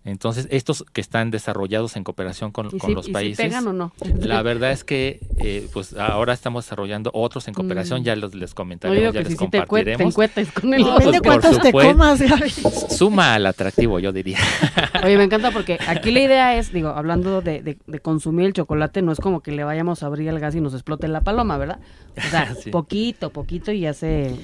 Entonces, 0.04 0.48
estos 0.50 0.84
que 0.92 1.00
están 1.02 1.30
desarrollados 1.30 1.96
en 1.96 2.04
cooperación 2.04 2.50
con, 2.50 2.66
¿Y 2.72 2.78
con 2.78 2.88
si- 2.90 2.94
los 2.94 3.04
y 3.04 3.08
si 3.08 3.12
países. 3.12 3.46
pegan 3.46 3.66
o 3.66 3.72
no? 3.74 3.92
La 4.20 4.40
verdad 4.42 4.70
es 4.72 4.82
que 4.84 5.20
eh, 5.38 5.68
pues 5.72 5.94
ahora 5.98 6.32
estamos 6.32 6.64
desarrollando 6.64 7.10
otros 7.12 7.46
en 7.48 7.52
cooperación, 7.54 8.00
Mm. 8.00 8.04
ya 8.04 8.16
los, 8.16 8.34
les 8.34 8.54
comentaremos, 8.54 9.02
ya 9.02 9.12
que 9.12 9.18
les 9.28 9.28
si 9.28 9.34
te, 9.38 9.48
te 9.50 9.58
compartiremos. 9.58 10.12
encuetes 10.14 10.52
con 10.52 10.72
el 10.72 10.80
No, 10.82 10.96
pues, 10.96 11.20
cuántos 11.20 11.58
te 11.58 11.66
supuesto. 11.66 11.92
comas, 11.92 12.20
Gaby. 12.22 12.50
Suma 12.90 13.34
al 13.34 13.44
atractivo, 13.46 13.98
yo 13.98 14.12
diría. 14.12 14.38
Oye, 15.04 15.16
me 15.18 15.24
encanta 15.24 15.50
porque 15.50 15.78
aquí 15.86 16.10
la 16.10 16.20
idea 16.20 16.56
es, 16.56 16.72
digo, 16.72 16.88
hablando 16.88 17.42
de, 17.42 17.60
de- 17.62 17.78
de 17.86 17.98
consumir 18.00 18.46
el 18.46 18.52
chocolate, 18.54 19.02
no 19.02 19.12
es 19.12 19.18
como 19.20 19.40
que 19.40 19.52
le 19.52 19.64
vayamos 19.64 20.02
a 20.02 20.06
abrir 20.06 20.28
el 20.28 20.40
gas 20.40 20.54
y 20.54 20.60
nos 20.62 20.72
explote 20.74 21.06
la 21.08 21.20
paloma, 21.20 21.58
¿verdad? 21.58 21.80
O 22.16 22.30
sea, 22.30 22.54
Sí. 22.62 22.70
poquito, 22.70 23.30
poquito 23.30 23.72
y 23.72 23.80
ya 23.80 23.92
se, 23.92 24.34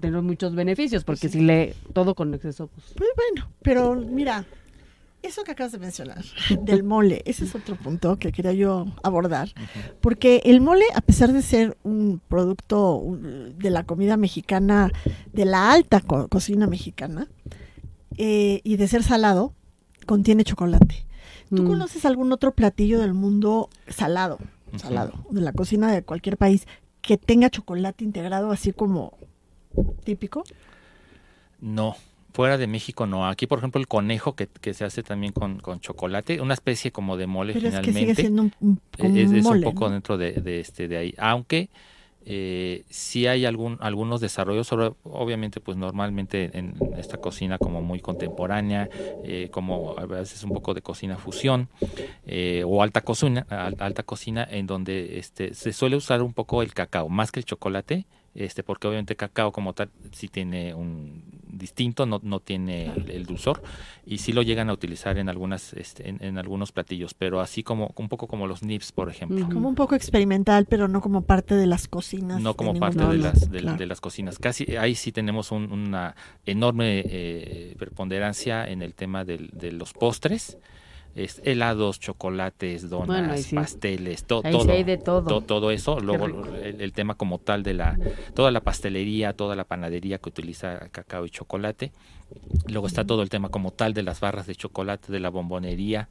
tener 0.00 0.22
muchos 0.22 0.54
beneficios, 0.54 1.04
porque 1.04 1.28
si 1.28 1.40
le 1.40 1.74
todo 1.92 2.14
con 2.14 2.32
exceso, 2.34 2.68
pues 2.68 2.86
Pues 2.96 3.10
bueno, 3.16 3.48
pero 3.62 3.94
mira, 3.94 4.44
eso 5.22 5.42
que 5.44 5.50
acabas 5.52 5.72
de 5.72 5.78
mencionar, 5.78 6.24
del 6.62 6.84
mole, 6.84 7.22
ese 7.24 7.44
es 7.44 7.54
otro 7.54 7.76
punto 7.76 8.18
que 8.18 8.30
quería 8.32 8.52
yo 8.52 8.86
abordar, 9.02 9.52
porque 10.00 10.40
el 10.44 10.60
mole, 10.60 10.84
a 10.94 11.00
pesar 11.00 11.32
de 11.32 11.42
ser 11.42 11.76
un 11.82 12.20
producto 12.28 13.02
de 13.56 13.70
la 13.70 13.84
comida 13.84 14.16
mexicana, 14.16 14.92
de 15.32 15.44
la 15.44 15.72
alta 15.72 16.00
co- 16.00 16.28
cocina 16.28 16.66
mexicana, 16.66 17.26
eh, 18.16 18.60
y 18.64 18.76
de 18.76 18.88
ser 18.88 19.02
salado, 19.02 19.52
contiene 20.06 20.44
chocolate. 20.44 21.04
¿Tú 21.54 21.62
Mm. 21.62 21.66
conoces 21.66 22.04
algún 22.04 22.30
otro 22.32 22.52
platillo 22.52 22.98
del 23.00 23.14
mundo 23.14 23.70
salado, 23.88 24.38
salado, 24.76 25.12
de 25.30 25.40
la 25.40 25.52
cocina 25.52 25.90
de 25.92 26.02
cualquier 26.02 26.36
país, 26.36 26.66
que 27.00 27.16
tenga 27.16 27.48
chocolate 27.48 28.04
integrado 28.04 28.50
así 28.50 28.72
como 28.72 29.16
típico? 30.04 30.44
No, 31.60 31.96
fuera 32.32 32.56
de 32.56 32.66
México 32.66 33.06
no. 33.06 33.26
Aquí, 33.28 33.46
por 33.46 33.58
ejemplo, 33.58 33.80
el 33.80 33.88
conejo 33.88 34.34
que, 34.34 34.46
que 34.46 34.74
se 34.74 34.84
hace 34.84 35.02
también 35.02 35.32
con, 35.32 35.58
con 35.58 35.80
chocolate, 35.80 36.40
una 36.40 36.54
especie 36.54 36.92
como 36.92 37.16
de 37.16 37.26
mole 37.26 37.54
Pero 37.54 37.68
es 37.68 37.74
que 37.74 37.80
finalmente. 37.92 38.00
sigue 38.00 38.14
siendo 38.14 38.42
un, 38.42 38.52
un- 38.60 38.80
como 38.96 39.08
es, 39.14 39.30
un 39.30 39.36
es 39.36 39.44
mole, 39.44 39.56
un 39.58 39.62
poco 39.64 39.86
¿no? 39.86 39.92
dentro 39.92 40.18
de, 40.18 40.32
de 40.32 40.60
este 40.60 40.88
de 40.88 40.96
ahí 40.96 41.14
aunque 41.18 41.68
eh, 42.26 42.84
sí 42.90 43.26
hay 43.28 43.44
algún 43.46 43.76
algunos 43.80 44.20
desarrollos 44.20 44.66
sobre 44.66 44.90
obviamente 45.04 45.60
pues 45.60 45.76
normalmente 45.76 46.50
en 46.52 46.74
esta 46.96 47.16
cocina 47.16 47.58
como 47.58 47.80
muy 47.80 48.00
contemporánea 48.00 48.90
eh, 49.22 49.48
como 49.52 49.94
a 49.96 50.04
veces 50.06 50.42
un 50.42 50.52
poco 50.52 50.74
de 50.74 50.82
cocina 50.82 51.16
fusión 51.16 51.68
eh, 52.26 52.64
o 52.66 52.82
alta 52.82 53.02
cocina 53.02 53.46
al- 53.50 53.76
alta 53.78 54.02
cocina 54.02 54.46
en 54.50 54.66
donde 54.66 55.18
este 55.18 55.54
se 55.54 55.72
suele 55.72 55.94
usar 55.96 56.22
un 56.22 56.34
poco 56.34 56.62
el 56.62 56.74
cacao 56.74 57.08
más 57.08 57.30
que 57.30 57.38
el 57.40 57.44
chocolate 57.46 58.04
este 58.44 58.62
porque 58.62 58.86
obviamente 58.88 59.16
cacao 59.16 59.52
como 59.52 59.72
tal 59.72 59.90
sí 60.12 60.28
tiene 60.28 60.74
un 60.74 61.22
distinto 61.50 62.06
no, 62.06 62.20
no 62.22 62.38
tiene 62.40 62.86
el, 62.86 63.10
el 63.10 63.26
dulzor 63.26 63.60
y 64.06 64.18
sí 64.18 64.32
lo 64.32 64.42
llegan 64.42 64.70
a 64.70 64.72
utilizar 64.72 65.18
en 65.18 65.28
algunas 65.28 65.72
este, 65.72 66.08
en, 66.08 66.22
en 66.22 66.38
algunos 66.38 66.70
platillos 66.70 67.14
pero 67.14 67.40
así 67.40 67.62
como 67.64 67.92
un 67.96 68.08
poco 68.08 68.28
como 68.28 68.46
los 68.46 68.62
nips 68.62 68.92
por 68.92 69.08
ejemplo. 69.10 69.44
Como 69.52 69.68
un 69.68 69.74
poco 69.74 69.94
experimental, 69.96 70.66
pero 70.66 70.86
no 70.86 71.00
como 71.00 71.22
parte 71.22 71.56
de 71.56 71.66
las 71.66 71.88
cocinas. 71.88 72.40
no 72.40 72.54
como 72.54 72.74
de 72.74 72.80
parte 72.80 73.04
de 73.06 73.18
las 73.18 73.50
de, 73.50 73.58
Claro. 73.60 73.76
de 73.78 73.86
las 73.86 74.00
cocinas 74.00 74.38
casi 74.38 74.76
ahí 74.76 74.94
sí 74.94 75.10
tenemos 75.10 75.50
un- 75.50 75.72
una 75.72 76.14
enorme 76.46 77.02
eh, 77.06 77.74
preponderancia 77.78 78.64
en 78.68 78.82
el 78.82 78.94
tema 78.94 79.24
del- 79.24 79.50
de 79.52 79.72
los 79.72 79.92
postres 79.92 80.58
es 81.14 81.40
helados 81.44 81.98
chocolates 82.00 82.88
donas 82.90 83.06
Bueno, 83.08 83.32
ahí 83.32 83.42
sí. 83.42 83.56
pasteles 83.56 84.24
to- 84.24 84.42
sí 84.44 84.50
todo. 84.52 84.64
de 84.84 84.96
todo. 84.98 85.22
to- 85.28 85.40
todo 85.40 85.70
eso. 85.70 85.98
Luego 86.00 86.26
el, 86.26 86.80
el 86.80 86.92
tema 86.92 87.14
como 87.16 87.38
tal 87.38 87.62
de 87.62 87.74
la 87.74 87.98
toda 88.34 88.50
la 88.50 88.60
pastelería 88.60 89.32
toda 89.32 89.56
la 89.56 89.64
panadería 89.64 90.18
que 90.18 90.28
utiliza 90.28 90.88
cacao 90.90 91.26
y 91.26 91.30
chocolate. 91.30 91.92
Luego 92.66 92.86
está 92.86 93.04
todo 93.04 93.22
el 93.22 93.30
tema 93.30 93.48
como 93.48 93.70
tal 93.72 93.94
de 93.94 94.02
las 94.02 94.20
barras 94.20 94.46
de 94.46 94.54
chocolate 94.54 95.10
de 95.10 95.18
la 95.20 95.30
bombonería 95.30 96.08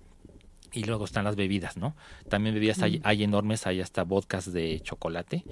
y 0.73 0.83
luego 0.83 1.05
están 1.05 1.25
las 1.25 1.35
bebidas, 1.35 1.77
¿no? 1.77 1.95
También 2.29 2.55
bebidas 2.55 2.81
hay, 2.81 3.01
hay 3.03 3.23
enormes, 3.23 3.67
hay 3.67 3.81
hasta 3.81 4.03
vodkas 4.03 4.51
de 4.51 4.79
chocolate, 4.81 5.43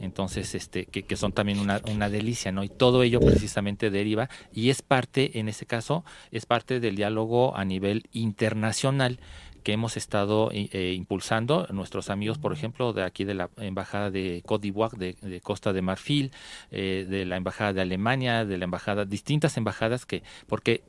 entonces, 0.00 0.54
este, 0.54 0.86
que, 0.86 1.02
que 1.04 1.16
son 1.16 1.32
también 1.32 1.58
una, 1.58 1.80
una 1.90 2.08
delicia, 2.08 2.52
¿no? 2.52 2.64
Y 2.64 2.68
todo 2.68 3.02
ello 3.02 3.20
precisamente 3.20 3.90
deriva 3.90 4.28
y 4.52 4.70
es 4.70 4.82
parte, 4.82 5.38
en 5.38 5.48
ese 5.48 5.66
caso, 5.66 6.04
es 6.30 6.46
parte 6.46 6.80
del 6.80 6.96
diálogo 6.96 7.56
a 7.56 7.64
nivel 7.64 8.04
internacional 8.12 9.20
que 9.62 9.72
hemos 9.72 9.96
estado 9.96 10.50
eh, 10.52 10.68
eh, 10.72 10.94
impulsando 10.96 11.66
nuestros 11.72 12.10
amigos, 12.10 12.38
por 12.38 12.52
ejemplo, 12.52 12.92
de 12.92 13.02
aquí 13.02 13.24
de 13.24 13.34
la 13.34 13.50
embajada 13.58 14.10
de 14.10 14.42
Côte 14.46 14.62
d'Ivoire, 14.62 14.96
de, 14.96 15.16
de 15.20 15.40
Costa 15.40 15.72
de 15.72 15.82
Marfil, 15.82 16.32
eh, 16.70 17.06
de 17.08 17.26
la 17.26 17.36
embajada 17.36 17.72
de 17.72 17.82
Alemania, 17.82 18.44
de 18.44 18.56
la 18.56 18.64
embajada, 18.64 19.04
distintas 19.04 19.56
embajadas 19.56 20.06
que, 20.06 20.22
porque 20.46 20.82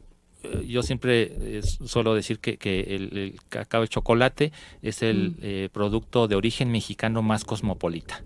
yo 0.66 0.84
siempre 0.84 1.32
eh, 1.40 1.62
suelo 1.64 2.14
decir 2.14 2.40
que, 2.40 2.58
que 2.58 2.96
el, 2.96 3.18
el 3.18 3.40
cacao, 3.50 3.84
el 3.84 3.90
chocolate, 3.90 4.52
es 4.82 5.04
el 5.04 5.36
eh, 5.42 5.70
producto 5.72 6.28
de 6.28 6.36
origen 6.36 6.72
mexicano 6.72 7.22
más 7.22 7.44
cosmopolita. 7.44 8.24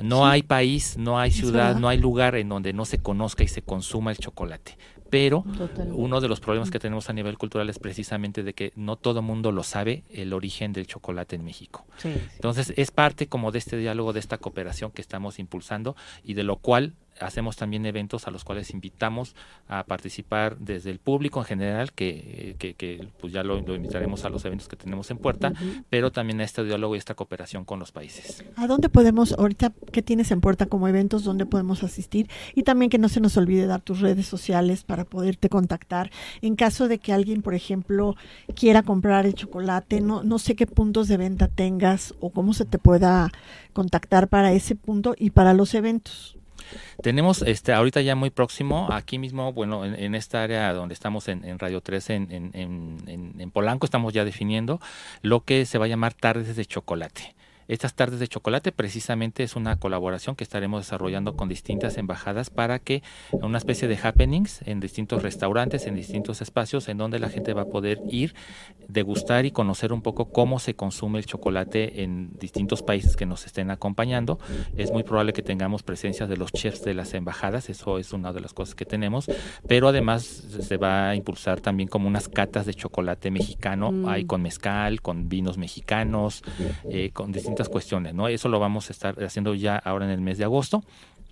No 0.00 0.26
hay 0.26 0.42
país, 0.42 0.96
no 0.96 1.18
hay 1.18 1.30
ciudad, 1.30 1.76
no 1.76 1.88
hay 1.88 1.98
lugar 1.98 2.34
en 2.36 2.48
donde 2.48 2.72
no 2.72 2.84
se 2.84 2.98
conozca 2.98 3.44
y 3.44 3.48
se 3.48 3.62
consuma 3.62 4.10
el 4.10 4.18
chocolate. 4.18 4.78
Pero 5.10 5.44
Totalmente. 5.58 5.92
uno 5.92 6.22
de 6.22 6.28
los 6.28 6.40
problemas 6.40 6.70
que 6.70 6.78
tenemos 6.78 7.10
a 7.10 7.12
nivel 7.12 7.36
cultural 7.36 7.68
es 7.68 7.78
precisamente 7.78 8.42
de 8.42 8.54
que 8.54 8.72
no 8.74 8.96
todo 8.96 9.20
mundo 9.20 9.52
lo 9.52 9.62
sabe 9.62 10.04
el 10.10 10.32
origen 10.32 10.72
del 10.72 10.86
chocolate 10.86 11.36
en 11.36 11.44
México. 11.44 11.84
Sí, 11.98 12.14
sí. 12.14 12.20
Entonces 12.36 12.72
es 12.78 12.90
parte 12.90 13.26
como 13.26 13.52
de 13.52 13.58
este 13.58 13.76
diálogo, 13.76 14.14
de 14.14 14.20
esta 14.20 14.38
cooperación 14.38 14.90
que 14.90 15.02
estamos 15.02 15.38
impulsando 15.38 15.94
y 16.24 16.32
de 16.32 16.44
lo 16.44 16.56
cual 16.56 16.94
hacemos 17.20 17.56
también 17.56 17.86
eventos 17.86 18.26
a 18.26 18.30
los 18.30 18.44
cuales 18.44 18.70
invitamos 18.70 19.34
a 19.68 19.84
participar 19.84 20.58
desde 20.58 20.90
el 20.90 20.98
público 20.98 21.40
en 21.40 21.46
general, 21.46 21.92
que, 21.92 22.56
que, 22.58 22.74
que, 22.74 23.08
pues 23.20 23.32
ya 23.32 23.42
lo, 23.42 23.60
lo 23.60 23.74
invitaremos 23.74 24.24
a 24.24 24.28
los 24.28 24.44
eventos 24.44 24.68
que 24.68 24.76
tenemos 24.76 25.10
en 25.10 25.18
puerta, 25.18 25.52
pero 25.88 26.10
también 26.10 26.40
a 26.40 26.44
este 26.44 26.64
diálogo 26.64 26.94
y 26.94 26.98
esta 26.98 27.14
cooperación 27.14 27.64
con 27.64 27.78
los 27.78 27.92
países. 27.92 28.44
¿A 28.56 28.66
dónde 28.66 28.88
podemos, 28.88 29.32
ahorita, 29.32 29.72
qué 29.90 30.02
tienes 30.02 30.30
en 30.30 30.40
puerta 30.40 30.66
como 30.66 30.88
eventos, 30.88 31.24
dónde 31.24 31.46
podemos 31.46 31.82
asistir? 31.82 32.28
Y 32.54 32.62
también 32.62 32.90
que 32.90 32.98
no 32.98 33.08
se 33.08 33.20
nos 33.20 33.36
olvide 33.36 33.66
dar 33.66 33.80
tus 33.80 34.00
redes 34.00 34.26
sociales 34.26 34.84
para 34.84 35.04
poderte 35.04 35.48
contactar. 35.48 36.10
En 36.40 36.56
caso 36.56 36.88
de 36.88 36.98
que 36.98 37.12
alguien, 37.12 37.42
por 37.42 37.54
ejemplo, 37.54 38.16
quiera 38.54 38.82
comprar 38.82 39.26
el 39.26 39.34
chocolate, 39.34 40.00
no, 40.00 40.22
no 40.22 40.38
sé 40.38 40.56
qué 40.56 40.66
puntos 40.66 41.08
de 41.08 41.16
venta 41.16 41.48
tengas 41.48 42.14
o 42.20 42.30
cómo 42.30 42.54
se 42.54 42.64
te 42.64 42.78
pueda 42.78 43.30
contactar 43.72 44.28
para 44.28 44.52
ese 44.52 44.74
punto 44.74 45.14
y 45.18 45.30
para 45.30 45.54
los 45.54 45.74
eventos. 45.74 46.36
Tenemos 47.02 47.42
este 47.42 47.72
ahorita 47.72 48.00
ya 48.00 48.14
muy 48.14 48.30
próximo, 48.30 48.88
aquí 48.90 49.18
mismo, 49.18 49.52
bueno, 49.52 49.84
en, 49.84 50.14
esta 50.14 50.42
área 50.42 50.72
donde 50.72 50.94
estamos 50.94 51.28
en, 51.28 51.44
en 51.44 51.58
Radio 51.58 51.80
13, 51.80 52.14
en, 52.14 52.30
en, 52.30 52.50
en, 53.06 53.34
en 53.38 53.50
Polanco, 53.50 53.86
estamos 53.86 54.12
ya 54.12 54.24
definiendo 54.24 54.80
lo 55.22 55.44
que 55.44 55.66
se 55.66 55.78
va 55.78 55.86
a 55.86 55.88
llamar 55.88 56.14
Tardes 56.14 56.56
de 56.56 56.64
Chocolate. 56.64 57.34
Estas 57.72 57.94
tardes 57.94 58.20
de 58.20 58.28
chocolate 58.28 58.70
precisamente 58.70 59.42
es 59.42 59.56
una 59.56 59.76
colaboración 59.76 60.36
que 60.36 60.44
estaremos 60.44 60.82
desarrollando 60.82 61.36
con 61.36 61.48
distintas 61.48 61.96
embajadas 61.96 62.50
para 62.50 62.78
que 62.78 63.02
una 63.32 63.56
especie 63.56 63.88
de 63.88 63.96
happenings 63.96 64.60
en 64.66 64.78
distintos 64.78 65.22
restaurantes, 65.22 65.86
en 65.86 65.94
distintos 65.94 66.42
espacios, 66.42 66.90
en 66.90 66.98
donde 66.98 67.18
la 67.18 67.30
gente 67.30 67.54
va 67.54 67.62
a 67.62 67.70
poder 67.70 67.98
ir, 68.10 68.34
degustar 68.88 69.46
y 69.46 69.52
conocer 69.52 69.94
un 69.94 70.02
poco 70.02 70.26
cómo 70.26 70.58
se 70.58 70.74
consume 70.74 71.18
el 71.18 71.24
chocolate 71.24 72.02
en 72.02 72.32
distintos 72.38 72.82
países 72.82 73.16
que 73.16 73.24
nos 73.24 73.46
estén 73.46 73.70
acompañando. 73.70 74.38
Es 74.76 74.92
muy 74.92 75.02
probable 75.02 75.32
que 75.32 75.42
tengamos 75.42 75.82
presencia 75.82 76.26
de 76.26 76.36
los 76.36 76.52
chefs 76.52 76.84
de 76.84 76.92
las 76.92 77.14
embajadas, 77.14 77.70
eso 77.70 77.96
es 77.96 78.12
una 78.12 78.34
de 78.34 78.40
las 78.40 78.52
cosas 78.52 78.74
que 78.74 78.84
tenemos, 78.84 79.30
pero 79.66 79.88
además 79.88 80.24
se 80.24 80.76
va 80.76 81.08
a 81.08 81.16
impulsar 81.16 81.62
también 81.62 81.88
como 81.88 82.06
unas 82.06 82.28
catas 82.28 82.66
de 82.66 82.74
chocolate 82.74 83.30
mexicano, 83.30 83.92
Mm. 83.92 84.08
hay 84.10 84.24
con 84.26 84.42
mezcal, 84.42 85.00
con 85.00 85.30
vinos 85.30 85.56
mexicanos, 85.56 86.42
eh, 86.84 87.12
con 87.14 87.32
distintas 87.32 87.61
cuestiones, 87.68 88.14
¿no? 88.14 88.28
Eso 88.28 88.48
lo 88.48 88.58
vamos 88.60 88.90
a 88.90 88.92
estar 88.92 89.22
haciendo 89.24 89.54
ya 89.54 89.76
ahora 89.76 90.04
en 90.06 90.10
el 90.12 90.20
mes 90.20 90.38
de 90.38 90.44
agosto. 90.44 90.82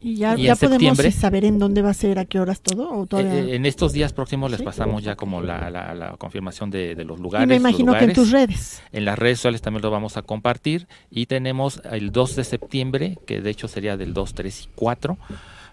Y 0.03 0.15
ya, 0.15 0.35
Y 0.35 0.45
ya 0.45 0.57
podemos 0.57 0.97
saber 1.15 1.45
en 1.45 1.59
dónde 1.59 1.83
va 1.83 1.91
a 1.91 1.95
ser, 1.95 2.19
a 2.19 2.25
qué 2.25 2.41
horas 2.41 2.63
todo. 2.63 2.91
¿O 2.91 3.05
todavía? 3.07 3.35
Eh, 3.35 3.51
eh, 3.51 3.57
en 3.57 3.67
estos 3.67 3.93
días 3.93 4.15
próximos 4.15 4.51
les 4.51 4.63
pasamos 4.63 5.03
ya 5.03 5.15
como 5.15 5.43
la, 5.43 5.69
la- 5.69 5.95
la 5.95 6.17
confirmación 6.17 6.71
de, 6.71 6.95
de 6.95 7.05
los 7.05 7.19
y 7.19 7.23
lugares. 7.23 7.47
me 7.49 7.55
los 7.57 7.61
imagino 7.61 7.93
que 7.93 7.99
en 7.99 8.05
lugares. 8.11 8.15
tus 8.15 8.31
redes. 8.31 8.83
En 8.93 9.05
las 9.05 9.19
redes 9.19 9.39
sociales 9.41 9.61
también 9.61 9.83
lo 9.83 9.91
vamos 9.91 10.17
a 10.17 10.23
compartir 10.23 10.89
y 11.11 11.27
tenemos 11.27 11.83
el 11.91 12.13
2 12.13 12.37
de 12.37 12.45
septiembre, 12.45 13.19
que 13.27 13.43
de 13.43 13.51
hecho 13.51 13.69
sería 13.69 13.99
del 13.99 14.15
2, 14.15 14.33
3 14.33 14.63
y 14.63 14.69
4, 14.75 15.19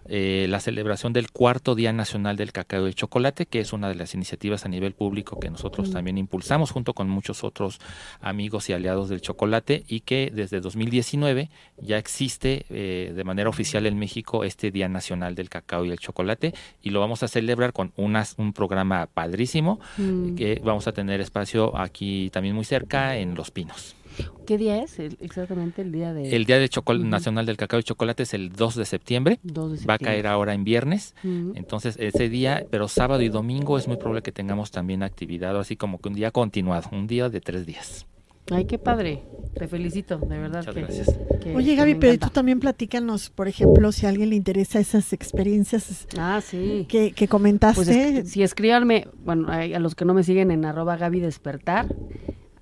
eh, 0.10 0.48
la 0.50 0.60
celebración 0.60 1.14
del 1.14 1.32
cuarto 1.32 1.76
Día 1.76 1.94
Nacional 1.94 2.38
del 2.38 2.52
Cacao 2.52 2.86
y 2.86 2.88
el 2.88 2.96
Chocolate, 2.96 3.46
que 3.46 3.60
es 3.60 3.74
una 3.74 3.90
de 3.90 3.96
las 3.96 4.14
iniciativas 4.14 4.66
a 4.66 4.70
nivel 4.70 4.94
público 4.94 5.40
que 5.40 5.50
nosotros 5.50 5.92
también 5.92 6.18
impulsamos 6.18 6.72
junto 6.72 6.94
con 6.94 7.10
muchos 7.10 7.44
otros 7.44 7.80
amigos 8.22 8.70
y 8.70 8.74
aliados 8.74 9.10
del 9.10 9.22
chocolate 9.22 9.84
y 9.88 10.02
que 10.02 10.32
desde 10.34 10.62
2019 10.62 11.50
ya 11.82 11.98
existe 11.98 12.66
eh, 12.70 13.14
de 13.16 13.24
manera 13.24 13.50
oficial 13.50 13.86
en 13.86 13.98
México 14.00 14.44
este 14.44 14.72
Día 14.72 14.90
Nacional 14.90 15.36
del 15.36 15.50
Cacao 15.50 15.86
y 15.86 15.92
el 15.92 16.00
Chocolate 16.00 16.54
y 16.82 16.90
lo 16.92 17.00
vamos 17.00 17.24
a 17.24 17.28
celebrar 17.28 17.74
con 17.74 17.92
unas, 17.96 18.36
un 18.38 18.54
programa 18.54 19.08
padrísimo 19.08 19.80
Mm. 19.98 20.36
que 20.36 20.62
vamos 20.64 20.88
a 20.88 20.92
tener 20.92 21.22
espacio 21.22 21.78
aquí 21.78 22.30
también 22.32 22.56
muy 22.56 22.66
cerca 22.66 23.18
en 23.18 23.36
Los 23.36 23.52
Pinos. 23.52 23.97
¿Qué 24.46 24.58
día 24.58 24.82
es 24.82 24.98
el- 25.00 25.18
exactamente 25.20 25.82
el 25.82 25.92
día 25.92 26.14
de 26.14 26.36
El 26.36 26.46
Día 26.46 26.58
del 26.60 26.70
Chocol-. 26.70 27.04
Nacional 27.08 27.46
del 27.46 27.58
Cacao 27.58 27.80
y 27.80 27.84
Chocolate 27.84 28.24
es 28.24 28.34
el 28.34 28.52
2 28.54 28.76
de 28.76 28.86
septiembre. 28.86 29.40
2 29.44 29.54
de 29.82 29.86
Va 29.86 29.94
a 29.96 29.98
septiembre? 29.98 30.06
caer 30.06 30.28
ahora 30.28 30.54
en 30.54 30.64
viernes. 30.64 31.16
Entonces, 31.24 31.96
ese 32.00 32.30
día, 32.30 32.66
pero 32.72 32.88
sábado 32.88 33.22
y 33.22 33.30
domingo 33.30 33.78
es 33.78 33.88
muy 33.88 33.98
probable 33.98 34.22
que 34.22 34.32
tengamos 34.32 34.72
también 34.72 35.04
actividad, 35.04 35.58
así 35.60 35.76
como 35.76 36.00
que 36.00 36.10
un 36.10 36.16
día 36.16 36.32
continuado, 36.32 36.90
un 36.92 37.08
día 37.08 37.30
de 37.30 37.42
tres 37.42 37.66
días. 37.66 38.06
Ay, 38.50 38.64
qué 38.64 38.78
padre. 38.80 39.24
Te 39.60 39.68
felicito, 39.68 40.18
de 40.20 40.38
verdad. 40.38 40.60
Muchas 40.60 40.74
que- 40.76 40.82
gracias. 40.82 41.08
que- 41.44 41.54
Oye, 41.54 41.72
que 41.72 41.76
Gaby, 41.76 41.96
pero 41.96 42.14
encanta. 42.14 42.28
tú 42.28 42.34
también 42.34 42.62
platícanos, 42.62 43.30
por 43.30 43.50
ejemplo, 43.50 43.92
si 43.92 44.06
a 44.06 44.10
alguien 44.10 44.30
le 44.30 44.38
interesa 44.38 44.80
esas 44.80 45.12
experiencias 45.12 46.08
Ah, 46.18 46.40
sí. 46.42 46.86
que, 46.88 47.12
que 47.12 47.28
comentaste. 47.28 47.76
Pues 47.76 47.90
es- 47.90 48.30
si 48.32 48.44
escríbanme, 48.44 49.08
bueno, 49.26 49.50
a, 49.50 49.56
a 49.64 49.80
los 49.80 49.96
que 49.96 50.06
no 50.06 50.14
me 50.14 50.24
siguen 50.24 50.52
en 50.52 50.64
arroba 50.64 50.96
Gaby 50.96 51.20
Despertar, 51.20 51.94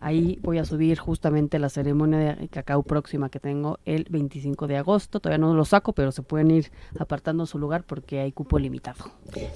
Ahí 0.06 0.38
voy 0.44 0.60
a 0.60 0.66
subir 0.66 1.00
justamente 1.00 1.58
la 1.58 1.70
ceremonia 1.70 2.36
de 2.36 2.48
cacao 2.48 2.84
próxima 2.84 3.30
que 3.30 3.40
tengo 3.40 3.80
el 3.86 4.06
25 4.08 4.68
de 4.68 4.78
agosto. 4.78 5.20
Todavía 5.20 5.40
no 5.40 5.56
lo 5.56 5.66
saco, 5.66 5.94
pero 5.94 6.12
se 6.12 6.22
pueden 6.22 6.52
ir 6.52 6.72
apartando 7.00 7.48
su 7.48 7.58
lugar 7.58 7.86
porque 7.86 8.20
hay 8.20 8.32
cupo 8.32 8.60
limitado. 8.60 9.12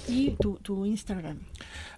Y 0.08 0.30
tu, 0.40 0.56
tu 0.56 0.86
Instagram. 0.86 1.38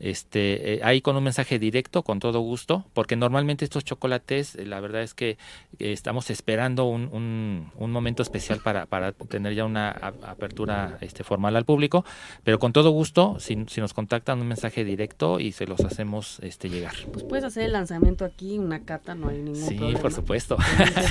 Este, 0.00 0.74
eh, 0.74 0.80
ahí 0.82 1.00
con 1.02 1.16
un 1.16 1.22
mensaje 1.24 1.58
directo, 1.58 2.02
con 2.02 2.18
todo 2.20 2.40
gusto, 2.40 2.86
porque 2.94 3.16
normalmente 3.16 3.64
estos 3.64 3.84
chocolates, 3.84 4.56
eh, 4.56 4.64
la 4.66 4.80
verdad 4.80 5.02
es 5.02 5.14
que 5.14 5.30
eh, 5.78 5.92
estamos 5.92 6.30
esperando 6.30 6.86
un, 6.86 7.08
un- 7.12 7.70
un 7.76 7.92
momento 7.92 8.22
especial 8.22 8.60
para, 8.60 8.86
para 8.86 9.12
tener 9.12 9.54
ya 9.54 9.64
una 9.66 9.90
a- 9.90 10.14
apertura 10.30 10.96
este, 11.02 11.22
formal 11.22 11.54
al 11.56 11.64
público, 11.66 12.04
pero 12.44 12.58
con 12.58 12.72
todo 12.72 12.90
gusto, 12.90 13.36
si, 13.38 13.56
si 13.68 13.80
nos 13.80 13.92
contactan 13.94 14.40
un 14.40 14.48
mensaje 14.48 14.84
directo 14.84 15.38
y 15.38 15.52
se 15.52 15.66
los 15.66 15.84
hacemos 15.84 16.38
este, 16.40 16.68
llegar. 16.70 16.94
Pues 17.12 17.24
puedes 17.24 17.44
hacer 17.44 17.64
el 17.64 17.72
lanzamiento 17.72 18.24
aquí, 18.24 18.58
una 18.58 18.84
cata, 18.84 19.14
no 19.14 19.28
hay 19.28 19.36
ningún 19.38 19.56
Sí, 19.68 19.74
problema. 19.76 20.00
por 20.00 20.12
supuesto. 20.12 20.56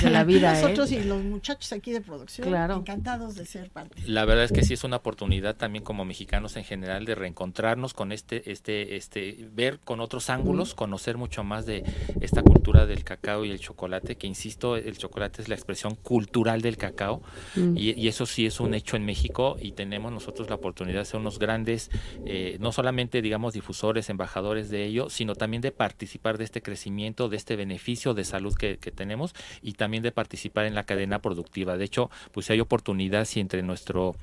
De 0.02 0.10
la 0.10 0.24
vida, 0.24 0.50
¿eh? 0.58 0.62
Nosotros 0.62 0.90
y 0.92 1.04
los 1.04 1.22
muchachos 1.22 1.72
aquí 1.72 1.92
de 1.92 2.00
producción, 2.00 2.48
Claro. 2.48 2.76
encantados 2.76 3.36
de 3.36 3.46
ser 3.46 3.70
parte. 3.70 3.96
La 4.06 4.24
verdad 4.24 4.44
es 4.44 4.52
que 4.52 4.64
sí 4.64 4.74
es 4.74 4.82
una 4.82 4.96
oportunidad 4.96 5.54
también 5.56 5.84
como 5.84 6.04
mexicanos 6.04 6.56
en 6.56 6.64
general 6.64 7.04
de 7.04 7.14
reencontrarnos 7.14 7.94
con 7.94 8.10
este, 8.12 8.50
este, 8.50 8.79
este, 8.96 9.48
ver 9.52 9.78
con 9.80 10.00
otros 10.00 10.30
ángulos, 10.30 10.74
conocer 10.74 11.16
mucho 11.16 11.44
más 11.44 11.66
de 11.66 11.84
esta 12.20 12.42
cultura 12.42 12.86
del 12.86 13.04
cacao 13.04 13.44
y 13.44 13.50
el 13.50 13.60
chocolate, 13.60 14.16
que 14.16 14.26
insisto, 14.26 14.76
el 14.76 14.96
chocolate 14.96 15.42
es 15.42 15.48
la 15.48 15.54
expresión 15.54 15.94
cultural 15.94 16.62
del 16.62 16.76
cacao 16.76 16.90
Mm. 17.56 17.76
y, 17.76 18.00
y 18.00 18.08
eso 18.08 18.26
sí 18.26 18.46
es 18.46 18.60
un 18.60 18.74
hecho 18.74 18.96
en 18.96 19.04
México 19.04 19.56
y 19.60 19.72
tenemos 19.72 20.12
nosotros 20.12 20.48
la 20.48 20.56
oportunidad 20.56 21.00
de 21.00 21.04
ser 21.04 21.20
unos 21.20 21.38
grandes, 21.38 21.90
eh, 22.26 22.56
no 22.60 22.72
solamente 22.72 23.22
digamos 23.22 23.54
difusores, 23.54 24.08
embajadores 24.10 24.70
de 24.70 24.84
ello, 24.84 25.10
sino 25.10 25.34
también 25.34 25.60
de 25.60 25.72
participar 25.72 26.38
de 26.38 26.44
este 26.44 26.62
crecimiento, 26.62 27.28
de 27.28 27.36
este 27.36 27.56
beneficio 27.56 28.14
de 28.14 28.24
salud 28.24 28.54
que, 28.54 28.78
que 28.78 28.90
tenemos 28.90 29.34
y 29.62 29.72
también 29.72 30.02
de 30.02 30.12
participar 30.12 30.66
en 30.66 30.74
la 30.74 30.84
cadena 30.84 31.20
productiva. 31.20 31.76
De 31.76 31.84
hecho, 31.84 32.10
pues 32.32 32.46
si 32.46 32.52
hay 32.52 32.60
oportunidad, 32.60 33.24
si 33.24 33.40
entre 33.40 33.62
nuestro 33.62 34.14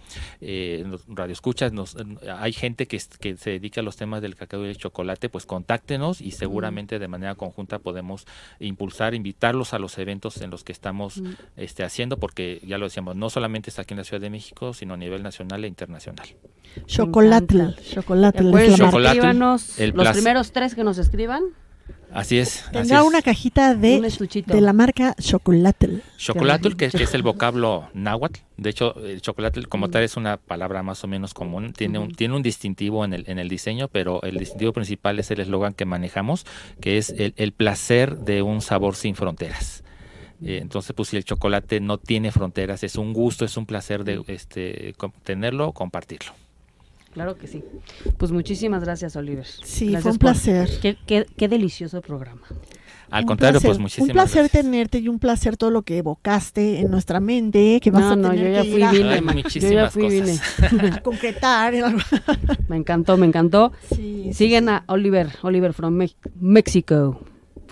eh, 0.42 0.86
radioescuchas 1.08 1.74
nos, 1.74 1.98
hay 2.40 2.54
gente 2.54 2.88
que 2.88 3.00
se 3.00 3.50
dedica 3.50 3.82
a 3.82 3.84
los 3.84 3.98
temas 3.98 4.22
del 4.22 4.36
cacao 4.36 4.47
y 4.52 4.70
el 4.70 4.78
chocolate, 4.78 5.30
pues 5.30 5.46
contáctenos 5.46 6.22
y 6.22 6.32
seguramente 6.32 7.00
de 7.00 7.08
manera 7.08 7.36
conjunta 7.36 7.80
podemos 7.80 8.26
impulsar, 8.60 9.14
invitarlos 9.14 9.74
a 9.74 9.80
los 9.80 9.98
eventos 9.98 10.42
en 10.42 10.50
los 10.52 10.64
que 10.64 10.72
estamos 10.72 11.18
Mm. 11.22 11.32
este, 11.58 11.84
haciendo, 11.84 12.18
porque 12.18 12.62
ya 12.66 12.78
lo 12.78 12.86
decíamos, 12.86 13.16
no 13.16 13.30
solamente 13.30 13.70
está 13.70 13.82
aquí 13.82 13.94
en 13.94 13.98
la 14.00 14.04
Ciudad 14.04 14.22
de 14.22 14.30
México, 14.30 14.74
sino 14.74 14.94
a 14.94 14.98
nivel 14.98 15.24
nacional 15.24 15.64
e 15.64 15.68
internacional. 15.68 16.28
Chocolatl, 16.86 17.74
chocolatl. 17.92 18.52
Chocolatl, 18.76 19.06
escríbanos 19.06 19.80
el 19.80 19.92
los 19.92 20.10
primeros 20.10 20.52
tres 20.52 20.76
que 20.76 20.84
nos 20.84 20.98
escriban. 20.98 21.44
Así 22.12 22.38
es. 22.40 22.62
así 22.64 22.72
Tendrá 22.72 23.00
es. 23.00 23.06
una 23.06 23.22
cajita 23.22 23.76
de, 23.76 24.02
de 24.46 24.62
la 24.62 24.74
marca 24.74 25.14
Chocolatl. 25.20 25.98
Chocolatl, 26.18 26.76
que, 26.76 26.90
que 26.90 27.04
es 27.04 27.14
el 27.14 27.22
vocablo 27.22 27.90
náhuatl. 27.94 28.40
De 28.58 28.70
hecho, 28.70 28.96
el 29.06 29.22
chocolate 29.22 29.64
como 29.66 29.90
tal 29.90 30.04
es 30.04 30.18
una 30.18 30.38
palabra 30.38 30.82
más 30.84 31.04
o 31.04 31.08
menos 31.08 31.34
común. 31.34 31.74
Tiene 31.74 32.00
un, 32.00 32.12
tiene 32.14 32.36
un 32.36 32.42
distintivo 32.44 33.06
en 33.06 33.14
el, 33.14 33.24
en 33.28 33.40
el 33.40 33.50
diseño, 33.50 33.88
pero 33.90 34.22
el 34.24 34.38
distintivo 34.38 34.74
principal 34.74 35.20
es 35.20 35.30
el 35.32 35.42
eslogan 35.42 35.74
que 35.74 35.86
manejamos, 35.86 36.46
que 36.80 36.98
es 36.98 37.10
el, 37.12 37.34
el 37.38 37.52
placer 37.52 38.18
de 38.18 38.42
un 38.42 38.62
sabor 38.62 38.96
sin 38.96 39.14
fronteras. 39.16 39.84
Eh, 40.44 40.60
entonces, 40.62 40.94
pues 40.96 41.10
si 41.10 41.18
el 41.18 41.26
chocolate 41.26 41.80
no 41.82 41.98
tiene 41.98 42.32
fronteras, 42.32 42.84
es 42.84 42.96
un 42.96 43.12
gusto, 43.12 43.44
es 43.44 43.58
un 43.58 43.66
placer 43.66 44.04
de 44.04 44.24
este 44.28 44.94
com- 44.98 45.12
tenerlo, 45.24 45.72
compartirlo. 45.74 46.32
Claro 47.18 47.36
que 47.36 47.48
sí. 47.48 47.64
Pues 48.18 48.32
muchísimas 48.32 48.84
gracias, 48.84 49.16
Oliver. 49.16 49.46
Sí, 49.46 49.86
Gracias 49.92 50.04
fue 50.04 50.12
un 50.12 50.18
por- 50.20 50.32
placer. 50.34 50.70
Qué, 50.82 50.98
qué- 51.08 51.26
qué 51.36 51.48
delicioso 51.48 52.00
programa. 52.02 52.44
Al 53.10 53.24
Un 53.24 53.28
contrario, 53.28 53.54
placer, 53.60 53.70
pues 53.70 53.80
muchísimas 53.80 54.10
Un 54.10 54.14
placer 54.14 54.42
gracias. 54.44 54.62
tenerte 54.64 55.00
y 55.00 55.08
un 55.08 55.18
placer 55.18 55.58
todo 55.58 55.72
lo 55.72 55.82
que 55.82 55.98
evocaste 55.98 56.80
en 56.82 56.92
nuestra 56.92 57.20
mente, 57.20 57.80
que 57.82 57.90
vas 57.90 58.02
No, 58.04 58.12
a 58.12 58.16
no, 58.18 58.30
tener 58.30 58.46
yo 58.46 58.52
ya 58.54 58.62
que 58.64 58.70
fui 58.70 58.80
ir 58.80 58.86
a- 58.86 58.92
vine, 58.92 59.22
ma. 59.22 59.32
Yo 59.34 59.40
ya 59.40 59.44
muchísimas 59.44 59.94
fui 59.94 60.10
vine. 60.10 60.40
a 60.94 61.02
concretar. 61.04 61.74
algo. 61.74 61.98
Me 62.68 62.76
encantó, 62.78 63.18
me 63.18 63.26
encantó. 63.26 63.72
Sí, 63.96 64.30
Siguen 64.34 64.66
sí. 64.66 64.70
a 64.72 64.84
Oliver, 64.88 65.30
Oliver 65.42 65.74
from 65.74 65.94
Me- 65.96 66.12
Mexico, 66.40 67.22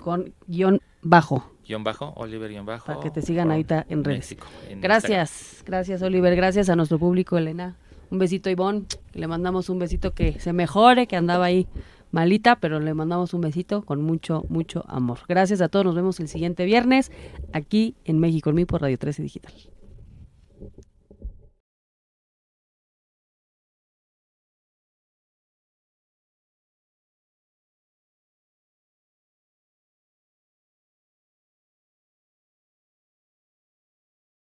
con 0.02 0.32
guion 0.48 0.80
bajo, 1.02 1.52
Guión 1.68 1.84
bajo, 1.84 2.12
Oliver 2.16 2.50
guion 2.50 2.64
bajo. 2.66 2.86
para 2.86 3.00
que 3.00 3.10
te 3.10 3.22
sigan 3.22 3.50
ahorita 3.50 3.86
en 3.88 4.02
redes. 4.04 4.18
México, 4.20 4.46
en 4.68 4.78
Instagram. 4.78 4.80
Gracias, 4.82 5.62
gracias 5.66 6.02
Oliver, 6.02 6.34
gracias 6.34 6.68
a 6.68 6.76
nuestro 6.76 6.98
público, 6.98 7.36
Elena. 7.38 7.76
Un 8.10 8.18
besito, 8.18 8.50
Ivonne. 8.50 8.86
Le 9.14 9.26
mandamos 9.26 9.68
un 9.68 9.78
besito 9.78 10.12
que 10.12 10.38
se 10.40 10.52
mejore, 10.52 11.06
que 11.06 11.16
andaba 11.16 11.46
ahí 11.46 11.66
malita, 12.12 12.56
pero 12.56 12.80
le 12.80 12.94
mandamos 12.94 13.34
un 13.34 13.40
besito 13.40 13.82
con 13.82 14.02
mucho, 14.02 14.44
mucho 14.48 14.84
amor. 14.88 15.18
Gracias 15.28 15.60
a 15.60 15.68
todos, 15.68 15.84
nos 15.84 15.94
vemos 15.94 16.20
el 16.20 16.28
siguiente 16.28 16.64
viernes 16.64 17.10
aquí 17.52 17.94
en 18.04 18.18
México, 18.18 18.50
en 18.50 18.56
mí 18.56 18.64
por 18.64 18.80
Radio 18.80 18.98
13 18.98 19.22
Digital. 19.22 19.52